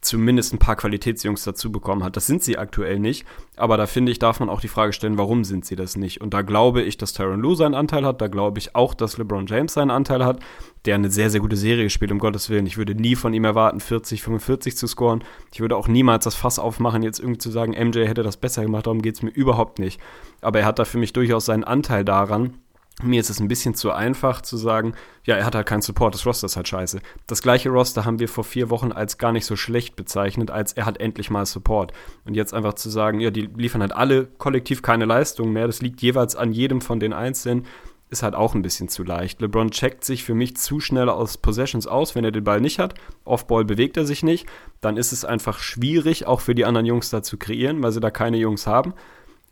[0.05, 2.17] zumindest ein paar Qualitätsjungs dazu bekommen hat.
[2.17, 3.27] Das sind sie aktuell nicht,
[3.57, 6.21] aber da finde ich, darf man auch die Frage stellen, warum sind sie das nicht?
[6.21, 9.17] Und da glaube ich, dass Tyron Lue seinen Anteil hat, da glaube ich auch, dass
[9.17, 10.41] LeBron James seinen Anteil hat,
[10.85, 12.67] der eine sehr, sehr gute Serie spielt, um Gottes Willen.
[12.67, 15.25] Ich würde nie von ihm erwarten, 40, 45 zu scoren.
[15.53, 18.63] Ich würde auch niemals das Fass aufmachen, jetzt irgendwie zu sagen, MJ hätte das besser
[18.63, 20.01] gemacht, darum geht es mir überhaupt nicht.
[20.41, 22.55] Aber er hat da für mich durchaus seinen Anteil daran,
[23.03, 26.15] mir ist es ein bisschen zu einfach zu sagen, ja, er hat halt keinen Support,
[26.15, 27.01] das Roster ist halt scheiße.
[27.27, 30.73] Das gleiche Roster haben wir vor vier Wochen als gar nicht so schlecht bezeichnet, als
[30.75, 31.93] er hat endlich mal Support.
[32.25, 35.83] Und jetzt einfach zu sagen, ja, die liefern halt alle kollektiv keine Leistung mehr, das
[35.83, 37.67] liegt jeweils an jedem von den Einzelnen,
[38.11, 39.41] ist halt auch ein bisschen zu leicht.
[39.41, 42.79] LeBron checkt sich für mich zu schnell aus Possessions aus, wenn er den Ball nicht
[42.79, 42.95] hat.
[43.25, 44.47] Off-Ball bewegt er sich nicht.
[44.81, 48.01] Dann ist es einfach schwierig, auch für die anderen Jungs da zu kreieren, weil sie
[48.01, 48.95] da keine Jungs haben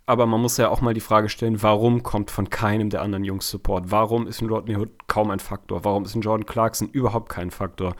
[0.06, 3.24] aber man muss ja auch mal die Frage stellen, warum kommt von keinem der anderen
[3.24, 3.90] Jungs Support?
[3.90, 5.84] Warum ist ein Rodney Hood kaum ein Faktor?
[5.84, 7.94] Warum ist ein Jordan Clarkson überhaupt kein Faktor?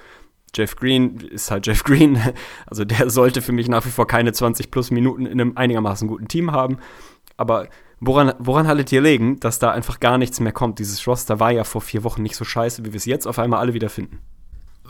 [0.55, 2.19] Jeff Green ist halt Jeff Green.
[2.67, 6.09] Also der sollte für mich nach wie vor keine 20 plus Minuten in einem einigermaßen
[6.09, 6.79] guten Team haben.
[7.37, 7.69] Aber
[8.01, 10.79] woran, woran haltet ihr legen, dass da einfach gar nichts mehr kommt?
[10.79, 13.39] Dieses Roster war ja vor vier Wochen nicht so scheiße, wie wir es jetzt auf
[13.39, 14.21] einmal alle wieder finden.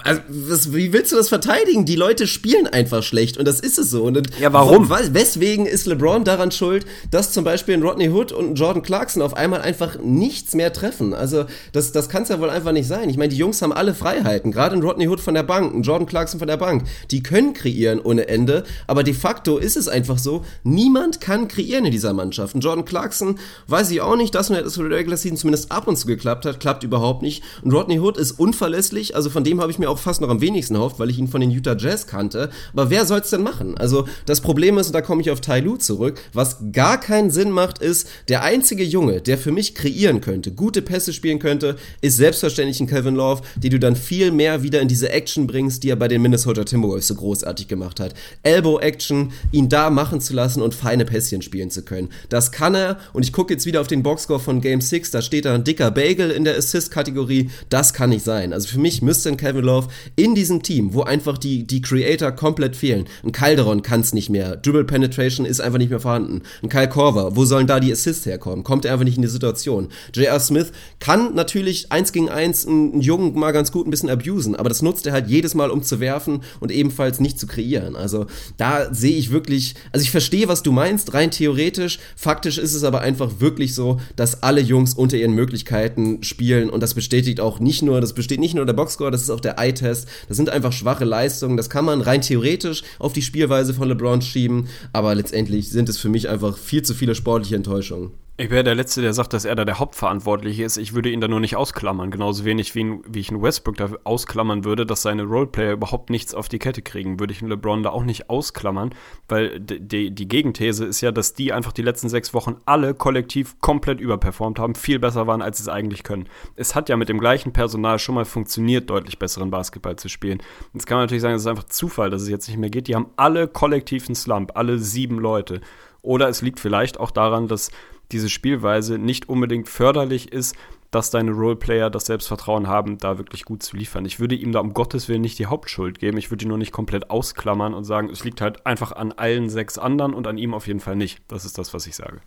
[0.05, 1.85] Also, was, wie willst du das verteidigen?
[1.85, 4.05] Die Leute spielen einfach schlecht und das ist es so.
[4.05, 4.89] Und ja, warum?
[4.89, 9.23] Weswegen ist LeBron daran schuld, dass zum Beispiel ein Rodney Hood und ein Jordan Clarkson
[9.23, 11.13] auf einmal einfach nichts mehr treffen?
[11.13, 13.11] Also, das, das kann es ja wohl einfach nicht sein.
[13.11, 14.51] Ich meine, die Jungs haben alle Freiheiten.
[14.51, 16.85] Gerade ein Rodney Hood von der Bank, ein Jordan Clarkson von der Bank.
[17.11, 21.85] Die können kreieren ohne Ende, aber de facto ist es einfach so, niemand kann kreieren
[21.85, 22.55] in dieser Mannschaft.
[22.55, 25.97] Ein Jordan Clarkson weiß ich auch nicht, dass nur das Regular Season zumindest ab und
[25.97, 27.43] zu geklappt hat, klappt überhaupt nicht.
[27.63, 30.41] Und Rodney Hood ist unverlässlich, also von dem habe ich mir auch fast noch am
[30.41, 32.51] wenigsten hofft, weil ich ihn von den Utah Jazz kannte.
[32.73, 33.77] Aber wer soll's denn machen?
[33.77, 37.31] Also das Problem ist, und da komme ich auf Ty Lue zurück, was gar keinen
[37.31, 41.77] Sinn macht, ist, der einzige Junge, der für mich kreieren könnte, gute Pässe spielen könnte,
[42.01, 45.83] ist selbstverständlich ein Kevin Love, die du dann viel mehr wieder in diese Action bringst,
[45.83, 48.15] die er bei den Minnesota Timberwolves so großartig gemacht hat.
[48.43, 52.09] Elbow Action, ihn da machen zu lassen und feine Pässchen spielen zu können.
[52.29, 55.23] Das kann er und ich gucke jetzt wieder auf den Boxscore von Game 6, da
[55.23, 57.51] steht da ein dicker Bagel in der Assist-Kategorie.
[57.69, 58.53] Das kann nicht sein.
[58.53, 59.72] Also für mich müsste ein Kevin Love
[60.17, 63.07] in diesem Team, wo einfach die, die Creator komplett fehlen.
[63.25, 64.57] Ein Calderon kann es nicht mehr.
[64.57, 66.43] Dribble Penetration ist einfach nicht mehr vorhanden.
[66.63, 68.65] Ein Kyle Korver, wo sollen da die Assists herkommen?
[68.65, 69.89] Kommt er einfach nicht in die Situation.
[70.15, 70.41] J.R.
[70.41, 74.69] Smith kann natürlich eins gegen eins einen Jungen mal ganz gut ein bisschen abusen, aber
[74.69, 77.97] das nutzt er halt jedes Mal, um zu werfen und ebenfalls nicht zu kreieren.
[77.97, 81.99] Also da sehe ich wirklich, also ich verstehe, was du meinst, rein theoretisch.
[82.17, 86.83] Faktisch ist es aber einfach wirklich so, dass alle Jungs unter ihren Möglichkeiten spielen und
[86.83, 89.59] das bestätigt auch nicht nur, das besteht nicht nur der Boxscore, das ist auch der
[89.63, 90.09] Eye-Test.
[90.29, 91.57] Das sind einfach schwache Leistungen.
[91.57, 95.99] Das kann man rein theoretisch auf die Spielweise von LeBron schieben, aber letztendlich sind es
[95.99, 98.13] für mich einfach viel zu viele sportliche Enttäuschungen.
[98.39, 100.79] Ich wäre der Letzte, der sagt, dass er da der Hauptverantwortliche ist.
[100.79, 102.11] Ich würde ihn da nur nicht ausklammern.
[102.11, 106.09] Genauso wenig wie, ihn, wie ich einen Westbrook da ausklammern würde, dass seine Roleplayer überhaupt
[106.09, 107.21] nichts auf die Kette kriegen.
[107.21, 108.95] Würde ich einen LeBron da auch nicht ausklammern,
[109.29, 113.61] weil die, die Gegenthese ist ja, dass die einfach die letzten sechs Wochen alle kollektiv
[113.61, 116.27] komplett überperformt haben, viel besser waren, als sie es eigentlich können.
[116.57, 120.43] Es hat ja mit dem gleichen Personal schon mal funktioniert, deutlich besseren Basketball zu spielen.
[120.73, 122.89] Jetzt kann man natürlich sagen, es ist einfach Zufall, dass es jetzt nicht mehr geht.
[122.89, 125.61] Die haben alle kollektiv einen Slump, alle sieben Leute.
[126.01, 127.71] Oder es liegt vielleicht auch daran, dass
[128.13, 130.55] diese Spielweise nicht unbedingt förderlich ist,
[130.93, 134.05] dass deine Roleplayer das Selbstvertrauen haben, da wirklich gut zu liefern.
[134.05, 136.19] Ich würde ihm da um Gottes Willen nicht die Hauptschuld geben.
[136.19, 139.49] Ich würde ihn nur nicht komplett ausklammern und sagen, es liegt halt einfach an allen
[139.49, 141.23] sechs anderen und an ihm auf jeden Fall nicht.
[141.29, 142.21] Das ist das, was ich sage.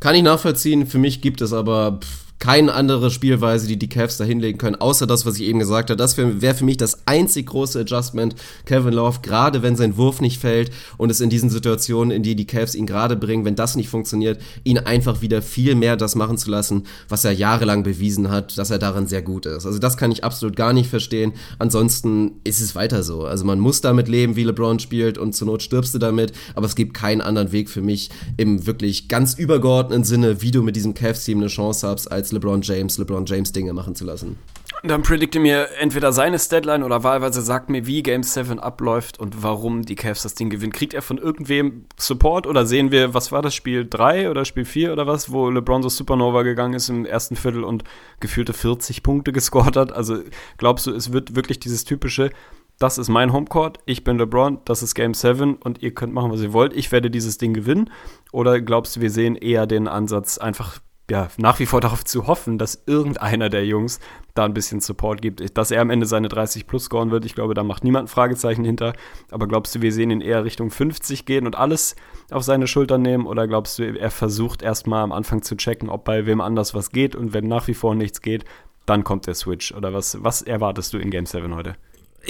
[0.00, 0.86] Kann ich nachvollziehen.
[0.86, 4.76] Für mich gibt es aber pff, keine andere Spielweise, die die Cavs da hinlegen können,
[4.76, 5.96] außer das, was ich eben gesagt habe.
[5.96, 8.34] Das wäre für mich das einzig große Adjustment.
[8.64, 12.36] Kevin Love, gerade wenn sein Wurf nicht fällt und es in diesen Situationen, in die
[12.36, 16.14] die Cavs ihn gerade bringen, wenn das nicht funktioniert, ihn einfach wieder viel mehr das
[16.14, 19.66] machen zu lassen, was er jahrelang bewiesen hat, dass er daran sehr gut ist.
[19.66, 21.32] Also das kann ich absolut gar nicht verstehen.
[21.58, 23.24] Ansonsten ist es weiter so.
[23.24, 26.66] Also man muss damit leben, wie LeBron spielt und zur Not stirbst du damit, aber
[26.66, 30.76] es gibt keinen anderen Weg für mich im wirklich ganz übergeordneten Sinne, wie du mit
[30.76, 34.36] diesem Cavs-Team eine Chance hast, als als LeBron James LeBron James Dinge machen zu lassen.
[34.84, 39.42] Dann predikte mir entweder seine Statline oder wahlweise sagt mir, wie Game 7 abläuft und
[39.42, 40.72] warum die Cavs das Ding gewinnen.
[40.72, 44.64] Kriegt er von irgendwem Support oder sehen wir, was war das, Spiel 3 oder Spiel
[44.64, 47.82] 4 oder was, wo LeBron so Supernova gegangen ist im ersten Viertel und
[48.20, 49.90] gefühlte 40 Punkte gescored hat?
[49.92, 50.18] Also
[50.58, 52.30] glaubst du, es wird wirklich dieses typische,
[52.78, 56.30] das ist mein Homecourt, ich bin LeBron, das ist Game 7 und ihr könnt machen,
[56.30, 57.90] was ihr wollt, ich werde dieses Ding gewinnen?
[58.30, 60.78] Oder glaubst du, wir sehen eher den Ansatz, einfach
[61.10, 63.98] ja, nach wie vor darauf zu hoffen, dass irgendeiner der Jungs
[64.34, 65.56] da ein bisschen Support gibt.
[65.56, 68.12] Dass er am Ende seine 30 plus scoren wird, ich glaube, da macht niemand ein
[68.12, 68.92] Fragezeichen hinter.
[69.30, 71.96] Aber glaubst du, wir sehen ihn eher Richtung 50 gehen und alles
[72.30, 73.26] auf seine Schultern nehmen?
[73.26, 76.90] Oder glaubst du, er versucht erstmal am Anfang zu checken, ob bei wem anders was
[76.90, 78.44] geht und wenn nach wie vor nichts geht,
[78.84, 79.72] dann kommt der Switch?
[79.72, 81.76] Oder was, was erwartest du in Game 7 heute?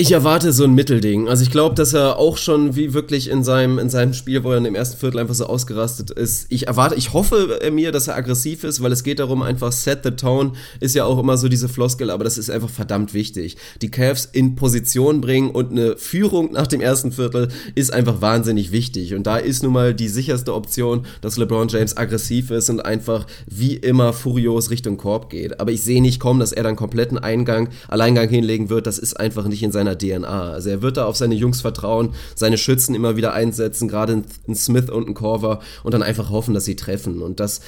[0.01, 1.29] Ich erwarte so ein Mittelding.
[1.29, 4.53] Also ich glaube, dass er auch schon wie wirklich in seinem, in seinem Spiel, wo
[4.53, 6.47] er im ersten Viertel einfach so ausgerastet ist.
[6.51, 10.05] Ich erwarte, ich hoffe mir, dass er aggressiv ist, weil es geht darum, einfach set
[10.05, 13.57] the tone, ist ja auch immer so diese Floskel, aber das ist einfach verdammt wichtig.
[13.83, 18.71] Die Cavs in Position bringen und eine Führung nach dem ersten Viertel ist einfach wahnsinnig
[18.71, 19.15] wichtig.
[19.15, 23.27] Und da ist nun mal die sicherste Option, dass LeBron James aggressiv ist und einfach
[23.49, 25.59] wie immer furios Richtung Korb geht.
[25.59, 28.87] Aber ich sehe nicht kommen, dass er dann kompletten Eingang, Alleingang hinlegen wird.
[28.87, 30.53] Das ist einfach nicht in seiner seiner DNA.
[30.53, 34.55] Also er wird da auf seine Jungs vertrauen, seine Schützen immer wieder einsetzen, gerade in
[34.55, 37.23] Smith und in Corver und dann einfach hoffen, dass sie treffen.
[37.23, 37.61] Und das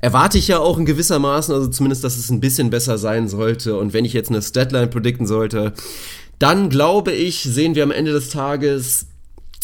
[0.00, 3.28] erwarte ich ja auch in gewisser Maßen, also zumindest, dass es ein bisschen besser sein
[3.28, 3.76] sollte.
[3.76, 5.72] Und wenn ich jetzt eine Statline predikten sollte,
[6.38, 9.06] dann glaube ich, sehen wir am Ende des Tages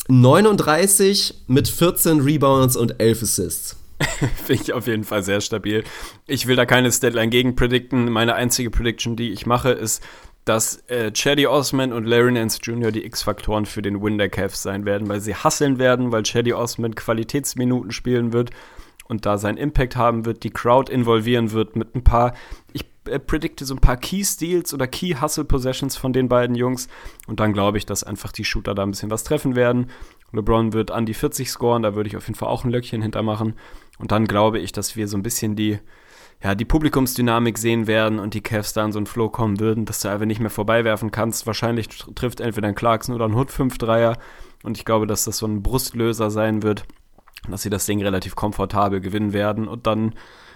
[0.08, 3.76] 39 mit 14 Rebounds und 11 Assists.
[4.44, 5.84] Finde ich auf jeden Fall sehr stabil.
[6.26, 8.10] Ich will da keine Statline gegen predikten.
[8.10, 10.02] Meine einzige Prediction, die ich mache, ist
[10.44, 12.90] dass äh, Chaddy Osman und Larry Nance Jr.
[12.90, 16.52] die X-Faktoren für den Win der Cavs sein werden, weil sie hasseln werden, weil Chaddy
[16.52, 18.50] Osman Qualitätsminuten spielen wird
[19.06, 22.34] und da seinen Impact haben wird, die Crowd involvieren wird mit ein paar.
[22.72, 26.56] Ich äh, predikte so ein paar Key Steals oder Key Hustle Possessions von den beiden
[26.56, 26.88] Jungs.
[27.26, 29.90] Und dann glaube ich, dass einfach die Shooter da ein bisschen was treffen werden.
[30.32, 33.02] LeBron wird an die 40 scoren, da würde ich auf jeden Fall auch ein Löckchen
[33.02, 33.54] hintermachen.
[33.98, 35.78] Und dann glaube ich, dass wir so ein bisschen die,
[36.44, 39.86] ja, die Publikumsdynamik sehen werden und die Cavs da in so einen Flow kommen würden,
[39.86, 41.46] dass du einfach nicht mehr vorbeiwerfen kannst.
[41.46, 44.18] Wahrscheinlich trifft entweder ein Clarkson oder ein Hood 5-Dreier.
[44.62, 46.84] Und ich glaube, dass das so ein Brustlöser sein wird,
[47.48, 50.14] dass sie das Ding relativ komfortabel gewinnen werden und dann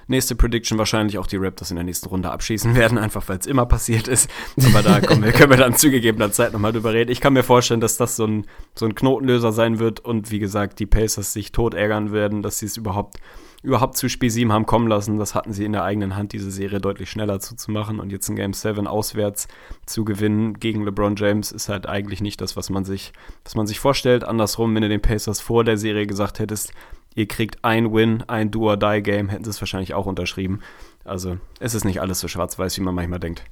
[0.09, 3.47] nächste Prediction wahrscheinlich auch die Raptors in der nächsten Runde abschießen werden, einfach weil es
[3.47, 4.28] immer passiert ist.
[4.62, 7.11] Aber da können wir, können wir dann zu gegebener Zeit nochmal drüber reden.
[7.11, 10.39] Ich kann mir vorstellen, dass das so ein, so ein Knotenlöser sein wird und wie
[10.39, 13.16] gesagt, die Pacers sich tot ärgern werden, dass sie es überhaupt
[13.62, 15.18] überhaupt zu Spiel 7 haben kommen lassen.
[15.18, 18.00] Das hatten sie in der eigenen Hand, diese Serie deutlich schneller zuzumachen.
[18.00, 19.48] Und jetzt in Game 7 auswärts
[19.86, 23.12] zu gewinnen gegen LeBron James ist halt eigentlich nicht das, was man sich,
[23.44, 24.24] was man sich vorstellt.
[24.24, 26.72] Andersrum, wenn du den Pacers vor der Serie gesagt hättest,
[27.14, 30.61] ihr kriegt ein Win, ein Do-or-Die-Game, hätten sie es wahrscheinlich auch unterschrieben.
[31.04, 33.44] Also es ist nicht alles so schwarz-weiß, wie man manchmal denkt.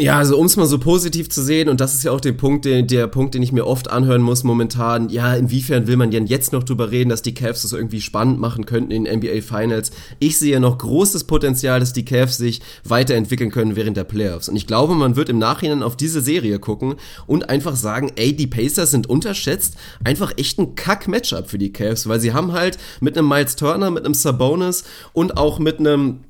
[0.00, 2.30] Ja, also um es mal so positiv zu sehen, und das ist ja auch der
[2.30, 6.12] Punkt, den, der Punkt, den ich mir oft anhören muss momentan, ja, inwiefern will man
[6.12, 9.40] denn jetzt noch drüber reden, dass die Cavs das irgendwie spannend machen könnten in NBA
[9.42, 9.90] Finals.
[10.20, 14.48] Ich sehe noch großes Potenzial, dass die Cavs sich weiterentwickeln können während der Playoffs.
[14.48, 16.94] Und ich glaube, man wird im Nachhinein auf diese Serie gucken
[17.26, 19.74] und einfach sagen, ey, die Pacers sind unterschätzt.
[20.04, 23.90] Einfach echt ein Kack-Matchup für die Cavs, weil sie haben halt mit einem Miles Turner,
[23.90, 26.20] mit einem Sabonis und auch mit einem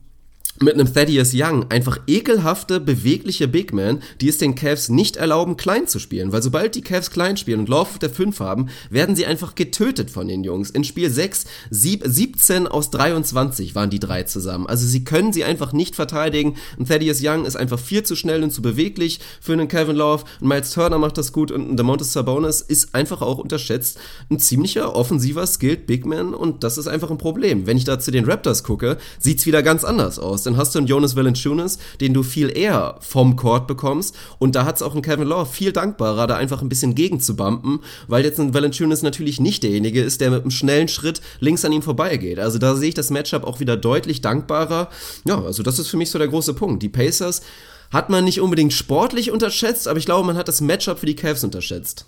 [0.61, 5.57] mit einem Thaddeus Young einfach ekelhafte, bewegliche Big Men, die es den Cavs nicht erlauben,
[5.57, 6.33] klein zu spielen.
[6.33, 10.11] Weil sobald die Cavs klein spielen und Lauf der 5 haben, werden sie einfach getötet
[10.11, 10.71] von den Jungs.
[10.71, 14.67] In Spiel 6, sieb, 17 aus 23 waren die drei zusammen.
[14.67, 16.57] Also sie können sie einfach nicht verteidigen.
[16.77, 20.25] Und Thaddeus Young ist einfach viel zu schnell und zu beweglich für einen Kevin Love.
[20.41, 23.99] Und Miles Turner macht das gut und Demontis Sabonis ist einfach auch unterschätzt.
[24.29, 27.67] Ein ziemlicher offensiver, skilled Big Man und das ist einfach ein Problem.
[27.67, 30.79] Wenn ich da zu den Raptors gucke, sieht's wieder ganz anders aus dann hast du
[30.79, 34.93] einen Jonas Valanciunas, den du viel eher vom Court bekommst und da hat es auch
[34.93, 38.55] einen Kevin Love viel dankbarer, da einfach ein bisschen gegen zu bumpen, weil jetzt ein
[38.55, 42.39] Valanciunas natürlich nicht derjenige ist, der mit einem schnellen Schritt links an ihm vorbeigeht.
[42.39, 44.89] Also da sehe ich das Matchup auch wieder deutlich dankbarer.
[45.27, 46.83] Ja, also das ist für mich so der große Punkt.
[46.83, 47.43] Die Pacers
[47.91, 51.17] hat man nicht unbedingt sportlich unterschätzt, aber ich glaube, man hat das Matchup für die
[51.17, 52.07] Cavs unterschätzt.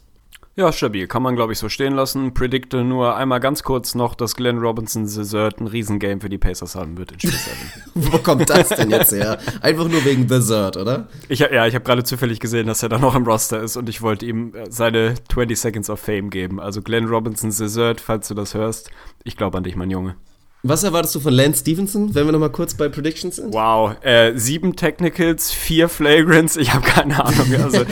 [0.60, 1.06] Ja, stabil.
[1.06, 2.34] Kann man, glaube ich, so stehen lassen.
[2.34, 6.74] Predikte nur einmal ganz kurz noch, dass Glenn Robinson Desert ein Riesengame für die Pacers
[6.74, 7.30] haben wird in Spiel
[7.94, 8.12] 7.
[8.12, 9.38] Wo kommt das denn jetzt her?
[9.62, 11.08] Einfach nur wegen Desert, oder?
[11.30, 13.88] Ich, ja, ich habe gerade zufällig gesehen, dass er da noch im Roster ist und
[13.88, 16.60] ich wollte ihm äh, seine 20 Seconds of Fame geben.
[16.60, 18.90] Also Glenn Robinson Desert, falls du das hörst.
[19.24, 20.16] Ich glaube an dich, mein Junge.
[20.62, 23.54] Was erwartest du von Lance Stevenson, wenn wir nochmal kurz bei Predictions sind?
[23.54, 27.54] Wow, äh, sieben Technicals, vier Flagrants, ich habe keine Ahnung.
[27.62, 27.86] Also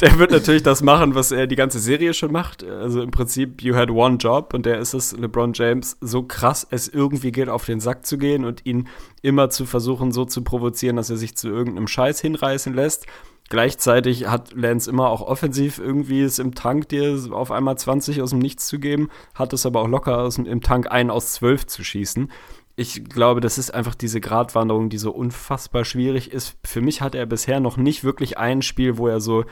[0.00, 2.62] der wird natürlich das machen, was er die ganze Serie schon macht.
[2.62, 6.64] Also im Prinzip, you had one job und der ist es, LeBron James, so krass
[6.70, 8.86] es irgendwie geht, auf den Sack zu gehen und ihn
[9.22, 13.04] immer zu versuchen, so zu provozieren, dass er sich zu irgendeinem Scheiß hinreißen lässt.
[13.48, 18.30] Gleichzeitig hat Lance immer auch offensiv irgendwie es im Tank, dir auf einmal 20 aus
[18.30, 21.66] dem Nichts zu geben, hat es aber auch locker aus, im Tank ein aus 12
[21.66, 22.30] zu schießen.
[22.76, 26.56] Ich glaube, das ist einfach diese Gratwanderung, die so unfassbar schwierig ist.
[26.64, 29.44] Für mich hat er bisher noch nicht wirklich ein Spiel, wo er so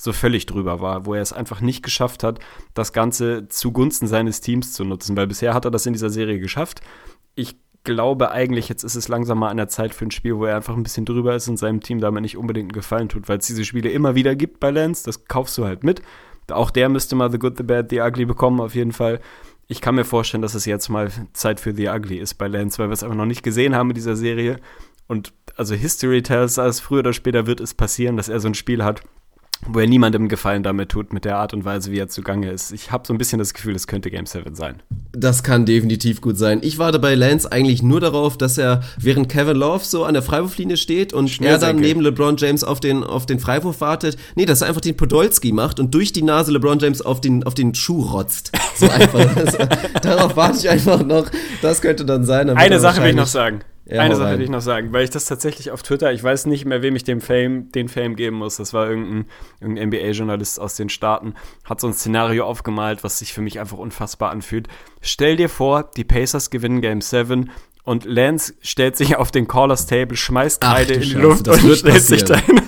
[0.00, 2.38] so völlig drüber war, wo er es einfach nicht geschafft hat,
[2.72, 6.38] das Ganze zugunsten seines Teams zu nutzen, weil bisher hat er das in dieser Serie
[6.38, 6.80] geschafft.
[7.34, 7.56] Ich
[7.88, 10.56] glaube eigentlich, jetzt ist es langsam mal an der Zeit für ein Spiel, wo er
[10.56, 13.38] einfach ein bisschen drüber ist und seinem Team damit nicht unbedingt einen Gefallen tut, weil
[13.38, 16.02] es diese Spiele immer wieder gibt bei Lance, das kaufst du halt mit.
[16.50, 19.20] Auch der müsste mal The Good, The Bad, The Ugly bekommen, auf jeden Fall.
[19.68, 22.78] Ich kann mir vorstellen, dass es jetzt mal Zeit für The Ugly ist bei Lance,
[22.78, 24.58] weil wir es einfach noch nicht gesehen haben in dieser Serie.
[25.06, 28.54] Und also History tells us, früher oder später wird es passieren, dass er so ein
[28.54, 29.02] Spiel hat,
[29.66, 32.72] wo er niemandem Gefallen damit tut, mit der Art und Weise, wie er zugange ist.
[32.72, 34.82] Ich habe so ein bisschen das Gefühl, es könnte Game 7 sein.
[35.12, 36.60] Das kann definitiv gut sein.
[36.62, 40.22] Ich warte bei Lance eigentlich nur darauf, dass er, während Kevin Love so an der
[40.22, 44.46] Freiwurflinie steht und er dann neben LeBron James auf den, auf den Freiwurf wartet, nee,
[44.46, 47.54] dass er einfach den Podolski macht und durch die Nase LeBron James auf den, auf
[47.54, 48.52] den Schuh rotzt.
[48.76, 49.36] So einfach.
[49.36, 49.58] also,
[50.02, 51.26] darauf warte ich einfach noch.
[51.62, 52.46] Das könnte dann sein.
[52.46, 53.60] Dann Eine Sache will ich noch sagen.
[53.88, 56.44] Ja, Eine Sache will ich noch sagen, weil ich das tatsächlich auf Twitter, ich weiß
[56.44, 58.56] nicht mehr, wem ich dem Fame, den Fame geben muss.
[58.56, 59.26] Das war irgendein,
[59.60, 61.34] irgendein NBA-Journalist aus den Staaten,
[61.64, 64.68] hat so ein Szenario aufgemalt, was sich für mich einfach unfassbar anfühlt.
[65.00, 67.50] Stell dir vor, die Pacers gewinnen Game 7
[67.82, 72.02] und Lance stellt sich auf den Callers Table, schmeißt Kreide in die Luft und stellt
[72.02, 72.60] sich dahin.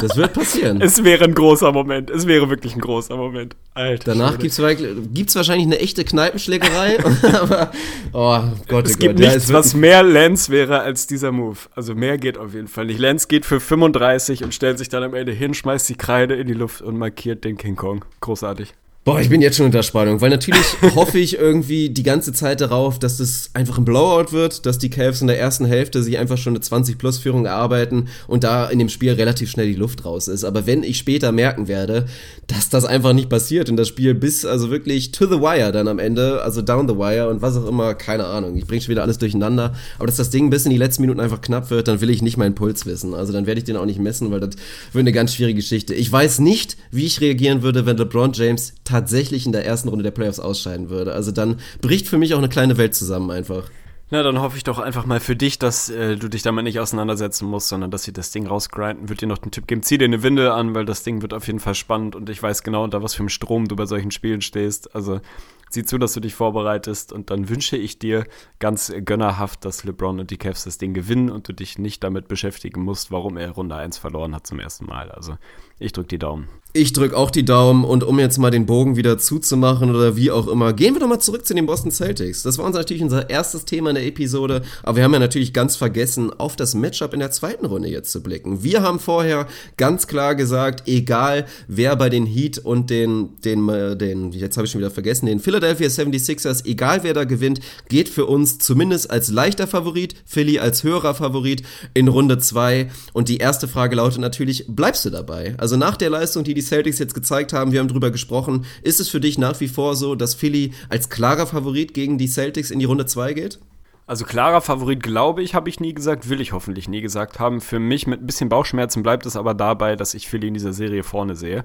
[0.00, 0.80] Das wird passieren.
[0.80, 2.10] es wäre ein großer Moment.
[2.10, 3.56] Es wäre wirklich ein großer Moment.
[3.74, 4.12] Alter.
[4.12, 6.98] Danach gibt es wahrscheinlich eine echte Kneipenschlägerei.
[7.32, 7.72] aber,
[8.12, 9.32] oh Gott, es oh gibt Gott.
[9.32, 11.58] nichts, ja, was mehr Lance wäre als dieser Move.
[11.74, 12.98] Also mehr geht auf jeden Fall nicht.
[12.98, 16.46] Lance geht für 35 und stellt sich dann am Ende hin, schmeißt die Kreide in
[16.46, 18.04] die Luft und markiert den King Kong.
[18.20, 18.74] Großartig.
[19.08, 22.60] Boah, ich bin jetzt schon unter Spannung, weil natürlich hoffe ich irgendwie die ganze Zeit
[22.60, 26.18] darauf, dass das einfach ein Blowout wird, dass die Cavs in der ersten Hälfte sich
[26.18, 30.28] einfach schon eine 20-Plus-Führung erarbeiten und da in dem Spiel relativ schnell die Luft raus
[30.28, 30.44] ist.
[30.44, 32.04] Aber wenn ich später merken werde,
[32.48, 35.88] dass das einfach nicht passiert und das Spiel bis, also wirklich to the wire dann
[35.88, 38.58] am Ende, also down the wire und was auch immer, keine Ahnung.
[38.58, 39.74] Ich bringe schon wieder alles durcheinander.
[39.96, 42.20] Aber dass das Ding bis in die letzten Minuten einfach knapp wird, dann will ich
[42.20, 43.14] nicht meinen Puls wissen.
[43.14, 44.50] Also dann werde ich den auch nicht messen, weil das
[44.92, 45.94] wird eine ganz schwierige Geschichte.
[45.94, 50.02] Ich weiß nicht, wie ich reagieren würde, wenn LeBron James tatsächlich in der ersten Runde
[50.02, 51.12] der Playoffs ausscheiden würde.
[51.12, 53.70] Also dann bricht für mich auch eine kleine Welt zusammen einfach.
[54.10, 56.80] Na, dann hoffe ich doch einfach mal für dich, dass äh, du dich damit nicht
[56.80, 59.10] auseinandersetzen musst, sondern dass sie das Ding rausgrinden.
[59.10, 61.34] Würde dir noch den Tipp geben, zieh dir eine Winde an, weil das Ding wird
[61.34, 63.84] auf jeden Fall spannend und ich weiß genau, unter was für einem Strom du bei
[63.84, 64.94] solchen Spielen stehst.
[64.94, 65.20] Also
[65.68, 68.24] sieh zu, dass du dich vorbereitest und dann wünsche ich dir
[68.60, 72.28] ganz gönnerhaft, dass LeBron und die Cavs das Ding gewinnen und du dich nicht damit
[72.28, 75.10] beschäftigen musst, warum er Runde 1 verloren hat zum ersten Mal.
[75.10, 75.36] Also
[75.78, 76.48] ich drücke die Daumen.
[76.74, 80.30] Ich drücke auch die Daumen und um jetzt mal den Bogen wieder zuzumachen oder wie
[80.30, 82.42] auch immer, gehen wir doch mal zurück zu den Boston Celtics.
[82.42, 85.54] Das war uns natürlich unser erstes Thema in der Episode, aber wir haben ja natürlich
[85.54, 88.62] ganz vergessen, auf das Matchup in der zweiten Runde jetzt zu blicken.
[88.62, 89.46] Wir haben vorher
[89.78, 94.66] ganz klar gesagt, egal wer bei den Heat und den, den, äh, den jetzt habe
[94.66, 99.10] ich schon wieder vergessen, den Philadelphia 76ers, egal wer da gewinnt, geht für uns zumindest
[99.10, 101.62] als leichter Favorit, Philly als höherer Favorit
[101.94, 102.90] in Runde 2.
[103.14, 105.54] Und die erste Frage lautet natürlich, bleibst du dabei?
[105.56, 109.00] Also nach der Leistung, die die Celtics jetzt gezeigt haben, wir haben drüber gesprochen, ist
[109.00, 112.70] es für dich nach wie vor so, dass Philly als klarer Favorit gegen die Celtics
[112.70, 113.58] in die Runde 2 geht?
[114.06, 117.60] Also klarer Favorit, glaube ich, habe ich nie gesagt, will ich hoffentlich nie gesagt haben.
[117.60, 120.72] Für mich mit ein bisschen Bauchschmerzen bleibt es aber dabei, dass ich Philly in dieser
[120.72, 121.64] Serie vorne sehe.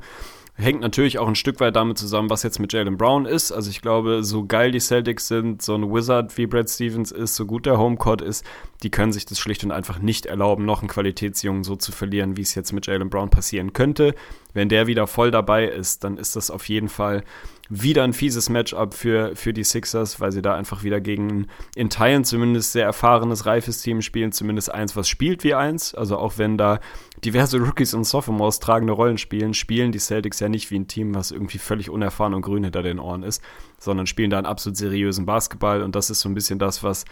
[0.56, 3.52] Hängt natürlich auch ein Stück weit damit zusammen, was jetzt mit Jalen Brown ist.
[3.52, 7.36] Also ich glaube, so geil die Celtics sind, so ein Wizard wie Brad Stevens ist,
[7.36, 8.46] so gut der Homecourt ist,
[8.84, 12.38] die können sich das schlicht und einfach nicht erlauben, noch einen Qualitätsjungen so zu verlieren,
[12.38, 14.14] wie es jetzt mit Jalen Brown passieren könnte.
[14.54, 17.24] Wenn der wieder voll dabei ist, dann ist das auf jeden Fall
[17.70, 21.90] wieder ein fieses Matchup für, für die Sixers, weil sie da einfach wieder gegen in
[21.90, 25.96] Teilen zumindest sehr erfahrenes, reifes Team spielen, zumindest eins, was spielt wie eins.
[25.96, 26.80] Also auch wenn da
[27.26, 31.16] diverse Rookies und Sophomores tragende Rollen spielen, spielen die Celtics ja nicht wie ein Team,
[31.16, 33.42] was irgendwie völlig unerfahren und grün hinter den Ohren ist,
[33.80, 35.82] sondern spielen da einen absolut seriösen Basketball.
[35.82, 37.06] Und das ist so ein bisschen das, was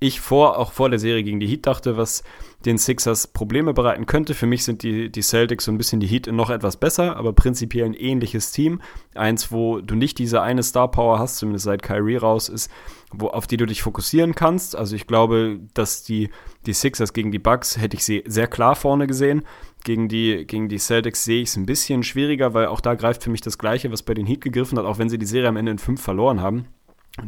[0.00, 2.24] ich vor, auch vor der Serie gegen die Heat dachte, was
[2.64, 4.34] den Sixers Probleme bereiten könnte.
[4.34, 7.32] Für mich sind die, die Celtics so ein bisschen die Heat noch etwas besser, aber
[7.32, 8.80] prinzipiell ein ähnliches Team.
[9.14, 12.70] Eins, wo du nicht diese eine Star Power hast, zumindest seit Kyrie raus ist,
[13.12, 14.76] wo, auf die du dich fokussieren kannst.
[14.76, 16.30] Also ich glaube, dass die,
[16.66, 19.42] die Sixers gegen die Bucks hätte ich sie sehr klar vorne gesehen.
[19.84, 23.22] Gegen die, gegen die Celtics sehe ich es ein bisschen schwieriger, weil auch da greift
[23.22, 25.48] für mich das Gleiche, was bei den Heat gegriffen hat, auch wenn sie die Serie
[25.48, 26.66] am Ende in fünf verloren haben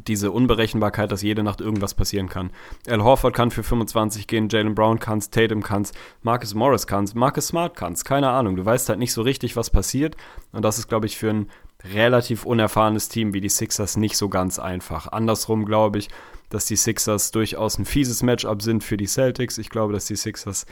[0.06, 2.50] diese Unberechenbarkeit, dass jede Nacht irgendwas passieren kann.
[2.88, 5.92] Al Horford kann für 25 gehen, Jalen Brown kann's, Tatum kann's,
[6.22, 8.56] Marcus Morris kann's, Marcus Smart kann's, keine Ahnung.
[8.56, 10.16] Du weißt halt nicht so richtig, was passiert.
[10.52, 11.50] Und das ist, glaube ich, für ein
[11.94, 15.08] relativ unerfahrenes Team wie die Sixers nicht so ganz einfach.
[15.12, 16.08] Andersrum glaube ich,
[16.48, 19.58] dass die Sixers durchaus ein fieses Matchup sind für die Celtics.
[19.58, 20.66] Ich glaube, dass die Sixers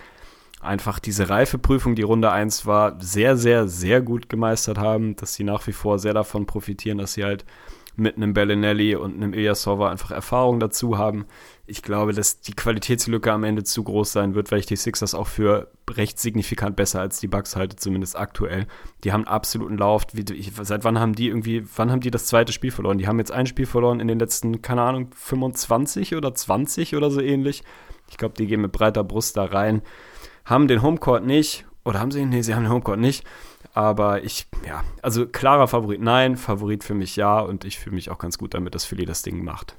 [0.60, 5.44] einfach diese Reifeprüfung, die Runde 1 war, sehr, sehr, sehr gut gemeistert haben, dass sie
[5.44, 7.44] nach wie vor sehr davon profitieren, dass sie halt
[7.96, 11.26] mit einem Bellinelli und einem Ilyasova einfach Erfahrung dazu haben.
[11.66, 15.14] Ich glaube, dass die Qualitätslücke am Ende zu groß sein wird, weil ich die Sixers
[15.14, 18.66] auch für recht signifikant besser als die Bucks halte, zumindest aktuell.
[19.04, 20.06] Die haben absoluten Lauf.
[20.62, 22.98] Seit wann haben die irgendwie, wann haben die das zweite Spiel verloren?
[22.98, 27.10] Die haben jetzt ein Spiel verloren in den letzten, keine Ahnung, 25 oder 20 oder
[27.10, 27.62] so ähnlich.
[28.10, 29.82] Ich glaube, die gehen mit breiter Brust da rein.
[30.44, 31.64] Haben den Homecourt nicht.
[31.84, 32.24] Oder haben sie?
[32.24, 33.24] Nee, sie haben den Homecourt nicht.
[33.74, 38.08] Aber ich, ja, also klarer Favorit nein, Favorit für mich ja und ich fühle mich
[38.08, 39.76] auch ganz gut damit, dass Philly das Ding macht.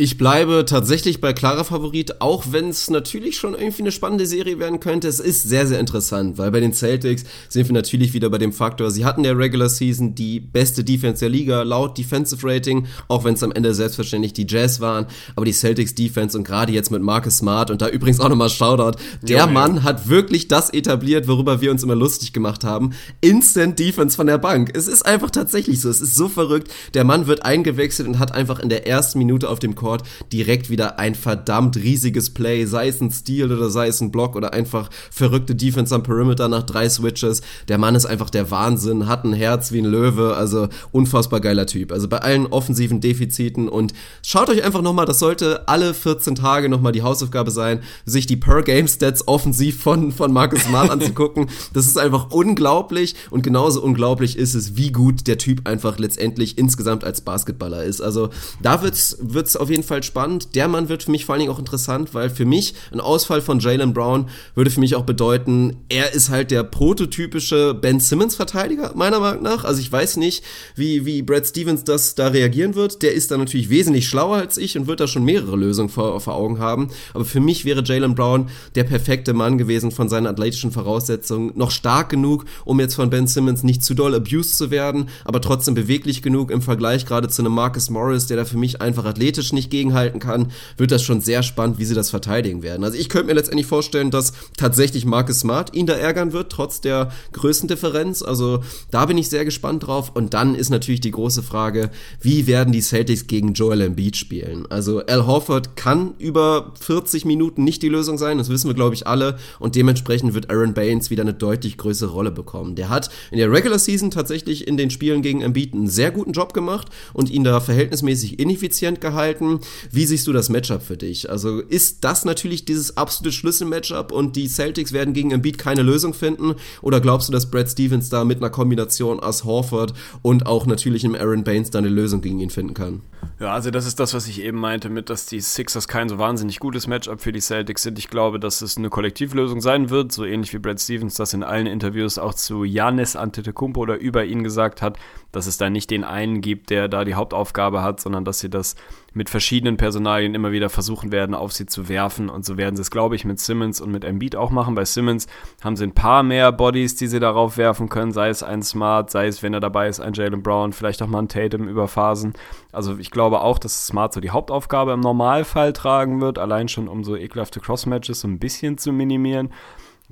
[0.00, 4.60] Ich bleibe tatsächlich bei klarer Favorit, auch wenn es natürlich schon irgendwie eine spannende Serie
[4.60, 5.08] werden könnte.
[5.08, 8.52] Es ist sehr, sehr interessant, weil bei den Celtics sind wir natürlich wieder bei dem
[8.52, 13.24] Faktor, sie hatten der Regular Season die beste Defense der Liga, laut Defensive Rating, auch
[13.24, 15.06] wenn es am Ende selbstverständlich die Jazz waren.
[15.34, 18.50] Aber die Celtics Defense und gerade jetzt mit Marcus Smart und da übrigens auch nochmal
[18.50, 22.92] Shoutout, der jo, Mann hat wirklich das etabliert, worüber wir uns immer lustig gemacht haben.
[23.20, 24.70] Instant Defense von der Bank.
[24.74, 25.90] Es ist einfach tatsächlich so.
[25.90, 26.70] Es ist so verrückt.
[26.94, 30.02] Der Mann wird eingewechselt und hat einfach in der ersten Minute auf dem Court Court
[30.32, 34.36] direkt wieder ein verdammt riesiges Play, sei es ein Steal oder sei es ein Block
[34.36, 37.40] oder einfach verrückte Defense am Perimeter nach drei Switches.
[37.68, 41.66] Der Mann ist einfach der Wahnsinn, hat ein Herz wie ein Löwe, also unfassbar geiler
[41.66, 41.90] Typ.
[41.90, 46.68] Also bei allen offensiven Defiziten und schaut euch einfach nochmal, das sollte alle 14 Tage
[46.68, 51.48] nochmal die Hausaufgabe sein, sich die Per-Game-Stats offensiv von, von Marcus Smart anzugucken.
[51.72, 56.58] Das ist einfach unglaublich und genauso unglaublich ist es, wie gut der Typ einfach letztendlich
[56.58, 58.00] insgesamt als Basketballer ist.
[58.00, 58.30] Also
[58.62, 60.54] da wird's, wird's auf jeden jeden Fall spannend.
[60.54, 63.40] Der Mann wird für mich vor allen Dingen auch interessant, weil für mich ein Ausfall
[63.40, 68.34] von Jalen Brown würde für mich auch bedeuten, er ist halt der prototypische Ben Simmons
[68.34, 69.64] Verteidiger, meiner Meinung nach.
[69.64, 70.42] Also ich weiß nicht,
[70.74, 73.02] wie, wie Brad Stevens das da reagieren wird.
[73.02, 76.20] Der ist da natürlich wesentlich schlauer als ich und wird da schon mehrere Lösungen vor,
[76.20, 76.88] vor Augen haben.
[77.14, 81.52] Aber für mich wäre Jalen Brown der perfekte Mann gewesen von seinen athletischen Voraussetzungen.
[81.54, 85.40] Noch stark genug, um jetzt von Ben Simmons nicht zu doll abused zu werden, aber
[85.40, 89.04] trotzdem beweglich genug im Vergleich gerade zu einem Marcus Morris, der da für mich einfach
[89.04, 92.84] athletisch nicht gegenhalten kann, wird das schon sehr spannend, wie sie das verteidigen werden.
[92.84, 96.80] Also ich könnte mir letztendlich vorstellen, dass tatsächlich Marcus Smart ihn da ärgern wird, trotz
[96.80, 98.22] der Größendifferenz.
[98.22, 100.12] Also da bin ich sehr gespannt drauf.
[100.14, 101.90] Und dann ist natürlich die große Frage,
[102.20, 104.66] wie werden die Celtics gegen Joel Embiid spielen?
[104.70, 108.94] Also Al Horford kann über 40 Minuten nicht die Lösung sein, das wissen wir glaube
[108.94, 109.36] ich alle.
[109.58, 112.74] Und dementsprechend wird Aaron Baines wieder eine deutlich größere Rolle bekommen.
[112.74, 116.32] Der hat in der Regular Season tatsächlich in den Spielen gegen Embiid einen sehr guten
[116.32, 119.57] Job gemacht und ihn da verhältnismäßig ineffizient gehalten.
[119.90, 121.30] Wie siehst du das Matchup für dich?
[121.30, 126.14] Also ist das natürlich dieses absolute Schlüsselmatchup und die Celtics werden gegen Embiid keine Lösung
[126.14, 126.54] finden?
[126.82, 131.04] Oder glaubst du, dass Brad Stevens da mit einer Kombination aus Horford und auch natürlich
[131.04, 133.02] im Aaron Baines da eine Lösung gegen ihn finden kann?
[133.40, 136.18] Ja, also das ist das, was ich eben meinte, mit dass die Sixers kein so
[136.18, 137.98] wahnsinnig gutes Matchup für die Celtics sind.
[137.98, 141.44] Ich glaube, dass es eine Kollektivlösung sein wird, so ähnlich wie Brad Stevens das in
[141.44, 144.98] allen Interviews auch zu Janis Antetokounmpo oder über ihn gesagt hat,
[145.30, 148.50] dass es da nicht den einen gibt, der da die Hauptaufgabe hat, sondern dass sie
[148.50, 148.74] das
[149.14, 152.28] mit verschiedenen Personalien immer wieder versuchen werden, auf sie zu werfen.
[152.28, 154.74] Und so werden sie es, glaube ich, mit Simmons und mit Embiid auch machen.
[154.74, 155.26] Bei Simmons
[155.62, 159.10] haben sie ein paar mehr Bodies, die sie darauf werfen können, sei es ein Smart,
[159.10, 161.88] sei es, wenn er dabei ist, ein Jalen Brown, vielleicht auch mal ein Tatum über
[161.88, 162.34] Phasen.
[162.72, 166.88] Also ich glaube auch, dass Smart so die Hauptaufgabe im Normalfall tragen wird, allein schon
[166.88, 169.50] um so ekelhafte Crossmatches so ein bisschen zu minimieren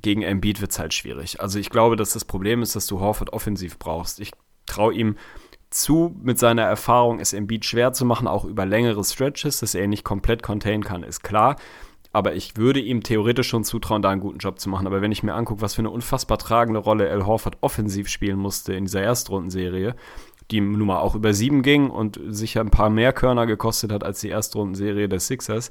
[0.02, 1.40] gegen Embiid wird es halt schwierig.
[1.40, 4.20] Also ich glaube, dass das Problem ist, dass du Horford offensiv brauchst.
[4.20, 4.32] Ich
[4.66, 5.16] traue ihm
[5.70, 9.86] zu, mit seiner Erfahrung es Embiid schwer zu machen, auch über längere Stretches, dass er
[9.86, 11.56] nicht komplett containen kann, ist klar.
[12.12, 14.86] Aber ich würde ihm theoretisch schon zutrauen, da einen guten Job zu machen.
[14.86, 18.38] Aber wenn ich mir angucke, was für eine unfassbar tragende Rolle Al Horford offensiv spielen
[18.38, 19.94] musste in dieser Erstrundenserie,
[20.50, 24.04] die nun mal auch über sieben ging und sicher ein paar mehr Körner gekostet hat
[24.04, 25.70] als die Erstrundenserie der Sixers,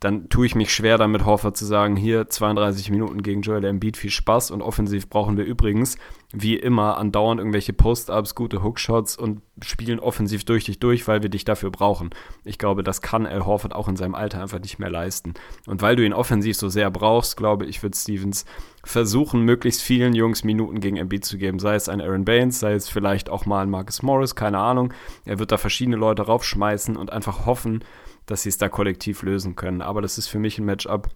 [0.00, 3.98] dann tue ich mich schwer damit, Horford zu sagen, hier 32 Minuten gegen Joel Embiid,
[3.98, 5.98] viel Spaß und offensiv brauchen wir übrigens,
[6.32, 11.28] wie immer, andauernd irgendwelche Post-Ups, gute Hookshots und spielen offensiv durch dich durch, weil wir
[11.28, 12.10] dich dafür brauchen.
[12.44, 15.34] Ich glaube, das kann Al Horford auch in seinem Alter einfach nicht mehr leisten.
[15.66, 18.46] Und weil du ihn offensiv so sehr brauchst, glaube ich, wird Stevens
[18.82, 21.58] versuchen, möglichst vielen Jungs Minuten gegen Embiid zu geben.
[21.58, 24.94] Sei es ein Aaron Baines, sei es vielleicht auch mal ein Marcus Morris, keine Ahnung.
[25.26, 27.84] Er wird da verschiedene Leute raufschmeißen und einfach hoffen,
[28.30, 29.82] dass sie es da kollektiv lösen können.
[29.82, 31.08] Aber das ist für mich ein Matchup,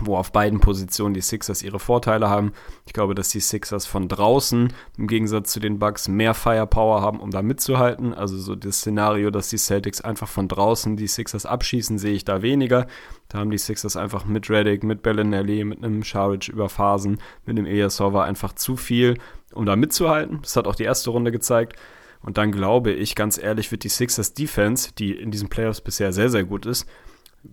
[0.00, 2.52] wo auf beiden Positionen die Sixers ihre Vorteile haben.
[2.86, 7.20] Ich glaube, dass die Sixers von draußen im Gegensatz zu den Bucks mehr Firepower haben,
[7.20, 8.12] um da mitzuhalten.
[8.12, 12.24] Also so das Szenario, dass die Celtics einfach von draußen die Sixers abschießen, sehe ich
[12.24, 12.86] da weniger.
[13.28, 17.56] Da haben die Sixers einfach mit Reddick, mit Bellinelli, mit einem Sharic über Phasen, mit
[17.56, 19.18] einem Easova einfach zu viel,
[19.52, 20.40] um da mitzuhalten.
[20.42, 21.78] Das hat auch die erste Runde gezeigt.
[22.24, 26.12] Und dann glaube ich, ganz ehrlich, wird die Sixers Defense, die in diesen Playoffs bisher
[26.12, 26.86] sehr, sehr gut ist,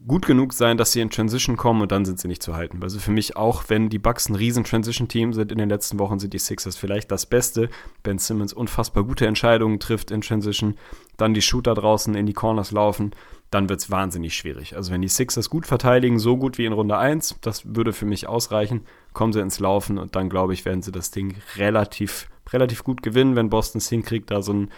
[0.08, 2.80] gut genug sein, dass sie in Transition kommen und dann sind sie nicht zu halten.
[2.82, 6.20] Also für mich auch, wenn die Bucks ein riesen Transition-Team sind in den letzten Wochen,
[6.20, 7.70] sind die Sixers vielleicht das Beste.
[8.02, 10.76] Ben Simmons unfassbar gute Entscheidungen trifft in Transition,
[11.18, 13.12] dann die Shooter draußen in die Corners laufen,
[13.50, 14.78] dann wird es wahnsinnig schwierig.
[14.78, 18.06] Also wenn die Sixers gut verteidigen, so gut wie in Runde 1, das würde für
[18.06, 22.30] mich ausreichen, kommen sie ins Laufen und dann glaube ich, werden sie das Ding relativ
[22.54, 24.72] relativ gut gewinnen, wenn Boston es hinkriegt, da so ein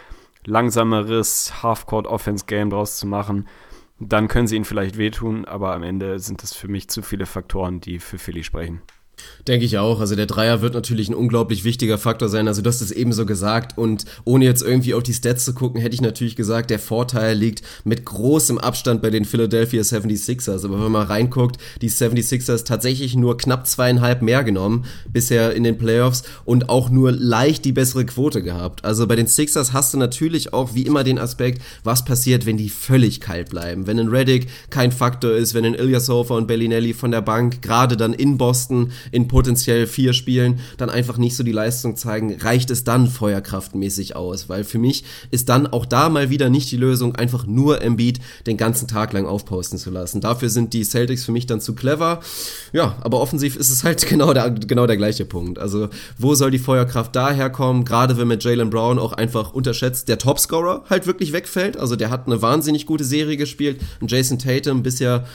[0.46, 3.48] langsameres Half-Court-Offense-Game draus zu machen.
[4.00, 7.26] Dann können sie ihn vielleicht wehtun, aber am Ende sind das für mich zu viele
[7.26, 8.82] Faktoren, die für Philly sprechen.
[9.48, 10.00] Denke ich auch.
[10.00, 12.48] Also der Dreier wird natürlich ein unglaublich wichtiger Faktor sein.
[12.48, 13.78] Also du hast es ebenso gesagt.
[13.78, 17.36] Und ohne jetzt irgendwie auf die Stats zu gucken, hätte ich natürlich gesagt, der Vorteil
[17.38, 20.64] liegt mit großem Abstand bei den Philadelphia 76ers.
[20.64, 25.78] Aber wenn man reinguckt, die 76ers tatsächlich nur knapp zweieinhalb mehr genommen bisher in den
[25.78, 28.86] Playoffs und auch nur leicht die bessere Quote gehabt.
[28.86, 32.56] Also bei den Sixers hast du natürlich auch wie immer den Aspekt, was passiert, wenn
[32.56, 33.88] die völlig kalt bleiben.
[33.88, 37.98] Wenn ein Reddick kein Faktor ist, wenn ein Ilyasova und Bellinelli von der Bank gerade
[37.98, 42.72] dann in Boston in potenziell vier Spielen dann einfach nicht so die Leistung zeigen, reicht
[42.72, 44.50] es dann feuerkraftmäßig aus?
[44.50, 48.20] Weil für mich ist dann auch da mal wieder nicht die Lösung, einfach nur Embiid
[48.48, 50.20] den ganzen Tag lang aufposten zu lassen.
[50.20, 52.22] Dafür sind die Celtics für mich dann zu clever.
[52.72, 55.60] Ja, aber offensiv ist es halt genau der, genau der gleiche Punkt.
[55.60, 57.86] Also, wo soll die Feuerkraft daherkommen?
[57.86, 61.78] Gerade wenn mit Jalen Brown auch einfach unterschätzt der Topscorer halt wirklich wegfällt.
[61.78, 63.80] Also, der hat eine wahnsinnig gute Serie gespielt.
[64.02, 65.26] Und Jason Tatum bisher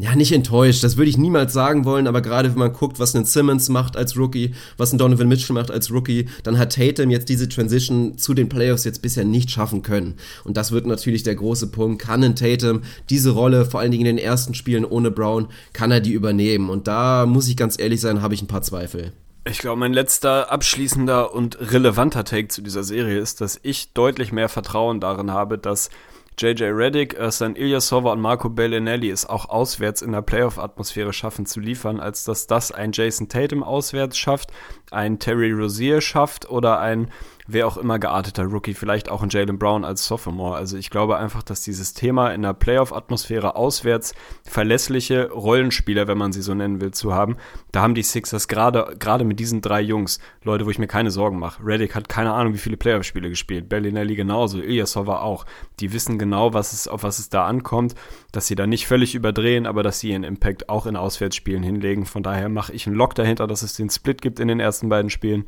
[0.00, 3.16] ja, nicht enttäuscht, das würde ich niemals sagen wollen, aber gerade wenn man guckt, was
[3.16, 7.10] ein Simmons macht als Rookie, was ein Donovan Mitchell macht als Rookie, dann hat Tatum
[7.10, 10.14] jetzt diese Transition zu den Playoffs jetzt bisher nicht schaffen können.
[10.44, 12.00] Und das wird natürlich der große Punkt.
[12.00, 15.90] Kann ein Tatum diese Rolle, vor allen Dingen in den ersten Spielen ohne Brown, kann
[15.90, 16.70] er die übernehmen?
[16.70, 19.12] Und da muss ich ganz ehrlich sein, habe ich ein paar Zweifel.
[19.50, 24.30] Ich glaube, mein letzter abschließender und relevanter Take zu dieser Serie ist, dass ich deutlich
[24.30, 25.90] mehr Vertrauen darin habe, dass
[26.40, 31.58] JJ Reddick, Ersan Ilyasova und Marco Bellinelli es auch auswärts in der Playoff-Atmosphäre schaffen zu
[31.58, 34.52] liefern, als dass das ein Jason Tatum auswärts schafft,
[34.92, 37.10] ein Terry Rozier schafft oder ein
[37.48, 40.56] wer auch immer gearteter Rookie, vielleicht auch ein Jalen Brown als Sophomore.
[40.56, 44.14] Also ich glaube einfach, dass dieses Thema in der Playoff-Atmosphäre auswärts
[44.44, 47.36] verlässliche Rollenspieler, wenn man sie so nennen will, zu haben,
[47.72, 51.10] da haben die Sixers gerade gerade mit diesen drei Jungs Leute, wo ich mir keine
[51.10, 51.64] Sorgen mache.
[51.64, 55.46] Reddick hat keine Ahnung, wie viele Playoff-Spiele gespielt, Bellinelli genauso, Ilyasova auch.
[55.80, 57.94] Die wissen genau, was es, auf was es da ankommt,
[58.30, 62.04] dass sie da nicht völlig überdrehen, aber dass sie ihren Impact auch in Auswärtsspielen hinlegen.
[62.04, 64.90] Von daher mache ich einen Lock dahinter, dass es den Split gibt in den ersten
[64.90, 65.46] beiden Spielen.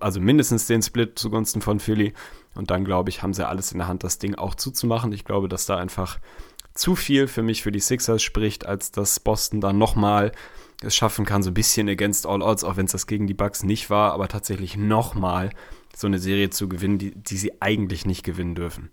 [0.00, 2.12] Also mindestens den Split zu zugunsten von Philly.
[2.54, 5.12] Und dann, glaube ich, haben sie alles in der Hand, das Ding auch zuzumachen.
[5.12, 6.18] Ich glaube, dass da einfach
[6.74, 10.32] zu viel für mich für die Sixers spricht, als dass Boston dann nochmal
[10.82, 13.34] es schaffen kann, so ein bisschen against all odds, auch wenn es das gegen die
[13.34, 15.50] Bucks nicht war, aber tatsächlich nochmal
[15.96, 18.90] so eine Serie zu gewinnen, die, die sie eigentlich nicht gewinnen dürfen.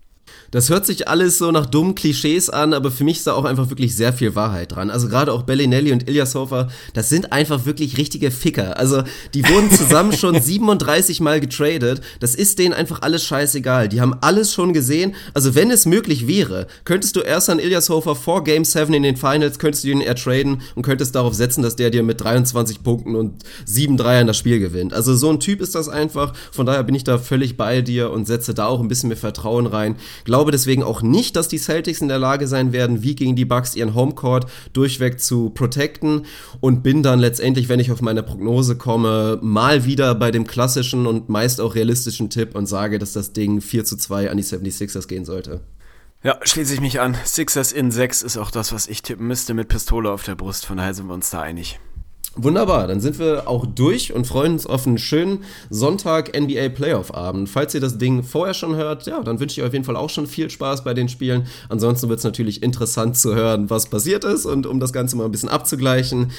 [0.54, 3.44] Das hört sich alles so nach dummen Klischees an, aber für mich ist da auch
[3.44, 4.88] einfach wirklich sehr viel Wahrheit dran.
[4.88, 8.78] Also gerade auch Bellinelli und Ilyasova, das sind einfach wirklich richtige Ficker.
[8.78, 9.02] Also
[9.34, 12.02] die wurden zusammen schon 37 Mal getradet.
[12.20, 13.88] Das ist denen einfach alles scheißegal.
[13.88, 15.16] Die haben alles schon gesehen.
[15.34, 19.16] Also wenn es möglich wäre, könntest du erst an Ilyasova vor Game 7 in den
[19.16, 22.84] Finals, könntest du ihn eher traden und könntest darauf setzen, dass der dir mit 23
[22.84, 24.94] Punkten und 7 Dreiern das Spiel gewinnt.
[24.94, 26.32] Also so ein Typ ist das einfach.
[26.52, 29.18] Von daher bin ich da völlig bei dir und setze da auch ein bisschen mehr
[29.18, 29.96] Vertrauen rein.
[30.24, 33.44] Glaube deswegen auch nicht, dass die Celtics in der Lage sein werden, wie gegen die
[33.44, 36.26] Bucks ihren Homecourt durchweg zu protecten
[36.60, 41.06] und bin dann letztendlich, wenn ich auf meine Prognose komme, mal wieder bei dem klassischen
[41.06, 44.44] und meist auch realistischen Tipp und sage, dass das Ding 4 zu 2 an die
[44.44, 45.60] 76ers gehen sollte.
[46.22, 47.16] Ja, schließe ich mich an.
[47.24, 50.64] Sixers in 6 ist auch das, was ich tippen müsste mit Pistole auf der Brust.
[50.64, 51.78] Von daher sind wir uns da einig.
[52.36, 57.14] Wunderbar, dann sind wir auch durch und freuen uns auf einen schönen Sonntag NBA Playoff
[57.14, 57.48] Abend.
[57.48, 59.96] Falls ihr das Ding vorher schon hört, ja, dann wünsche ich euch auf jeden Fall
[59.96, 61.46] auch schon viel Spaß bei den Spielen.
[61.68, 65.26] Ansonsten wird es natürlich interessant zu hören, was passiert ist und um das Ganze mal
[65.26, 66.32] ein bisschen abzugleichen.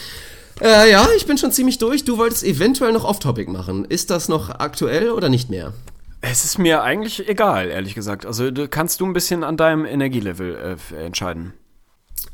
[0.61, 2.03] Äh, ja, ich bin schon ziemlich durch.
[2.03, 3.85] Du wolltest eventuell noch Off-Topic machen.
[3.85, 5.71] Ist das noch aktuell oder nicht mehr?
[6.19, 8.25] Es ist mir eigentlich egal, ehrlich gesagt.
[8.25, 11.53] Also kannst du ein bisschen an deinem Energielevel äh, entscheiden.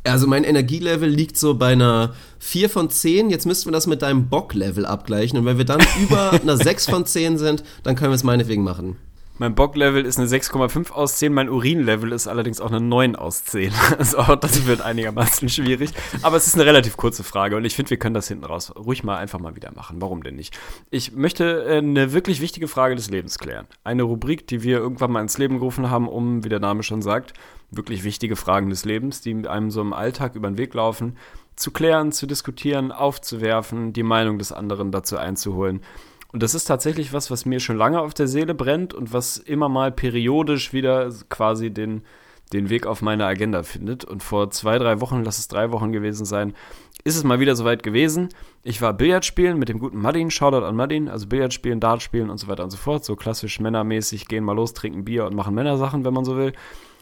[0.04, 3.30] Also mein Energielevel liegt so bei einer 4 von 10.
[3.30, 5.38] Jetzt müssten wir das mit deinem Bock-Level abgleichen.
[5.38, 8.64] Und wenn wir dann über einer 6 von 10 sind, dann können wir es meinetwegen
[8.64, 8.98] machen.
[9.42, 13.44] Mein Bock-Level ist eine 6,5 aus 10, mein Urin-Level ist allerdings auch eine 9 aus
[13.46, 13.74] 10.
[13.98, 15.90] Also auch das wird einigermaßen schwierig.
[16.22, 18.72] Aber es ist eine relativ kurze Frage und ich finde, wir können das hinten raus
[18.76, 19.98] ruhig mal einfach mal wieder machen.
[20.00, 20.56] Warum denn nicht?
[20.92, 23.66] Ich möchte äh, eine wirklich wichtige Frage des Lebens klären.
[23.84, 27.02] Eine Rubrik, die wir irgendwann mal ins Leben gerufen haben, um, wie der Name schon
[27.02, 27.34] sagt,
[27.72, 31.18] wirklich wichtige Fragen des Lebens, die einem so im Alltag über den Weg laufen,
[31.56, 35.82] zu klären, zu diskutieren, aufzuwerfen, die Meinung des anderen dazu einzuholen.
[36.34, 39.38] Und das ist tatsächlich was, was mir schon lange auf der Seele brennt und was
[39.38, 42.04] immer mal periodisch wieder quasi den,
[42.54, 44.06] den Weg auf meine Agenda findet.
[44.06, 46.54] Und vor zwei, drei Wochen, lass es drei Wochen gewesen sein,
[47.04, 48.30] ist es mal wieder soweit gewesen.
[48.64, 52.02] Ich war Billard spielen mit dem guten Madin, Shoutout an Madin, also Billard spielen, Dart
[52.02, 53.04] spielen und so weiter und so fort.
[53.04, 56.54] So klassisch männermäßig, gehen mal los, trinken Bier und machen Männersachen, wenn man so will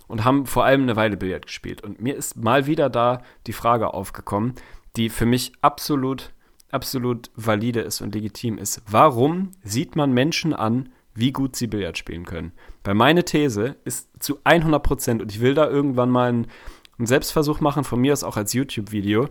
[0.09, 1.81] und haben vor allem eine Weile Billard gespielt.
[1.83, 4.55] Und mir ist mal wieder da die Frage aufgekommen,
[4.97, 6.33] die für mich absolut,
[6.71, 8.81] absolut valide ist und legitim ist.
[8.87, 12.51] Warum sieht man Menschen an, wie gut sie Billard spielen können?
[12.83, 16.47] Weil meine These ist zu 100 Prozent, und ich will da irgendwann mal einen,
[16.97, 19.29] einen Selbstversuch machen, von mir aus auch als YouTube-Video,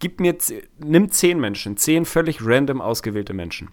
[0.00, 0.36] gib mir,
[0.78, 3.70] nimm zehn Menschen, zehn völlig random ausgewählte Menschen.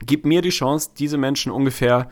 [0.00, 2.10] Gib mir die Chance, diese Menschen ungefähr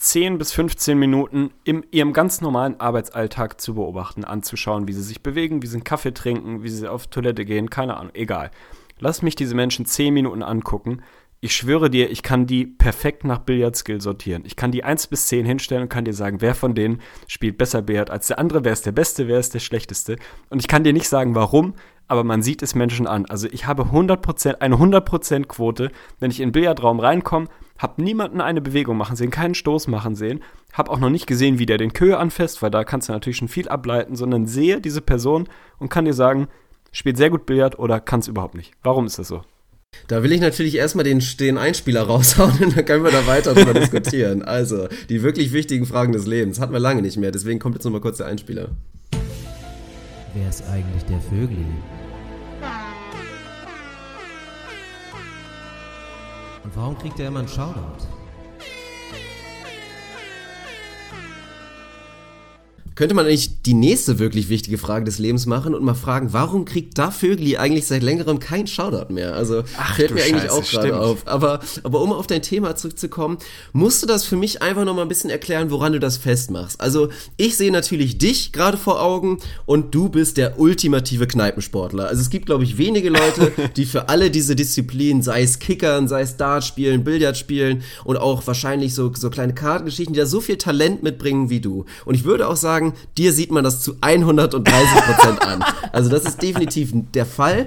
[0.00, 5.22] 10 bis 15 Minuten in ihrem ganz normalen Arbeitsalltag zu beobachten, anzuschauen, wie sie sich
[5.22, 8.50] bewegen, wie sie einen Kaffee trinken, wie sie auf Toilette gehen, keine Ahnung, egal.
[8.98, 11.02] Lass mich diese Menschen 10 Minuten angucken.
[11.42, 14.42] Ich schwöre dir, ich kann die perfekt nach Billardskill sortieren.
[14.46, 17.58] Ich kann die 1 bis 10 hinstellen und kann dir sagen, wer von denen spielt
[17.58, 20.16] besser Billard als der andere, wer ist der Beste, wer ist der Schlechteste.
[20.48, 21.74] Und ich kann dir nicht sagen, warum,
[22.08, 23.26] aber man sieht es Menschen an.
[23.26, 27.48] Also ich habe 100%, eine 100% Quote, wenn ich in den Billardraum reinkomme,
[27.80, 30.42] habe niemanden eine Bewegung machen sehen, keinen Stoß machen sehen,
[30.72, 33.38] habe auch noch nicht gesehen, wie der den Köhe anfasst, weil da kannst du natürlich
[33.38, 35.48] schon viel ableiten, sondern sehe diese Person
[35.78, 36.48] und kann dir sagen,
[36.92, 38.72] spielt sehr gut Billard oder kann es überhaupt nicht.
[38.82, 39.42] Warum ist das so?
[40.06, 43.54] Da will ich natürlich erstmal den, den Einspieler raushauen und dann können wir da weiter
[43.54, 44.42] drüber diskutieren.
[44.42, 47.84] Also, die wirklich wichtigen Fragen des Lebens hatten wir lange nicht mehr, deswegen kommt jetzt
[47.84, 48.68] nochmal kurz der Einspieler.
[50.34, 51.64] Wer ist eigentlich der Vögel?
[56.70, 58.06] Und warum kriegt er immer einen Shoutout?
[63.00, 66.64] könnte man eigentlich die nächste wirklich wichtige Frage des Lebens machen und mal fragen, warum
[66.64, 69.34] kriegt da Vögli eigentlich seit längerem kein Shoutout mehr?
[69.34, 71.26] Also Ach, fällt mir eigentlich Scheiße, auch gerade auf.
[71.26, 73.36] Aber, aber um auf dein Thema zurückzukommen,
[73.72, 76.80] musst du das für mich einfach noch mal ein bisschen erklären, woran du das festmachst.
[76.80, 82.08] Also ich sehe natürlich dich gerade vor Augen und du bist der ultimative Kneipensportler.
[82.08, 86.08] Also es gibt, glaube ich, wenige Leute, die für alle diese Disziplinen, sei es Kickern,
[86.08, 90.26] sei es Dart spielen, Billard spielen und auch wahrscheinlich so, so kleine Kartengeschichten, die da
[90.26, 91.84] so viel Talent mitbringen wie du.
[92.06, 95.64] Und ich würde auch sagen, dir sieht man das zu 130 Prozent an.
[95.92, 97.66] Also das ist definitiv der Fall.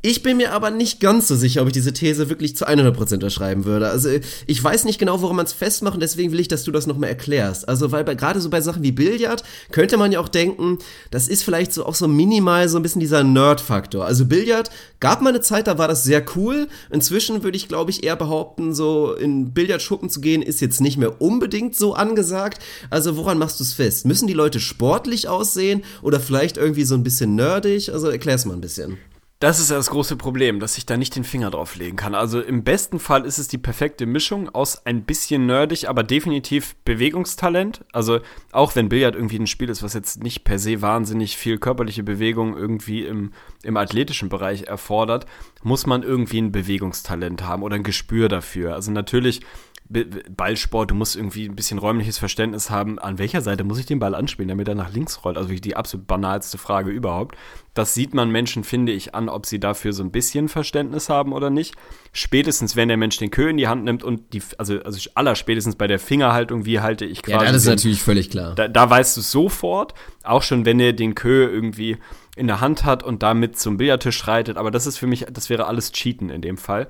[0.00, 3.14] Ich bin mir aber nicht ganz so sicher, ob ich diese These wirklich zu 100%
[3.14, 3.88] unterschreiben würde.
[3.88, 4.08] Also
[4.46, 6.86] ich weiß nicht genau, woran man es festmacht und deswegen will ich, dass du das
[6.86, 7.68] nochmal erklärst.
[7.68, 9.42] Also weil gerade so bei Sachen wie Billard
[9.72, 10.78] könnte man ja auch denken,
[11.10, 14.04] das ist vielleicht so auch so minimal so ein bisschen dieser Nerd-Faktor.
[14.04, 14.70] Also Billard
[15.00, 16.68] gab mal eine Zeit, da war das sehr cool.
[16.92, 20.96] Inzwischen würde ich, glaube ich, eher behaupten, so in Billardschuppen zu gehen, ist jetzt nicht
[20.96, 22.62] mehr unbedingt so angesagt.
[22.88, 24.06] Also woran machst du es fest?
[24.06, 27.92] Müssen die Leute sportlich aussehen oder vielleicht irgendwie so ein bisschen nerdig?
[27.92, 28.98] Also erklär's mal ein bisschen.
[29.40, 32.16] Das ist das große Problem, dass ich da nicht den Finger drauf legen kann.
[32.16, 36.74] Also im besten Fall ist es die perfekte Mischung aus ein bisschen nerdig, aber definitiv
[36.84, 37.84] Bewegungstalent.
[37.92, 38.18] Also
[38.50, 42.02] auch wenn Billard irgendwie ein Spiel ist, was jetzt nicht per se wahnsinnig viel körperliche
[42.02, 43.32] Bewegung irgendwie im,
[43.62, 45.26] im athletischen Bereich erfordert,
[45.62, 48.74] muss man irgendwie ein Bewegungstalent haben oder ein Gespür dafür.
[48.74, 49.42] Also natürlich
[49.90, 53.98] Ballsport, du musst irgendwie ein bisschen räumliches Verständnis haben, an welcher Seite muss ich den
[53.98, 55.38] Ball anspielen, damit er nach links rollt.
[55.38, 57.36] Also die absolut banalste Frage überhaupt.
[57.72, 61.32] Das sieht man Menschen, finde ich, an, ob sie dafür so ein bisschen Verständnis haben
[61.32, 61.74] oder nicht.
[62.12, 65.34] Spätestens, wenn der Mensch den Kö in die Hand nimmt und die, also, also aller
[65.34, 67.46] spätestens bei der Fingerhaltung, wie halte ich quasi.
[67.46, 68.54] Ja, das ist natürlich völlig klar.
[68.56, 71.96] da, da weißt du sofort, auch schon wenn er den Kö irgendwie
[72.36, 75.48] in der Hand hat und damit zum Billardtisch schreitet, aber das ist für mich, das
[75.48, 76.88] wäre alles Cheaten in dem Fall.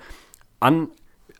[0.61, 0.89] An,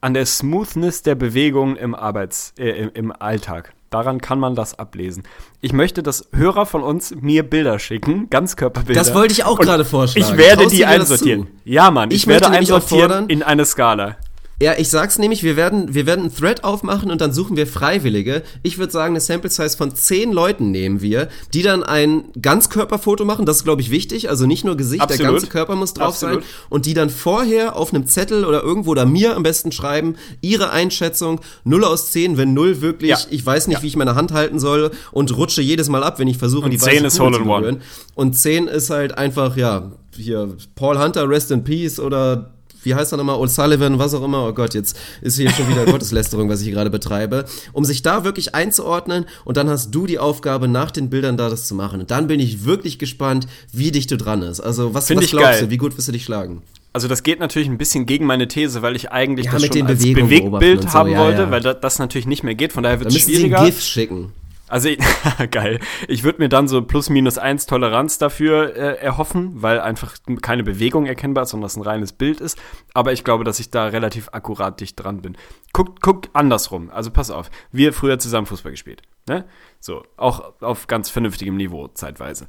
[0.01, 3.73] an der Smoothness der Bewegung im Arbeits, äh, im, Alltag.
[3.91, 5.23] Daran kann man das ablesen.
[5.61, 9.01] Ich möchte, dass Hörer von uns mir Bilder schicken, Ganzkörperbilder.
[9.01, 10.31] Das wollte ich auch gerade vorschlagen.
[10.31, 11.47] Ich werde Traust die einsortieren.
[11.65, 14.17] Ja, Mann, ich, Ich werde einsortieren in eine Skala.
[14.61, 17.65] Ja, ich sag's nämlich, wir werden, wir werden einen Thread aufmachen und dann suchen wir
[17.69, 18.43] Freiwillige.
[18.65, 23.25] Ich würde sagen, eine Sample Size von zehn Leuten nehmen wir, die dann ein Ganzkörperfoto
[23.25, 23.47] machen.
[23.47, 24.29] Das ist, glaube ich, wichtig.
[24.31, 25.33] Also nicht nur Gesicht, der Absolut.
[25.35, 26.43] ganze Körper muss drauf Absolut.
[26.43, 26.51] sein.
[26.71, 30.71] Und die dann vorher auf einem Zettel oder irgendwo oder mir am besten schreiben, ihre
[30.71, 33.19] Einschätzung, 0 aus 10, wenn 0 wirklich, Ja.
[33.31, 36.27] ich weiß nicht, wie ich meine Hand halten soll und rutsche jedes Mal ab, wenn
[36.27, 37.79] ich versuche, Und die 10 weiße ist Hole in One.
[38.17, 43.13] Und 10 ist halt einfach, ja, hier, Paul Hunter, Rest in Peace oder wie heißt
[43.13, 46.61] er nochmal, O'Sullivan, was auch immer, oh Gott, jetzt ist hier schon wieder Gotteslästerung, was
[46.61, 50.69] ich hier gerade betreibe, um sich da wirklich einzuordnen und dann hast du die Aufgabe,
[50.69, 52.01] nach den Bildern da das zu machen.
[52.01, 54.61] Und dann bin ich wirklich gespannt, wie dicht du dran ist.
[54.61, 55.61] Also, was, was ich glaubst geil.
[55.65, 56.63] du, wie gut wirst du dich schlagen?
[56.93, 59.75] Also das geht natürlich ein bisschen gegen meine These, weil ich eigentlich Ja, das mit
[59.75, 61.51] schon als Bewegtbild so, haben ja, wollte, ja.
[61.51, 62.73] weil da, das natürlich nicht mehr geht.
[62.73, 63.61] Von daher Da wird es müssen sie schwieriger.
[63.61, 64.33] ein GIF schicken.
[64.69, 64.99] Also ich-
[65.51, 65.81] geil.
[66.09, 70.63] Ich würde mir dann so plus minus eins Toleranz dafür äh, erhoffen, weil einfach keine
[70.63, 72.59] Bewegung erkennbar ist, sondern das ein reines Bild ist.
[72.95, 75.37] Aber ich glaube, dass ich da relativ akkurat dicht dran bin.
[75.73, 76.91] Guck, guck andersrum.
[76.91, 77.51] Also pass auf.
[77.73, 79.03] Wir früher zusammen Fußball gespielt.
[79.29, 79.45] Ne?
[79.81, 82.47] So, auch auf ganz vernünftigem Niveau zeitweise.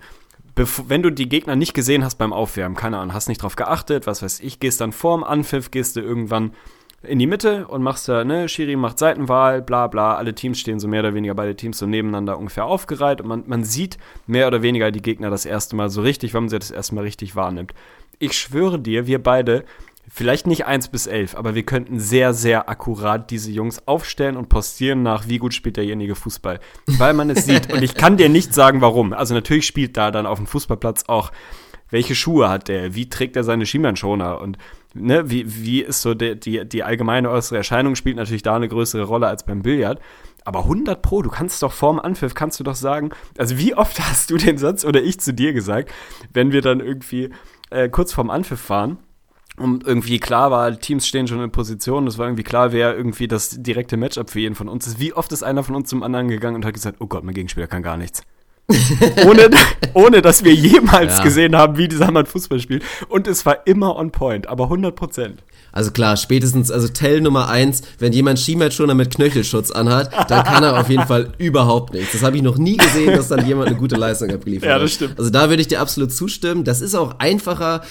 [0.56, 3.56] Bevor, wenn du die Gegner nicht gesehen hast beim Aufwärmen, keine Ahnung, hast nicht drauf
[3.56, 6.54] geachtet, was weiß ich, gehst dann vorm Anpfiff, gehst du irgendwann
[7.02, 10.80] in die Mitte und machst da, ne, Schiri macht Seitenwahl, bla bla, alle Teams stehen
[10.80, 13.98] so mehr oder weniger beide Teams so nebeneinander ungefähr aufgereiht und man, man sieht
[14.28, 16.96] mehr oder weniger die Gegner das erste Mal so richtig, wenn man sie das erste
[16.96, 17.74] Mal richtig wahrnimmt.
[18.20, 19.64] Ich schwöre dir, wir beide,
[20.10, 24.50] vielleicht nicht 1 bis 11, aber wir könnten sehr, sehr akkurat diese Jungs aufstellen und
[24.50, 26.60] postieren nach, wie gut spielt derjenige Fußball.
[26.98, 27.72] Weil man es sieht.
[27.72, 29.14] Und ich kann dir nicht sagen, warum.
[29.14, 31.32] Also natürlich spielt da dann auf dem Fußballplatz auch
[31.92, 34.58] welche Schuhe hat der, wie trägt er seine Schienbeinschoner und
[34.94, 38.68] ne, wie, wie ist so der, die, die allgemeine äußere Erscheinung spielt natürlich da eine
[38.68, 40.00] größere Rolle als beim Billard.
[40.46, 44.00] Aber 100 Pro, du kannst doch vorm Anpfiff, kannst du doch sagen, also wie oft
[44.10, 45.92] hast du den Satz oder ich zu dir gesagt,
[46.34, 47.30] wenn wir dann irgendwie
[47.70, 48.98] äh, kurz vorm Anpfiff waren
[49.58, 53.28] und irgendwie klar war, Teams stehen schon in Position, es war irgendwie klar, wer irgendwie
[53.28, 55.00] das direkte Matchup für jeden von uns ist.
[55.00, 57.36] Wie oft ist einer von uns zum anderen gegangen und hat gesagt, oh Gott, mein
[57.36, 58.24] Gegenspieler kann gar nichts.
[59.26, 59.50] ohne,
[59.94, 61.24] ohne dass wir jemals Ja.
[61.24, 62.84] gesehen haben, wie dieser Mann Fußball spielt.
[63.08, 65.42] Und es war immer on point, aber 100 Prozent.
[65.72, 70.64] Also klar, spätestens, also Tell Nummer eins, wenn jemand Schienbeinschoner mit Knöchelschutz anhat, dann kann
[70.64, 72.14] er auf jeden Fall überhaupt nichts.
[72.14, 74.82] Das habe ich noch nie gesehen, dass dann jemand eine gute Leistung abgeliefert Ja, hat.
[74.82, 75.20] das stimmt.
[75.20, 76.64] Also da würde ich dir absolut zustimmen.
[76.64, 77.82] Das ist auch einfacher.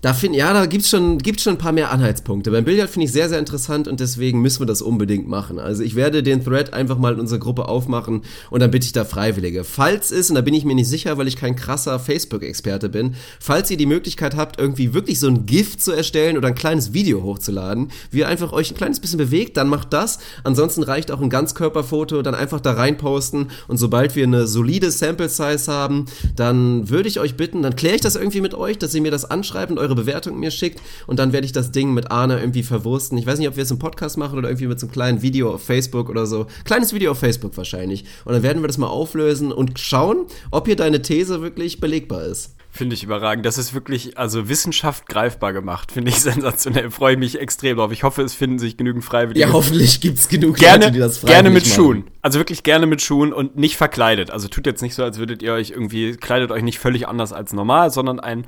[0.00, 2.50] Da finde ja, da gibt's schon, gibt's schon ein paar mehr Anhaltspunkte.
[2.50, 5.58] Beim Billard finde ich sehr, sehr interessant und deswegen müssen wir das unbedingt machen.
[5.58, 8.92] Also ich werde den Thread einfach mal in unserer Gruppe aufmachen und dann bitte ich
[8.92, 9.64] da Freiwillige.
[9.64, 13.14] Falls es, und da bin ich mir nicht sicher, weil ich kein krasser Facebook-Experte bin,
[13.40, 16.92] falls ihr die Möglichkeit habt, irgendwie wirklich so ein GIF zu erstellen oder ein kleines
[16.92, 20.18] Video hochzuladen, wie ihr einfach euch ein kleines bisschen bewegt, dann macht das.
[20.44, 24.90] Ansonsten reicht auch ein Ganzkörperfoto, dann einfach da rein posten und sobald wir eine solide
[24.90, 26.06] Sample-Size haben,
[26.36, 29.10] dann würde ich euch bitten, dann kläre ich das irgendwie mit euch, dass ihr mir
[29.10, 32.38] das anschreibt und eure Bewertung mir schickt und dann werde ich das Ding mit Arne
[32.38, 33.18] irgendwie verwursten.
[33.18, 35.22] Ich weiß nicht, ob wir es im Podcast machen oder irgendwie mit so einem kleinen
[35.22, 36.46] Video auf Facebook oder so.
[36.64, 38.04] Kleines Video auf Facebook wahrscheinlich.
[38.24, 42.24] Und dann werden wir das mal auflösen und schauen, ob hier deine These wirklich belegbar
[42.24, 42.54] ist.
[42.70, 43.44] Finde ich überragend.
[43.44, 45.90] Das ist wirklich, also Wissenschaft greifbar gemacht.
[45.90, 46.90] Finde ich sensationell.
[46.90, 47.90] Freue ich mich extrem drauf.
[47.92, 49.40] Ich hoffe, es finden sich genügend Freiwillige.
[49.40, 51.74] Ja, hoffentlich gibt es genug gerne, Leute, die das Gerne mit machen.
[51.74, 52.04] Schuhen.
[52.22, 54.30] Also wirklich gerne mit Schuhen und nicht verkleidet.
[54.30, 57.32] Also tut jetzt nicht so, als würdet ihr euch irgendwie, kleidet euch nicht völlig anders
[57.32, 58.46] als normal, sondern einen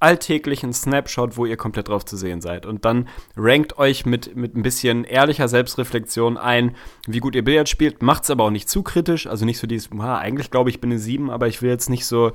[0.00, 2.66] alltäglichen Snapshot, wo ihr komplett drauf zu sehen seid.
[2.66, 7.68] Und dann rankt euch mit, mit ein bisschen ehrlicher Selbstreflexion ein, wie gut ihr Billard
[7.68, 8.02] spielt.
[8.02, 9.26] Macht's aber auch nicht zu kritisch.
[9.26, 12.06] Also nicht so dieses, eigentlich glaube ich, bin eine 7, aber ich will jetzt nicht
[12.06, 12.32] so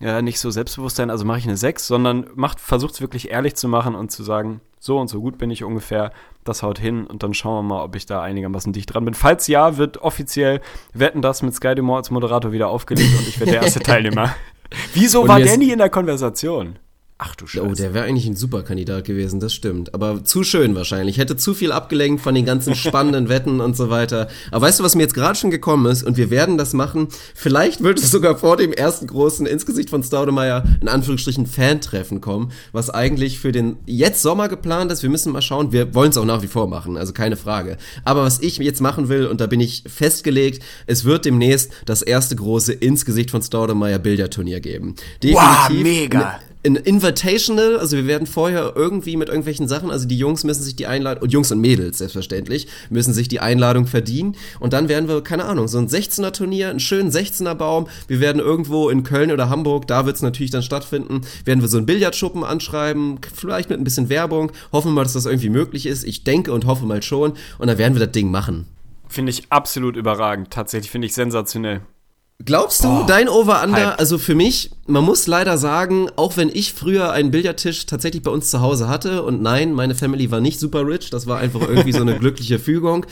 [0.00, 3.30] ja, nicht so selbstbewusst sein, also mache ich eine 6, sondern macht, versucht es wirklich
[3.30, 6.10] ehrlich zu machen und zu sagen, so und so gut bin ich ungefähr,
[6.42, 9.12] das haut hin und dann schauen wir mal, ob ich da einigermaßen dicht dran bin.
[9.12, 10.62] Falls ja, wird offiziell
[10.94, 14.34] Wetten das mit Sky Dumont als Moderator wieder aufgelegt und ich werde der erste Teilnehmer.
[14.94, 16.78] Wieso Und war der nie in der Konversation?
[17.22, 17.66] Ach du Scheiße.
[17.66, 19.92] Oh, der wäre eigentlich ein super Kandidat gewesen, das stimmt.
[19.92, 21.18] Aber zu schön wahrscheinlich.
[21.18, 24.28] Hätte zu viel abgelenkt von den ganzen spannenden Wetten und so weiter.
[24.50, 26.02] Aber weißt du, was mir jetzt gerade schon gekommen ist?
[26.02, 27.08] Und wir werden das machen.
[27.34, 32.22] Vielleicht wird es sogar vor dem ersten großen ins Gesicht von Staudemeyer in Anführungsstrichen Fan-Treffen
[32.22, 35.02] kommen, was eigentlich für den jetzt Sommer geplant ist.
[35.02, 35.72] Wir müssen mal schauen.
[35.72, 37.76] Wir wollen es auch nach wie vor machen, also keine Frage.
[38.02, 42.00] Aber was ich jetzt machen will, und da bin ich festgelegt, es wird demnächst das
[42.00, 44.94] erste große ins Gesicht von Staudemeyer Billardturnier geben.
[45.22, 46.40] Wow, mega.
[46.62, 50.76] Ein Invitational, also wir werden vorher irgendwie mit irgendwelchen Sachen, also die Jungs müssen sich
[50.76, 55.08] die Einladung, und Jungs und Mädels selbstverständlich, müssen sich die Einladung verdienen und dann werden
[55.08, 59.04] wir, keine Ahnung, so ein 16er Turnier, einen schönen 16er Baum, wir werden irgendwo in
[59.04, 63.20] Köln oder Hamburg, da wird es natürlich dann stattfinden, werden wir so einen Billardschuppen anschreiben,
[63.34, 66.52] vielleicht mit ein bisschen Werbung, hoffen wir mal, dass das irgendwie möglich ist, ich denke
[66.52, 68.66] und hoffe mal schon und dann werden wir das Ding machen.
[69.08, 70.50] Finde ich absolut überragend.
[70.50, 71.80] Tatsächlich finde ich sensationell.
[72.42, 77.12] Glaubst du, dein Over-Under, also für mich, man muss leider sagen, auch wenn ich früher
[77.12, 80.86] einen Billardtisch tatsächlich bei uns zu Hause hatte und nein, meine Family war nicht super
[80.86, 83.04] rich, das war einfach irgendwie so eine glückliche Fügung.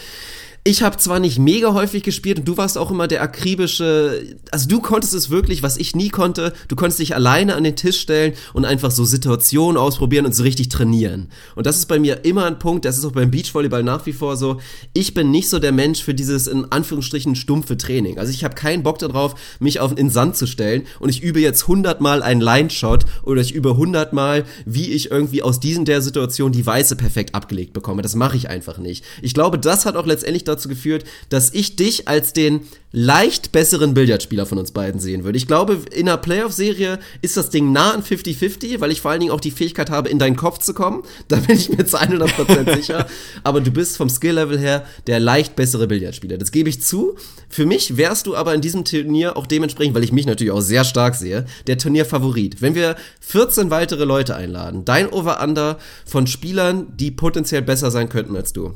[0.69, 4.69] Ich habe zwar nicht mega häufig gespielt und du warst auch immer der akribische, also
[4.69, 7.99] du konntest es wirklich, was ich nie konnte, du konntest dich alleine an den Tisch
[7.99, 11.31] stellen und einfach so Situationen ausprobieren und so richtig trainieren.
[11.55, 14.13] Und das ist bei mir immer ein Punkt, das ist auch beim Beachvolleyball nach wie
[14.13, 14.61] vor so,
[14.93, 18.19] ich bin nicht so der Mensch für dieses in Anführungsstrichen stumpfe Training.
[18.19, 21.41] Also ich habe keinen Bock darauf, mich auf den Sand zu stellen und ich übe
[21.41, 25.87] jetzt 100 Mal einen Line-Shot oder ich übe 100 Mal, wie ich irgendwie aus diesen
[25.87, 28.03] der Situation die Weiße perfekt abgelegt bekomme.
[28.03, 29.03] Das mache ich einfach nicht.
[29.23, 33.93] Ich glaube, das hat auch letztendlich dazu geführt, dass ich dich als den leicht besseren
[33.93, 35.37] Billardspieler von uns beiden sehen würde.
[35.37, 39.21] Ich glaube, in einer Playoff-Serie ist das Ding nah an 50-50, weil ich vor allen
[39.21, 41.03] Dingen auch die Fähigkeit habe, in deinen Kopf zu kommen.
[41.29, 43.07] Da bin ich mir zu 100% sicher.
[43.45, 46.39] Aber du bist vom Skill-Level her der leicht bessere Billardspieler.
[46.39, 47.17] Das gebe ich zu.
[47.51, 50.63] Für mich wärst du aber in diesem Turnier auch dementsprechend, weil ich mich natürlich auch
[50.63, 52.63] sehr stark sehe, der Turnierfavorit.
[52.63, 58.35] Wenn wir 14 weitere Leute einladen, dein Over-Under von Spielern, die potenziell besser sein könnten
[58.35, 58.75] als du.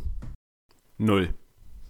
[0.98, 1.30] Null.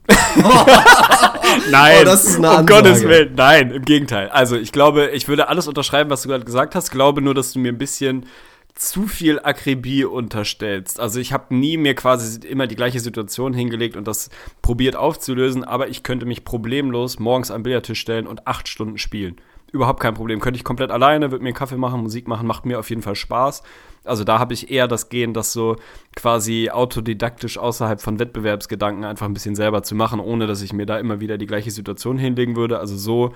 [1.71, 2.67] nein, Oh, um.
[2.67, 4.29] Gottes Willen, nein, im Gegenteil.
[4.31, 6.91] Also ich glaube, ich würde alles unterschreiben, was du gerade gesagt hast.
[6.91, 8.27] Glaube nur, dass du mir ein bisschen
[8.75, 10.99] zu viel Akribie unterstellst.
[10.99, 14.31] Also ich habe nie mir quasi immer die gleiche Situation hingelegt und das
[14.63, 19.37] probiert aufzulösen, aber ich könnte mich problemlos morgens am Billardtisch stellen und acht Stunden spielen.
[19.73, 20.39] Überhaupt kein Problem.
[20.41, 23.01] Könnte ich komplett alleine, würde mir einen Kaffee machen, Musik machen, macht mir auf jeden
[23.01, 23.63] Fall Spaß.
[24.05, 25.77] Also da habe ich eher das Gehen, das so
[26.15, 30.85] quasi autodidaktisch außerhalb von Wettbewerbsgedanken einfach ein bisschen selber zu machen, ohne dass ich mir
[30.85, 32.79] da immer wieder die gleiche Situation hinlegen würde.
[32.79, 33.33] Also so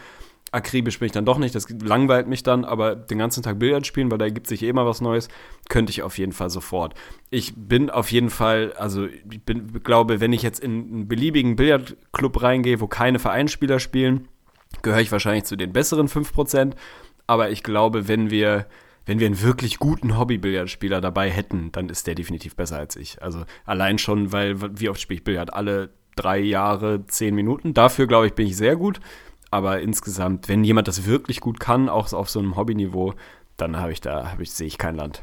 [0.52, 3.86] akribisch bin ich dann doch nicht, das langweilt mich dann, aber den ganzen Tag Billard
[3.86, 5.28] spielen, weil da ergibt sich eh immer was Neues,
[5.68, 6.94] könnte ich auf jeden Fall sofort.
[7.30, 11.56] Ich bin auf jeden Fall, also ich bin, glaube, wenn ich jetzt in einen beliebigen
[11.56, 14.28] Billardclub reingehe, wo keine Vereinsspieler spielen,
[14.82, 16.72] gehöre ich wahrscheinlich zu den besseren 5%,
[17.26, 18.66] aber ich glaube, wenn wir
[19.06, 23.22] wenn wir einen wirklich guten Hobby-Billardspieler dabei hätten, dann ist der definitiv besser als ich.
[23.22, 25.54] Also allein schon, weil, wie oft spiele ich Billard?
[25.54, 27.72] Alle drei Jahre, zehn Minuten.
[27.72, 28.98] Dafür, glaube ich, bin ich sehr gut.
[29.52, 33.14] Aber insgesamt, wenn jemand das wirklich gut kann, auch auf so einem Hobbyniveau,
[33.56, 35.22] dann habe ich da, habe ich, sehe ich kein Land.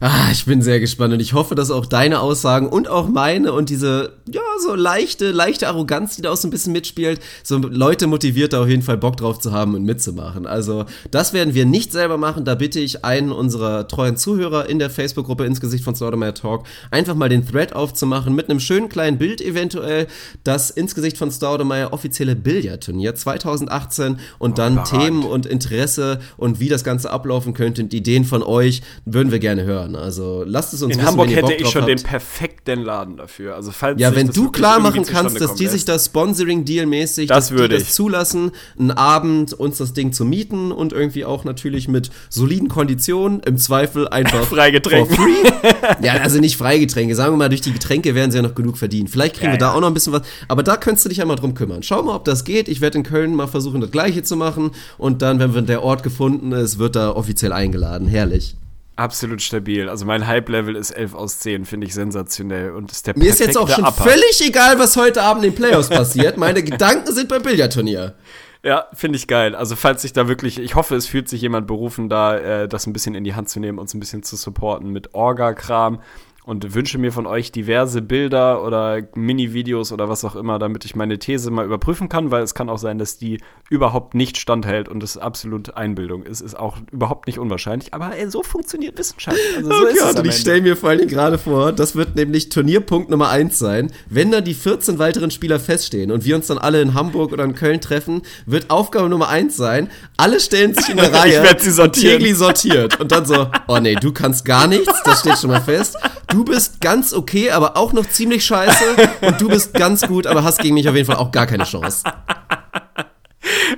[0.00, 3.52] Ah, ich bin sehr gespannt und ich hoffe, dass auch deine Aussagen und auch meine
[3.52, 7.58] und diese, ja, so leichte, leichte Arroganz, die da auch so ein bisschen mitspielt, so
[7.58, 10.46] Leute motiviert, da auf jeden Fall Bock drauf zu haben und mitzumachen.
[10.46, 12.44] Also, das werden wir nicht selber machen.
[12.44, 16.66] Da bitte ich einen unserer treuen Zuhörer in der Facebook-Gruppe ins Gesicht von Slaughtermeyer Talk
[16.90, 20.06] einfach mal den Thread aufzumachen mit einem schönen kleinen Bild eventuell,
[20.44, 24.84] das ins Gesicht von Staudemeyer offizielle Billardturnier 2018 und dann.
[24.84, 29.38] Themen und Interesse und wie das Ganze ablaufen könnte und Ideen von euch würden wir
[29.38, 29.96] gerne hören.
[29.96, 31.90] Also lasst es uns In wissen, Hamburg wenn ihr hätte Bock ich drauf schon habt.
[31.90, 33.54] den perfekten Laden dafür.
[33.56, 37.48] Also falls Ja, wenn du klar machen kannst, dass die sich das Sponsoring-Deal mäßig, Das
[37.48, 37.68] dass ich.
[37.68, 42.68] das zulassen, einen Abend uns das Ding zu mieten und irgendwie auch natürlich mit soliden
[42.68, 45.34] Konditionen, im Zweifel einfach free.
[46.02, 48.78] ja, also nicht Freigetränke, sagen wir mal, durch die Getränke werden sie ja noch genug
[48.78, 49.08] verdienen.
[49.08, 49.74] Vielleicht kriegen Ja, wir da ja.
[49.74, 51.82] auch noch ein bisschen was, aber da könntest du dich einmal drum kümmern.
[51.82, 52.68] Schau mal, ob das geht.
[52.68, 56.02] Ich werde in Köln mal versuchen, das gleiche zu machen und dann, wenn der Ort
[56.02, 58.06] gefunden ist, wird da offiziell eingeladen.
[58.08, 58.56] Herrlich.
[58.96, 59.88] Absolut stabil.
[59.88, 62.70] Also mein Hype-Level ist 11 aus 10, finde ich sensationell.
[62.70, 64.04] Und ist der Mir ist jetzt auch schon Upper.
[64.04, 66.36] völlig egal, was heute Abend in den Playoffs passiert.
[66.36, 68.14] Meine Gedanken sind beim Billardturnier.
[68.66, 69.54] Ja, finde ich geil.
[69.54, 72.86] Also falls sich da wirklich, ich hoffe, es fühlt sich jemand berufen, da äh, das
[72.86, 76.00] ein bisschen in die Hand zu nehmen, uns ein bisschen zu supporten mit Orga-Kram
[76.44, 80.94] und wünsche mir von euch diverse Bilder oder Mini-Videos oder was auch immer, damit ich
[80.94, 83.40] meine These mal überprüfen kann, weil es kann auch sein, dass die
[83.70, 86.42] überhaupt nicht standhält und es absolut Einbildung ist.
[86.42, 89.38] Ist auch überhaupt nicht unwahrscheinlich, aber ey, so funktioniert Wissenschaft.
[89.56, 91.96] Also so Oh ist Gott, und ich stelle mir vor allen Dingen gerade vor, das
[91.96, 93.90] wird nämlich Turnierpunkt Nummer 1 sein.
[94.10, 97.44] Wenn dann die 14 weiteren Spieler feststehen und wir uns dann alle in Hamburg oder
[97.44, 101.42] in Köln treffen, wird Aufgabe Nummer 1 sein, alle stellen sich in der Reihe.
[101.42, 102.18] werd sie sortieren.
[102.18, 103.00] Tegli sortiert.
[103.00, 105.96] Und dann so, oh nee, du kannst gar nichts, das steht schon mal fest.
[106.34, 108.96] Du bist ganz okay, aber auch noch ziemlich scheiße.
[109.20, 111.62] Und du bist ganz gut, aber hast gegen mich auf jeden Fall auch gar keine
[111.62, 112.02] Chance.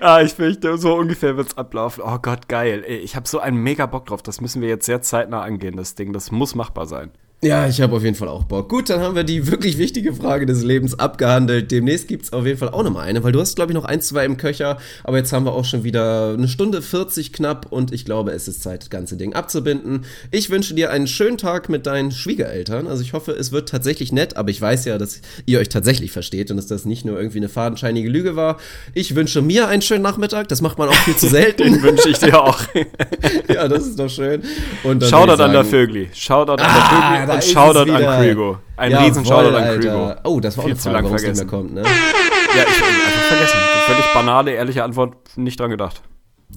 [0.00, 2.02] Ah, ich fürchte, so ungefähr wird's ablaufen.
[2.06, 2.82] Oh Gott, geil.
[2.88, 4.22] Ich habe so einen mega Bock drauf.
[4.22, 6.14] Das müssen wir jetzt sehr zeitnah angehen, das Ding.
[6.14, 7.10] Das muss machbar sein.
[7.42, 8.70] Ja, ich habe auf jeden Fall auch Bock.
[8.70, 11.70] Gut, dann haben wir die wirklich wichtige Frage des Lebens abgehandelt.
[11.70, 14.00] Demnächst gibt's auf jeden Fall auch nochmal eine, weil du hast, glaube ich, noch ein,
[14.00, 17.92] zwei im Köcher, aber jetzt haben wir auch schon wieder eine Stunde 40 knapp und
[17.92, 20.06] ich glaube, es ist Zeit, das ganze Ding abzubinden.
[20.30, 22.86] Ich wünsche dir einen schönen Tag mit deinen Schwiegereltern.
[22.86, 26.12] Also ich hoffe, es wird tatsächlich nett, aber ich weiß ja, dass ihr euch tatsächlich
[26.12, 28.56] versteht und dass das nicht nur irgendwie eine fadenscheinige Lüge war.
[28.94, 31.82] Ich wünsche mir einen schönen Nachmittag, das macht man auch viel zu Den selten.
[31.82, 32.60] wünsche ich dir auch.
[33.52, 34.40] ja, das ist doch schön.
[34.84, 36.08] Und dann Shoutout ich an der sagen- Vögli.
[36.14, 38.22] Shoutout an Ah, der da und es Shoutout an.
[38.22, 38.58] Krügo.
[38.76, 39.80] Ein Jawohl, riesen Shoutout an Alter.
[39.80, 40.14] Krügo.
[40.24, 41.48] Oh, das war auch Viel eine zu Frage, lang warum es nicht mehr vergessen.
[41.48, 41.82] kommt, ne?
[41.82, 43.58] Ja, ich hab einfach vergessen.
[43.86, 46.02] Völlig banale, ehrliche Antwort, nicht dran gedacht.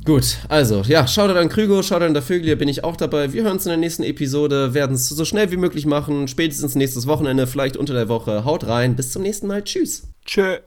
[0.05, 3.33] Gut, also, ja, Shoutout an Krügo, Shoutout an der Vögel, bin ich auch dabei.
[3.33, 6.75] Wir hören uns in der nächsten Episode, werden es so schnell wie möglich machen, spätestens
[6.75, 8.45] nächstes Wochenende, vielleicht unter der Woche.
[8.45, 10.07] Haut rein, bis zum nächsten Mal, tschüss.
[10.25, 10.59] Tschö.